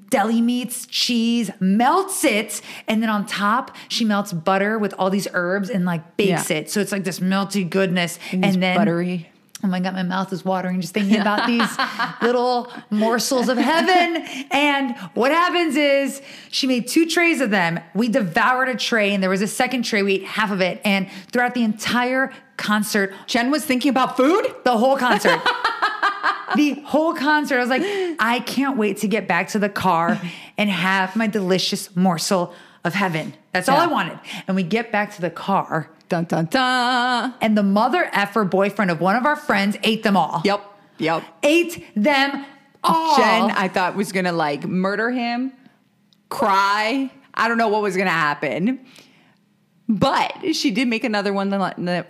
deli 0.09 0.39
meats, 0.41 0.85
cheese, 0.85 1.49
melts 1.59 2.23
it, 2.23 2.61
and 2.87 3.01
then 3.01 3.09
on 3.09 3.25
top 3.25 3.75
she 3.87 4.05
melts 4.05 4.31
butter 4.31 4.77
with 4.77 4.93
all 4.99 5.09
these 5.09 5.27
herbs 5.33 5.69
and 5.69 5.83
like 5.85 6.15
bakes 6.15 6.49
Yeah. 6.51 6.57
it. 6.57 6.69
So 6.69 6.79
it's 6.79 6.91
like 6.91 7.03
this 7.03 7.19
melty 7.19 7.67
goodness. 7.67 8.19
And 8.31 8.45
And, 8.45 8.61
then 8.61 8.77
buttery. 8.77 9.29
Oh 9.65 9.67
my 9.69 9.79
God, 9.79 9.93
my 9.93 10.03
mouth 10.03 10.33
is 10.33 10.43
watering 10.43 10.81
just 10.81 10.93
thinking 10.93 11.19
about 11.21 11.47
these 11.47 11.69
little 12.21 12.69
morsels 12.89 13.47
of 13.47 13.57
heaven. 13.57 14.25
And 14.51 14.97
what 15.13 15.31
happens 15.31 15.77
is 15.77 16.21
she 16.49 16.67
made 16.67 16.87
two 16.87 17.05
trays 17.05 17.39
of 17.39 17.49
them. 17.49 17.79
We 17.95 18.09
devoured 18.09 18.67
a 18.67 18.75
tray, 18.75 19.13
and 19.13 19.23
there 19.23 19.29
was 19.29 19.41
a 19.41 19.47
second 19.47 19.83
tray. 19.83 20.03
We 20.03 20.15
ate 20.15 20.25
half 20.25 20.51
of 20.51 20.59
it. 20.59 20.81
And 20.83 21.09
throughout 21.31 21.53
the 21.53 21.63
entire 21.63 22.33
concert, 22.57 23.13
Jen 23.25 23.51
was 23.51 23.63
thinking 23.63 23.89
about 23.89 24.17
food. 24.17 24.53
the 24.65 24.77
whole 24.77 24.97
concert, 24.97 25.39
the 26.55 26.73
whole 26.85 27.13
concert, 27.13 27.55
I 27.55 27.59
was 27.61 27.69
like, 27.69 27.83
I 28.19 28.43
can't 28.45 28.77
wait 28.77 28.97
to 28.97 29.07
get 29.07 29.29
back 29.29 29.47
to 29.49 29.59
the 29.59 29.69
car 29.69 30.19
and 30.57 30.69
have 30.69 31.15
my 31.15 31.27
delicious 31.27 31.95
morsel 31.95 32.53
of 32.83 32.93
heaven. 32.93 33.33
That's 33.53 33.69
all 33.69 33.77
I 33.77 33.87
wanted. 33.87 34.19
And 34.47 34.55
we 34.57 34.63
get 34.63 34.91
back 34.91 35.15
to 35.15 35.21
the 35.21 35.29
car, 35.29 35.89
Dun 36.13 36.25
dun 36.25 36.45
dun. 36.45 37.33
and 37.41 37.57
the 37.57 37.63
mother 37.63 38.07
effer 38.13 38.43
boyfriend 38.45 38.91
of 38.91 39.01
one 39.01 39.15
of 39.15 39.25
our 39.25 39.35
friends 39.35 39.75
ate 39.81 40.03
them 40.03 40.15
all. 40.15 40.43
Yep. 40.45 40.63
Yep. 40.99 41.23
ate 41.41 41.87
them 41.95 42.45
all. 42.83 43.17
Jen, 43.17 43.49
I 43.49 43.67
thought 43.67 43.95
was 43.95 44.11
gonna 44.11 44.31
like 44.31 44.63
murder 44.63 45.09
him, 45.09 45.51
cry. 46.29 47.09
I 47.33 47.47
don't 47.47 47.57
know 47.57 47.69
what 47.69 47.81
was 47.81 47.97
gonna 47.97 48.11
happen, 48.11 48.85
but 49.89 50.55
she 50.55 50.69
did 50.69 50.87
make 50.87 51.03
another 51.03 51.33
one 51.33 51.49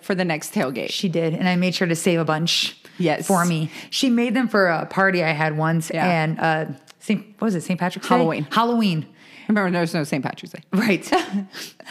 for 0.02 0.16
the 0.16 0.26
next 0.26 0.54
tailgate. 0.54 0.90
she 0.92 1.08
did, 1.08 1.34
and 1.34 1.48
I 1.48 1.56
made 1.56 1.74
sure 1.74 1.88
to 1.88 1.96
save 1.96 2.20
a 2.20 2.26
bunch. 2.26 2.78
Yes. 3.00 3.26
for 3.26 3.44
me. 3.46 3.72
She 3.90 4.10
made 4.10 4.36
them 4.36 4.48
for 4.50 4.68
a 4.68 4.86
party 4.86 5.24
I 5.24 5.32
had 5.32 5.58
once, 5.58 5.90
Yeah. 5.94 6.08
and 6.08 6.40
uh, 6.40 6.66
Saint 7.00 7.26
what 7.40 7.46
was 7.48 7.56
it? 7.56 7.62
St. 7.62 7.80
Patrick's 7.80 8.08
Day? 8.08 8.46
Halloween. 8.52 9.08
Remember, 9.48 9.72
there's 9.72 9.94
no 9.94 10.04
St. 10.04 10.24
Patrick's 10.24 10.54
Day. 10.54 10.62
Right. 10.74 11.08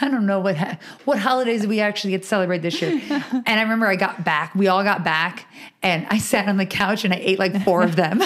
I 0.01 0.09
don't 0.09 0.25
know 0.25 0.39
what 0.39 0.57
what 1.05 1.19
holidays 1.19 1.65
we 1.65 1.79
actually 1.79 2.11
get 2.11 2.21
to 2.23 2.27
celebrate 2.27 2.61
this 2.61 2.81
year. 2.81 3.01
And 3.45 3.59
I 3.59 3.61
remember 3.61 3.87
I 3.87 3.95
got 3.95 4.23
back. 4.23 4.53
We 4.55 4.67
all 4.67 4.83
got 4.83 5.03
back, 5.03 5.47
and 5.81 6.05
I 6.09 6.17
sat 6.17 6.47
on 6.47 6.57
the 6.57 6.65
couch 6.65 7.03
and 7.05 7.13
I 7.13 7.17
ate 7.17 7.39
like 7.39 7.63
four 7.63 7.83
of 7.83 7.95
them. 7.95 8.21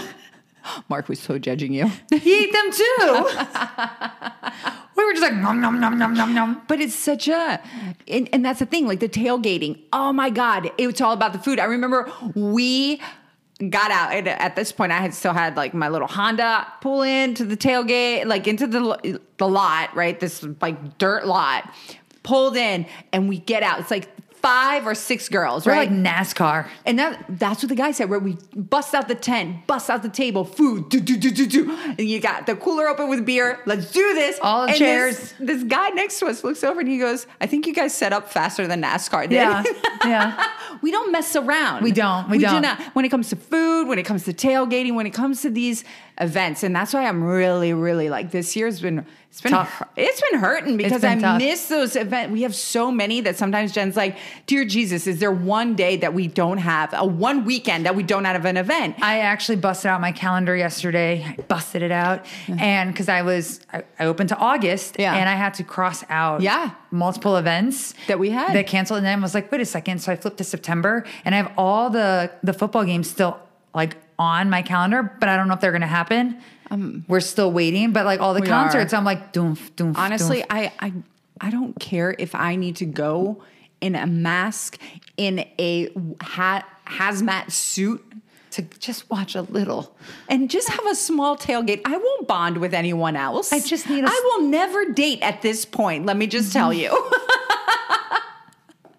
Mark 0.89 1.07
was 1.07 1.19
so 1.19 1.37
judging 1.39 1.73
you. 1.73 1.89
he 2.11 2.43
ate 2.43 2.51
them 2.51 2.71
too. 2.71 3.27
we 4.95 5.05
were 5.05 5.13
just 5.13 5.21
like 5.21 5.33
nom 5.33 5.61
nom 5.61 5.79
nom 5.79 5.97
nom 5.97 6.13
nom 6.13 6.33
nom. 6.33 6.61
But 6.67 6.81
it's 6.81 6.95
such 6.95 7.27
a, 7.27 7.61
and, 8.07 8.27
and 8.33 8.43
that's 8.43 8.59
the 8.59 8.65
thing, 8.65 8.85
like 8.85 8.99
the 8.99 9.09
tailgating. 9.09 9.79
Oh 9.93 10.11
my 10.11 10.29
God, 10.29 10.69
it's 10.77 10.99
all 10.99 11.13
about 11.13 11.33
the 11.33 11.39
food. 11.39 11.59
I 11.59 11.65
remember 11.65 12.11
we 12.35 13.01
got 13.69 13.91
out, 13.91 14.13
and 14.13 14.27
at 14.27 14.55
this 14.55 14.71
point, 14.71 14.91
I 14.91 14.97
had 14.97 15.13
still 15.13 15.33
had 15.33 15.57
like 15.57 15.73
my 15.73 15.89
little 15.89 16.07
Honda 16.07 16.67
pull 16.81 17.01
into 17.01 17.43
the 17.45 17.57
tailgate, 17.57 18.25
like 18.25 18.47
into 18.47 18.67
the 18.67 19.19
the 19.37 19.47
lot, 19.47 19.95
right? 19.95 20.19
This 20.19 20.45
like 20.61 20.97
dirt 20.97 21.25
lot, 21.25 21.71
pulled 22.23 22.55
in, 22.57 22.85
and 23.11 23.27
we 23.29 23.39
get 23.39 23.63
out. 23.63 23.79
It's 23.79 23.91
like 23.91 24.09
five 24.35 24.85
or 24.85 24.93
six 24.93 25.27
girls, 25.29 25.65
We're 25.65 25.71
right? 25.73 25.89
like 25.89 25.97
NASCAR. 25.97 26.67
And 26.85 26.99
that 26.99 27.25
that's 27.27 27.63
what 27.63 27.69
the 27.69 27.75
guy 27.75 27.91
said, 27.91 28.09
where 28.09 28.19
we 28.19 28.37
bust 28.55 28.93
out 28.93 29.07
the 29.07 29.15
tent, 29.15 29.65
bust 29.65 29.89
out 29.89 30.03
the 30.03 30.09
table, 30.09 30.45
food, 30.45 30.89
do, 30.89 30.99
do, 30.99 31.17
do, 31.17 31.31
do, 31.31 31.47
do. 31.47 31.71
And 31.71 32.01
you 32.01 32.19
got 32.19 32.45
the 32.45 32.55
cooler 32.55 32.87
open 32.87 33.09
with 33.09 33.25
beer. 33.25 33.59
Let's 33.65 33.91
do 33.91 34.13
this. 34.13 34.37
All 34.41 34.61
the 34.61 34.69
And 34.69 34.77
chairs. 34.77 35.17
This, 35.19 35.33
this 35.39 35.63
guy 35.63 35.89
next 35.89 36.19
to 36.19 36.27
us 36.27 36.43
looks 36.43 36.63
over 36.63 36.79
and 36.79 36.87
he 36.87 36.99
goes, 36.99 37.25
I 37.41 37.47
think 37.47 37.65
you 37.65 37.73
guys 37.73 37.93
set 37.95 38.13
up 38.13 38.31
faster 38.31 38.67
than 38.67 38.83
NASCAR 38.83 39.23
did. 39.23 39.31
Yeah, 39.31 39.63
yeah. 40.05 40.47
We 40.81 40.91
don't 40.91 41.11
mess 41.11 41.35
around. 41.35 41.83
We 41.83 41.91
don't, 41.91 42.29
we 42.29 42.37
do 42.37 42.45
don't. 42.45 42.61
not. 42.61 42.81
When 42.95 43.05
it 43.05 43.09
comes 43.09 43.29
to 43.29 43.35
food, 43.35 43.87
when 43.87 43.99
it 43.99 44.03
comes 44.05 44.23
to 44.25 44.33
tailgating, 44.33 44.95
when 44.95 45.05
it 45.07 45.13
comes 45.13 45.41
to 45.43 45.49
these 45.49 45.83
events. 46.19 46.63
And 46.63 46.75
that's 46.75 46.93
why 46.93 47.05
I'm 47.07 47.23
really, 47.23 47.73
really 47.73 48.09
like 48.09 48.31
this 48.31 48.55
year's 48.55 48.81
been 48.81 49.05
it's 49.29 49.41
been 49.41 49.51
Tough. 49.51 49.83
it's 49.95 50.21
been 50.31 50.39
hurting 50.39 50.77
because 50.77 51.01
been 51.01 51.19
I 51.19 51.21
tough. 51.21 51.37
miss 51.39 51.67
those 51.67 51.95
events. 51.95 52.31
We 52.31 52.41
have 52.41 52.55
so 52.55 52.91
many 52.91 53.21
that 53.21 53.35
sometimes 53.37 53.71
Jen's 53.71 53.95
like, 53.95 54.17
Dear 54.47 54.65
Jesus, 54.65 55.05
is 55.05 55.19
there 55.19 55.31
one 55.31 55.75
day 55.75 55.97
that 55.97 56.13
we 56.15 56.27
don't 56.27 56.57
have 56.57 56.91
a 56.93 57.05
one 57.05 57.45
weekend 57.45 57.85
that 57.85 57.95
we 57.95 58.01
don't 58.03 58.25
have 58.25 58.45
an 58.45 58.57
event? 58.57 58.95
I 58.99 59.19
actually 59.19 59.57
busted 59.57 59.89
out 59.89 60.01
my 60.01 60.11
calendar 60.11 60.55
yesterday. 60.55 61.23
I 61.37 61.41
busted 61.43 61.83
it 61.83 61.91
out, 61.91 62.25
and 62.47 62.91
because 62.91 63.09
I 63.09 63.21
was, 63.21 63.59
I, 63.71 63.83
I 63.99 64.05
opened 64.05 64.29
to 64.29 64.37
August, 64.37 64.95
Yeah. 64.97 65.13
and 65.15 65.29
I 65.29 65.35
had 65.35 65.53
to 65.55 65.63
cross 65.63 66.03
out, 66.09 66.41
Yeah. 66.41 66.71
multiple 66.89 67.35
events 67.35 67.93
That 68.07 68.17
we 68.17 68.29
had. 68.31 68.55
that 68.55 68.65
canceled, 68.65 68.97
and 68.99 69.05
then 69.05 69.19
I 69.19 69.21
was 69.21 69.35
like, 69.35 69.51
wait 69.51 69.61
a 69.61 69.65
second. 69.65 69.99
So 69.99 70.11
I 70.11 70.15
flipped 70.15 70.37
to 70.37 70.43
September, 70.45 70.66
and 70.67 71.33
I 71.35 71.37
have 71.37 71.51
all 71.57 71.89
the 71.89 72.31
the 72.43 72.53
football 72.53 72.83
games 72.85 73.09
still 73.09 73.39
like 73.73 73.97
on 74.19 74.49
my 74.49 74.61
calendar, 74.61 75.03
but 75.19 75.29
I 75.29 75.35
don't 75.37 75.47
know 75.47 75.53
if 75.53 75.59
they're 75.61 75.71
going 75.71 75.81
to 75.81 75.87
happen. 75.87 76.41
We're 77.07 77.19
still 77.21 77.51
waiting, 77.51 77.93
but 77.93 78.05
like 78.05 78.19
all 78.19 78.33
the 78.33 78.39
Um, 78.41 78.45
We 78.47 78.51
are. 78.51 78.63
concerts, 78.63 78.93
I'm 78.93 79.05
like, 79.05 79.31
doomf, 79.31 79.71
doomf. 79.71 79.97
Honestly, 79.97 80.39
doomf. 80.41 80.45
I, 80.49 80.71
I 80.79 80.93
I 81.39 81.49
don't 81.51 81.79
care 81.79 82.15
if 82.17 82.33
I 82.35 82.55
need 82.55 82.75
to 82.77 82.85
go 82.85 83.41
in 83.79 83.95
a 83.95 84.05
mask 84.07 84.77
in 85.17 85.45
a 85.59 85.89
hat 86.21 86.65
hazmat 86.87 87.51
suit 87.51 88.03
to 88.51 88.63
just 88.79 89.07
watch 89.11 89.35
a 89.35 89.43
little 89.43 89.95
and 90.27 90.49
just 90.49 90.67
have 90.69 90.85
a 90.87 90.95
small 90.95 91.37
tailgate. 91.37 91.81
I 91.85 91.95
won't 91.95 92.27
bond 92.27 92.57
with 92.57 92.73
anyone 92.73 93.15
else. 93.15 93.53
I 93.53 93.59
just 93.59 93.87
need 93.87 94.03
a- 94.03 94.07
I 94.09 94.21
will 94.25 94.47
never 94.47 94.85
date 94.91 95.19
at 95.21 95.41
this 95.43 95.63
point. 95.63 96.05
Let 96.07 96.17
me 96.17 96.25
just 96.27 96.51
tell 96.51 96.73
you. 96.81 96.89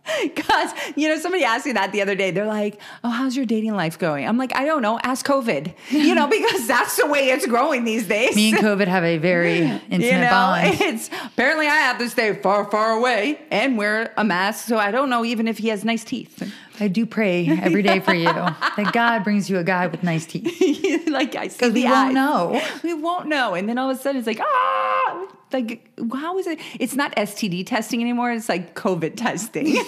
Because, 0.39 0.71
you 0.97 1.09
know, 1.09 1.19
somebody 1.19 1.45
asked 1.45 1.67
me 1.67 1.73
that 1.73 1.93
the 1.93 2.01
other 2.03 2.15
day. 2.15 2.31
They're 2.31 2.47
like, 2.47 2.81
oh, 3.05 3.11
how's 3.11 3.37
your 3.37 3.47
dating 3.47 3.75
life 3.75 3.99
going? 3.99 4.27
I'm 4.27 4.37
like, 4.39 4.55
I 4.55 4.65
don't 4.65 4.83
know. 4.83 4.99
Ask 5.03 5.27
COVID, 5.27 5.75
you 5.91 6.15
know, 6.15 6.27
because 6.29 6.67
that's 6.67 6.97
the 6.97 7.07
way 7.07 7.31
it's 7.31 7.47
growing 7.47 7.85
these 7.85 8.07
days. 8.07 8.35
me 8.37 8.51
and 8.51 8.59
COVID 8.65 8.87
have 8.87 9.05
a 9.05 9.19
very 9.19 9.61
intimate 9.61 10.05
you 10.05 10.13
know, 10.13 10.31
bond. 10.31 10.81
it's 10.81 11.09
apparently 11.27 11.67
I 11.67 11.77
have 11.77 11.99
to 11.99 12.09
stay 12.09 12.35
far, 12.35 12.71
far 12.71 12.93
away 12.93 13.41
and 13.51 13.77
wear 13.77 14.13
a 14.17 14.25
mask. 14.25 14.67
So 14.69 14.77
I 14.79 14.91
don't 14.91 15.11
know 15.11 15.25
even 15.25 15.49
if 15.49 15.59
he 15.59 15.69
has 15.69 15.85
nice 15.85 16.05
teeth. 16.05 16.53
I 16.81 16.89
do 16.89 17.07
pray 17.07 17.49
every 17.49 17.83
day 17.83 17.99
for 18.01 18.15
you 18.15 18.27
that 18.33 18.91
God 18.93 19.25
brings 19.25 19.51
you 19.51 19.59
a 19.59 19.65
guy 19.65 19.89
with 19.89 20.03
nice 20.05 20.27
teeth. 20.27 21.09
like 21.09 21.35
I 21.35 21.49
see 21.49 21.57
Because 21.59 21.73
we 21.73 21.83
the 21.83 21.89
won't 21.89 22.15
know. 22.15 22.63
We 22.85 22.95
won't 22.95 23.27
know. 23.27 23.55
And 23.55 23.69
then 23.69 23.79
all 23.79 23.91
of 23.91 23.97
a 23.99 24.01
sudden 24.01 24.19
it's 24.19 24.27
like, 24.29 24.41
ah, 24.41 25.27
like 25.53 25.91
how 26.15 26.39
is 26.39 26.47
it? 26.47 26.59
It's 26.79 26.95
not 26.95 27.15
STD 27.17 27.67
testing 27.67 28.01
anymore. 28.01 28.33
It's 28.33 28.49
like 28.49 28.75
COVID 28.75 29.17
testing. 29.17 29.67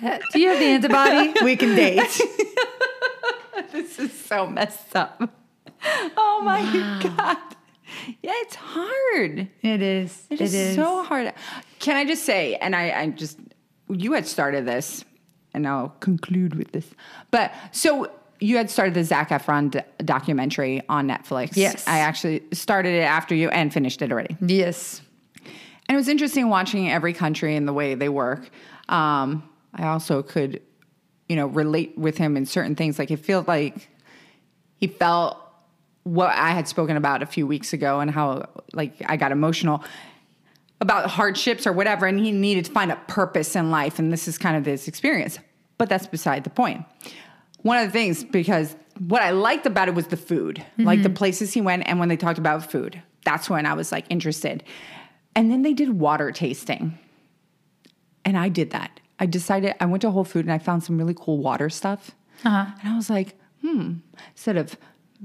Do 0.32 0.40
you 0.40 0.48
have 0.50 0.58
the 0.58 0.66
antibody? 0.66 1.32
We 1.44 1.56
can 1.56 1.74
date. 1.74 2.20
this 3.72 3.98
is 3.98 4.12
so 4.12 4.46
messed 4.46 4.94
up. 4.94 5.22
Oh 6.16 6.42
my 6.44 6.60
god. 7.02 7.38
Yeah, 8.22 8.32
it's 8.34 8.54
hard. 8.56 9.48
It 9.62 9.82
is. 9.82 10.26
It 10.28 10.40
It 10.40 10.44
is 10.44 10.54
is. 10.54 10.74
so 10.76 11.02
hard. 11.02 11.32
Can 11.78 11.96
I 11.96 12.04
just 12.04 12.24
say, 12.24 12.56
and 12.56 12.74
I, 12.76 12.90
I 12.90 13.08
just, 13.10 13.38
you 13.88 14.12
had 14.12 14.26
started 14.26 14.66
this, 14.66 15.04
and 15.54 15.66
I'll 15.66 15.90
conclude 16.00 16.56
with 16.56 16.72
this. 16.72 16.86
But 17.30 17.52
so 17.72 18.10
you 18.40 18.56
had 18.56 18.70
started 18.70 18.94
the 18.94 19.04
Zac 19.04 19.30
Efron 19.30 19.70
d- 19.70 19.80
documentary 20.04 20.82
on 20.88 21.08
Netflix. 21.08 21.56
Yes. 21.56 21.86
I 21.86 21.98
actually 22.00 22.42
started 22.52 22.94
it 22.94 23.02
after 23.02 23.34
you 23.34 23.48
and 23.48 23.72
finished 23.72 24.02
it 24.02 24.12
already. 24.12 24.36
Yes. 24.40 25.00
And 25.88 25.94
it 25.94 25.96
was 25.96 26.08
interesting 26.08 26.48
watching 26.48 26.90
every 26.90 27.12
country 27.12 27.56
and 27.56 27.66
the 27.66 27.72
way 27.72 27.94
they 27.94 28.08
work. 28.08 28.50
Um, 28.88 29.48
I 29.74 29.86
also 29.86 30.22
could, 30.22 30.62
you 31.28 31.36
know, 31.36 31.46
relate 31.46 31.96
with 31.96 32.18
him 32.18 32.36
in 32.36 32.46
certain 32.46 32.74
things. 32.74 32.98
Like 32.98 33.10
it 33.10 33.18
felt 33.18 33.46
like 33.46 33.88
he 34.76 34.86
felt 34.88 35.38
what 36.02 36.30
I 36.30 36.50
had 36.50 36.68
spoken 36.68 36.96
about 36.96 37.22
a 37.22 37.26
few 37.26 37.46
weeks 37.46 37.72
ago 37.72 38.00
and 38.00 38.10
how 38.10 38.48
like 38.72 38.94
I 39.06 39.16
got 39.16 39.32
emotional 39.32 39.82
about 40.80 41.08
hardships 41.08 41.66
or 41.66 41.72
whatever, 41.72 42.06
and 42.06 42.20
he 42.20 42.30
needed 42.30 42.66
to 42.66 42.70
find 42.70 42.92
a 42.92 42.96
purpose 43.08 43.56
in 43.56 43.70
life, 43.70 43.98
and 43.98 44.12
this 44.12 44.28
is 44.28 44.36
kind 44.36 44.56
of 44.56 44.66
his 44.66 44.88
experience. 44.88 45.38
But 45.78 45.88
that's 45.88 46.06
beside 46.06 46.44
the 46.44 46.50
point. 46.50 46.84
One 47.66 47.78
of 47.78 47.86
the 47.86 47.92
things, 47.92 48.22
because 48.22 48.76
what 49.08 49.22
I 49.22 49.30
liked 49.30 49.66
about 49.66 49.88
it 49.88 49.94
was 49.96 50.06
the 50.06 50.16
food, 50.16 50.64
like 50.78 51.02
the 51.02 51.10
places 51.10 51.52
he 51.52 51.60
went, 51.60 51.82
and 51.86 51.98
when 51.98 52.08
they 52.08 52.16
talked 52.16 52.38
about 52.38 52.70
food, 52.70 53.02
that's 53.24 53.50
when 53.50 53.66
I 53.66 53.74
was 53.74 53.90
like 53.90 54.04
interested. 54.08 54.62
And 55.34 55.50
then 55.50 55.62
they 55.62 55.72
did 55.72 55.90
water 55.90 56.30
tasting. 56.30 56.96
And 58.24 58.38
I 58.38 58.50
did 58.50 58.70
that. 58.70 59.00
I 59.18 59.26
decided 59.26 59.74
I 59.80 59.86
went 59.86 60.02
to 60.02 60.12
Whole 60.12 60.22
Food 60.22 60.44
and 60.44 60.52
I 60.52 60.58
found 60.58 60.84
some 60.84 60.96
really 60.96 61.14
cool 61.18 61.38
water 61.38 61.68
stuff. 61.68 62.12
Uh-huh. 62.44 62.70
And 62.80 62.92
I 62.92 62.94
was 62.94 63.10
like, 63.10 63.36
hmm, 63.62 63.94
instead 64.30 64.56
of 64.56 64.76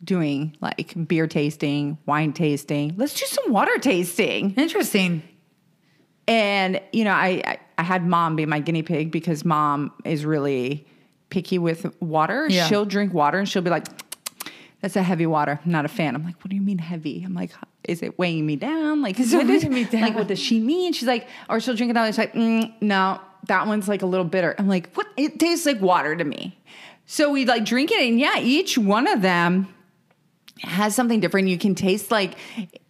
doing 0.03 0.57
like 0.61 0.95
beer 1.07 1.27
tasting, 1.27 1.99
wine 2.07 2.33
tasting, 2.33 2.95
let's 2.97 3.13
do 3.13 3.27
some 3.27 3.51
water 3.51 3.77
tasting. 3.77 4.55
Interesting. 4.55 5.21
And 6.27 6.81
you 6.91 7.03
know, 7.03 7.13
I 7.13 7.43
I, 7.45 7.59
I 7.77 7.83
had 7.83 8.03
mom 8.03 8.35
be 8.35 8.47
my 8.47 8.59
guinea 8.59 8.81
pig 8.81 9.11
because 9.11 9.45
mom 9.45 9.91
is 10.05 10.25
really 10.25 10.87
picky 11.31 11.57
with 11.57 11.91
water. 11.99 12.45
Yeah. 12.47 12.67
She'll 12.67 12.85
drink 12.85 13.11
water 13.13 13.39
and 13.39 13.49
she'll 13.49 13.63
be 13.63 13.71
like, 13.71 13.87
"That's 14.81 14.95
a 14.95 15.01
heavy 15.01 15.25
water. 15.25 15.59
I'm 15.65 15.71
not 15.71 15.85
a 15.85 15.87
fan." 15.87 16.13
I'm 16.13 16.23
like, 16.23 16.35
"What 16.43 16.49
do 16.51 16.55
you 16.55 16.61
mean 16.61 16.77
heavy?" 16.77 17.23
I'm 17.25 17.33
like, 17.33 17.51
"Is 17.85 18.03
it 18.03 18.19
weighing 18.19 18.45
me 18.45 18.55
down? 18.57 19.01
Like, 19.01 19.19
Is 19.19 19.33
it 19.33 19.37
what 19.37 19.47
does- 19.47 19.63
weighing 19.63 19.73
me 19.73 19.83
down? 19.85 20.01
Like, 20.03 20.15
what 20.15 20.27
does 20.27 20.37
she 20.39 20.59
mean?" 20.59 20.93
She's 20.93 21.07
like, 21.07 21.27
or 21.49 21.59
she'll 21.59 21.75
drink 21.75 21.89
it 21.89 21.97
out. 21.97 22.05
And 22.05 22.13
she's 22.13 22.19
like, 22.19 22.33
mm, 22.33 22.71
"No, 22.81 23.19
that 23.47 23.65
one's 23.65 23.87
like 23.87 24.03
a 24.03 24.05
little 24.05 24.25
bitter." 24.25 24.53
I'm 24.59 24.67
like, 24.67 24.93
"What? 24.93 25.07
It 25.17 25.39
tastes 25.39 25.65
like 25.65 25.81
water 25.81 26.15
to 26.15 26.23
me." 26.23 26.57
So 27.07 27.31
we 27.31 27.45
like 27.45 27.65
drink 27.65 27.91
it, 27.91 28.07
and 28.07 28.19
yeah, 28.19 28.39
each 28.39 28.77
one 28.77 29.07
of 29.07 29.21
them 29.21 29.67
has 30.59 30.93
something 30.95 31.19
different. 31.19 31.47
You 31.47 31.57
can 31.57 31.73
taste 31.75 32.11
like 32.11 32.35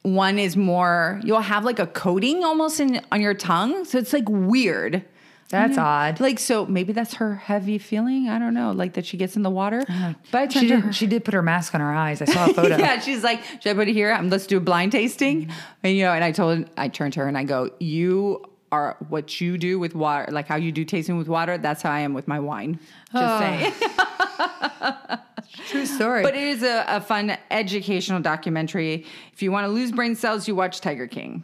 one 0.02 0.38
is 0.40 0.58
more. 0.58 1.22
You'll 1.24 1.40
have 1.42 1.64
like 1.64 1.80
a 1.80 1.88
coating 1.88 2.44
almost 2.44 2.80
in 2.80 3.02
on 3.12 3.22
your 3.22 3.34
tongue, 3.34 3.86
so 3.86 3.98
it's 3.98 4.14
like 4.14 4.28
weird. 4.28 5.06
That's 5.52 5.76
Yeah. 5.78 5.86
odd. 5.86 6.20
Like 6.20 6.40
so, 6.40 6.66
maybe 6.66 6.94
that's 6.94 7.14
her 7.16 7.36
heavy 7.36 7.78
feeling. 7.78 8.30
I 8.30 8.40
don't 8.40 8.54
know, 8.54 8.72
like 8.72 8.94
that 8.94 9.06
she 9.06 9.18
gets 9.18 9.36
in 9.36 9.44
the 9.44 9.50
water. 9.50 9.86
Uh-huh. 9.88 10.14
But 10.32 10.52
She 10.54 10.68
her. 10.70 10.82
did, 10.82 10.96
she 10.96 11.06
did 11.08 11.24
put 11.24 11.34
her 11.34 11.42
mask 11.42 11.76
on 11.76 11.82
her 11.82 11.94
eyes. 11.94 12.22
I 12.22 12.26
saw 12.26 12.50
a 12.50 12.54
photo. 12.54 12.78
yeah, 12.80 13.00
she's 13.00 13.24
like, 13.24 13.44
should 13.62 13.68
I 13.68 13.74
put 13.74 13.88
it 13.88 13.94
here? 13.94 14.12
Um, 14.12 14.30
let's 14.30 14.48
do 14.48 14.58
a 14.58 14.62
blind 14.62 14.92
tasting. 14.94 15.44
Mm-hmm. 15.44 15.52
And 15.84 15.96
you 15.98 16.04
know, 16.06 16.14
and 16.14 16.24
I 16.24 16.32
told, 16.32 16.68
I 16.78 16.88
turned 16.88 17.14
to 17.14 17.20
her 17.20 17.28
and 17.28 17.38
I 17.38 17.44
go, 17.44 17.70
you 17.80 18.44
are 18.72 18.96
what 19.10 19.42
you 19.42 19.58
do 19.58 19.78
with 19.78 19.94
water, 19.94 20.32
like 20.32 20.48
how 20.48 20.56
you 20.56 20.72
do 20.72 20.86
tasting 20.86 21.18
with 21.18 21.28
water. 21.28 21.58
That's 21.58 21.82
how 21.82 21.92
I 21.92 22.00
am 22.00 22.14
with 22.14 22.28
my 22.28 22.40
wine. 22.40 22.80
Just 23.12 23.40
saying. 23.40 23.74
True 25.68 25.86
story. 25.86 26.24
But 26.24 26.36
it 26.36 26.44
is 26.44 26.64
a, 26.64 26.86
a 26.88 27.02
fun 27.02 27.38
educational 27.50 28.22
documentary. 28.22 29.06
If 29.34 29.42
you 29.44 29.52
want 29.52 29.66
to 29.66 29.72
lose 29.72 29.92
brain 29.92 30.16
cells, 30.16 30.48
you 30.48 30.56
watch 30.56 30.80
Tiger 30.82 31.08
King. 31.08 31.44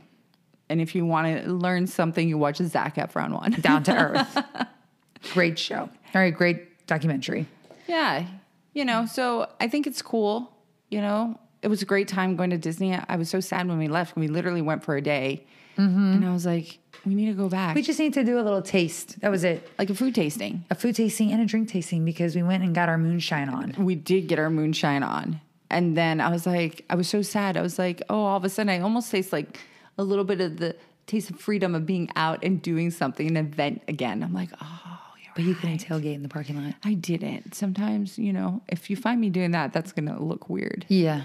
And 0.70 0.82
if 0.82 0.96
you 0.96 1.06
want 1.06 1.44
to 1.44 1.52
learn 1.52 1.88
something, 1.88 2.28
you 2.28 2.38
watch 2.38 2.60
a 2.60 2.68
Zac 2.68 2.96
Efron 2.96 3.32
one. 3.32 3.52
Down 3.62 3.84
to 3.84 3.96
earth. 3.96 4.38
great 5.34 5.58
show. 5.58 5.90
All 6.14 6.22
right, 6.22 6.34
great 6.34 6.86
documentary. 6.88 7.46
yeah. 7.88 8.26
You 8.74 8.86
know, 8.86 9.06
so 9.06 9.50
I 9.60 9.68
think 9.68 9.88
it's 9.88 10.02
cool. 10.02 10.52
You 10.90 11.02
know, 11.02 11.40
it 11.62 11.68
was 11.68 11.82
a 11.82 11.86
great 11.86 12.08
time 12.08 12.36
going 12.36 12.52
to 12.52 12.58
Disney. 12.58 12.94
I 12.96 13.16
was 13.16 13.30
so 13.30 13.40
sad 13.40 13.68
when 13.68 13.78
we 13.80 13.88
left. 13.88 14.16
We 14.16 14.28
literally 14.28 14.62
went 14.62 14.84
for 14.84 14.96
a 14.96 15.02
day. 15.02 15.46
Mm-hmm. 15.78 16.14
And 16.14 16.26
I 16.26 16.34
was 16.34 16.46
like, 16.46 16.80
we 17.06 17.16
need 17.16 17.28
to 17.28 17.34
go 17.34 17.50
back. 17.50 17.76
We 17.76 17.82
just 17.82 18.00
need 18.00 18.14
to 18.14 18.24
do 18.24 18.40
a 18.40 18.42
little 18.42 18.62
taste. 18.62 19.20
That 19.22 19.30
was 19.30 19.44
it. 19.44 19.68
like 19.78 19.90
a 19.90 19.96
food 19.96 20.16
tasting. 20.16 20.66
A 20.70 20.76
food 20.76 20.96
tasting 20.96 21.32
and 21.32 21.42
a 21.42 21.46
drink 21.46 21.70
tasting 21.70 22.04
because 22.04 22.36
we 22.36 22.44
went 22.44 22.64
and 22.64 22.74
got 22.76 22.90
our 22.90 22.98
moonshine 22.98 23.50
on. 23.50 23.74
We 23.78 23.96
did 23.96 24.28
get 24.28 24.40
our 24.40 24.50
moonshine 24.50 25.04
on. 25.04 25.40
And 25.70 25.98
then 25.98 26.22
I 26.22 26.30
was 26.30 26.46
like, 26.46 26.86
I 26.90 26.96
was 26.96 27.08
so 27.08 27.22
sad. 27.22 27.58
I 27.58 27.62
was 27.62 27.78
like, 27.78 28.02
oh, 28.10 28.20
all 28.20 28.38
of 28.38 28.46
a 28.46 28.50
sudden 28.50 28.70
I 28.70 28.80
almost 28.80 29.12
taste 29.12 29.34
like 29.34 29.60
a 29.98 30.04
little 30.04 30.24
bit 30.26 30.42
of 30.42 30.58
the 30.58 30.76
taste 31.06 31.30
of 31.30 31.40
freedom 31.40 31.74
of 31.76 31.86
being 31.86 32.10
out 32.16 32.44
and 32.44 32.62
doing 32.62 32.92
something, 32.92 33.28
an 33.28 33.38
event 33.38 33.82
again. 33.88 34.24
I'm 34.24 34.34
like, 34.34 34.50
oh, 34.62 35.00
But 35.36 35.44
you 35.46 35.56
couldn't 35.56 35.78
tailgate 35.86 36.16
in 36.16 36.24
the 36.24 36.30
parking 36.30 36.62
lot. 36.64 36.74
I 36.84 36.94
didn't. 36.96 37.56
Sometimes, 37.56 38.18
you 38.20 38.34
know, 38.34 38.62
if 38.68 38.90
you 38.90 38.96
find 38.98 39.20
me 39.22 39.30
doing 39.30 39.52
that, 39.52 39.72
that's 39.74 39.92
going 39.94 40.08
to 40.08 40.22
look 40.22 40.50
weird. 40.50 40.86
Yeah. 40.90 41.22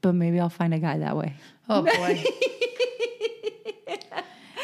But 0.00 0.14
maybe 0.14 0.40
I'll 0.40 0.48
find 0.48 0.74
a 0.74 0.78
guy 0.80 0.98
that 0.98 1.16
way. 1.16 1.34
Oh 1.68 1.82
boy. 1.82 2.24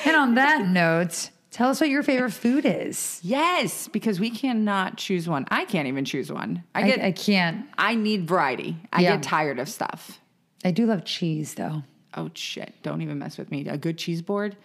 and 0.05 0.17
on 0.17 0.35
that 0.35 0.67
note, 0.67 1.31
tell 1.51 1.71
us 1.71 1.81
what 1.81 1.89
your 1.91 2.03
favorite 2.03 2.33
food 2.33 2.65
is. 2.67 3.21
Yes, 3.23 3.89
because 3.89 4.19
we 4.21 4.31
cannot 4.31 4.97
choose 4.97 5.29
one. 5.29 5.47
I 5.51 5.65
can't 5.65 5.87
even 5.89 6.05
choose 6.05 6.33
one. 6.33 6.65
I 6.75 6.83
I, 6.83 6.87
get 6.89 7.01
I 7.01 7.07
I, 7.07 7.13
can't. 7.13 7.67
I 7.79 7.95
need 7.95 8.27
variety. 8.29 8.77
I 8.93 9.03
Yeah. 9.03 9.13
get 9.17 9.23
tired 9.23 9.59
of 9.59 9.69
stuff. 9.69 10.19
I 10.65 10.73
do 10.73 10.87
love 10.87 11.05
cheese 11.05 11.55
though. 11.55 11.83
Oh 12.19 12.31
shit, 12.35 12.75
don't 12.83 13.01
even 13.01 13.19
mess 13.21 13.39
with 13.39 13.51
me. 13.53 13.67
A 13.69 13.79
good 13.79 13.97
cheese 13.97 14.23
board? 14.23 14.57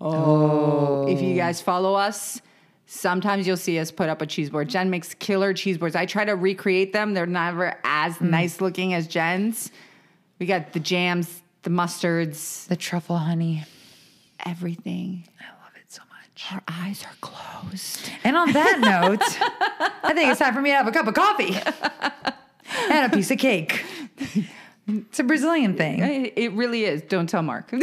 Oh. 0.00 1.06
If 1.06 1.20
you 1.20 1.34
oh. 1.34 1.36
guys 1.36 1.60
follow 1.60 1.94
us, 1.94 2.40
sometimes 2.86 3.46
you'll 3.46 3.58
see 3.58 3.78
us 3.78 3.90
put 3.90 4.08
up 4.08 4.22
a 4.22 4.26
cheese 4.26 4.48
board. 4.48 4.70
Jen 4.70 4.88
makes 4.88 5.12
killer 5.12 5.52
cheese 5.52 5.76
boards. 5.76 5.94
I 5.94 6.06
try 6.06 6.24
to 6.24 6.32
recreate 6.32 6.94
them. 6.94 7.12
They're 7.12 7.26
never 7.26 7.76
as 7.84 8.16
hmm. 8.16 8.30
nice 8.30 8.62
looking 8.62 8.94
as 8.94 9.06
Jen's. 9.06 9.70
We 10.38 10.46
got 10.46 10.72
the 10.72 10.80
jams, 10.80 11.42
the 11.64 11.70
mustards, 11.70 12.66
The 12.68 12.76
truffle 12.76 13.18
honey. 13.18 13.64
everything. 14.46 15.24
I 15.38 15.52
love 15.62 15.72
it 15.76 15.92
so 15.92 16.00
much. 16.08 16.50
Our 16.50 16.62
eyes 16.66 17.04
are 17.04 17.16
closed. 17.20 18.10
And 18.24 18.38
on 18.38 18.52
that 18.54 18.80
note, 19.02 19.22
I 20.02 20.14
think 20.14 20.30
it's 20.30 20.40
time 20.40 20.54
for 20.54 20.62
me 20.62 20.70
to 20.70 20.76
have 20.76 20.88
a 20.88 20.92
cup 20.92 21.06
of 21.06 21.12
coffee 21.12 21.54
and 22.90 23.12
a 23.12 23.14
piece 23.14 23.30
of 23.30 23.36
cake. 23.36 23.84
It's 24.88 25.20
a 25.20 25.24
Brazilian 25.24 25.76
thing. 25.76 26.00
It 26.00 26.32
it 26.36 26.52
really 26.52 26.84
is. 26.84 27.02
Don't 27.02 27.28
tell 27.28 27.42
Mark. 27.42 27.72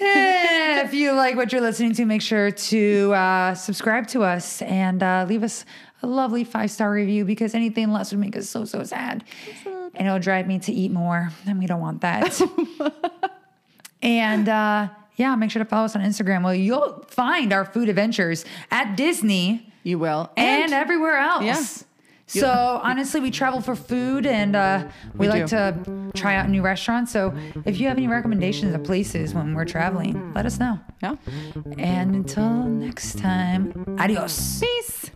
If 0.00 0.94
you 0.94 1.12
like 1.12 1.36
what 1.36 1.52
you're 1.52 1.60
listening 1.60 1.92
to, 1.94 2.04
make 2.04 2.22
sure 2.22 2.50
to 2.50 3.12
uh, 3.12 3.54
subscribe 3.54 4.06
to 4.08 4.22
us 4.22 4.62
and 4.62 5.02
uh, 5.02 5.26
leave 5.28 5.42
us 5.42 5.64
a 6.02 6.06
lovely 6.06 6.44
five 6.44 6.70
star 6.70 6.90
review 6.90 7.24
because 7.24 7.54
anything 7.54 7.92
less 7.92 8.12
would 8.12 8.20
make 8.20 8.36
us 8.36 8.48
so, 8.48 8.64
so 8.64 8.84
sad. 8.84 9.24
And 9.66 10.06
it'll 10.06 10.18
drive 10.18 10.46
me 10.46 10.58
to 10.60 10.72
eat 10.72 10.92
more, 10.92 11.30
and 11.46 11.58
we 11.58 11.66
don't 11.66 11.80
want 11.80 12.02
that. 12.02 12.40
and 14.02 14.48
uh, 14.48 14.88
yeah, 15.16 15.34
make 15.34 15.50
sure 15.50 15.62
to 15.62 15.68
follow 15.68 15.86
us 15.86 15.96
on 15.96 16.02
Instagram. 16.02 16.44
Well, 16.44 16.54
you'll 16.54 17.04
find 17.08 17.52
our 17.52 17.64
food 17.64 17.88
adventures 17.88 18.44
at 18.70 18.96
Disney 18.96 19.72
you 19.82 19.98
will. 19.98 20.30
and, 20.36 20.72
everywhere 20.72 21.18
else. 21.18 21.44
Yeah. 21.44 21.87
So 22.28 22.80
honestly, 22.82 23.20
we 23.20 23.30
travel 23.30 23.60
for 23.60 23.74
food 23.74 24.26
and 24.26 24.54
uh, 24.54 24.86
we, 25.14 25.26
We 25.26 25.28
like 25.28 25.46
do. 25.46 25.56
to 25.56 26.10
try 26.14 26.36
out 26.36 26.48
new 26.50 26.62
restaurants. 26.62 27.10
So 27.10 27.34
if 27.64 27.80
you 27.80 27.88
have 27.88 27.96
any 27.96 28.06
recommendations 28.06 28.74
of 28.74 28.84
places 28.84 29.34
when 29.34 29.54
we're 29.54 29.64
traveling, 29.64 30.32
let 30.34 30.44
us 30.46 30.58
know. 30.58 30.78
yeah. 31.02 31.16
And 31.78 32.14
until 32.14 32.64
next 32.64 33.18
time, 33.18 33.96
adios. 33.98 34.60
Peace. 34.60 35.10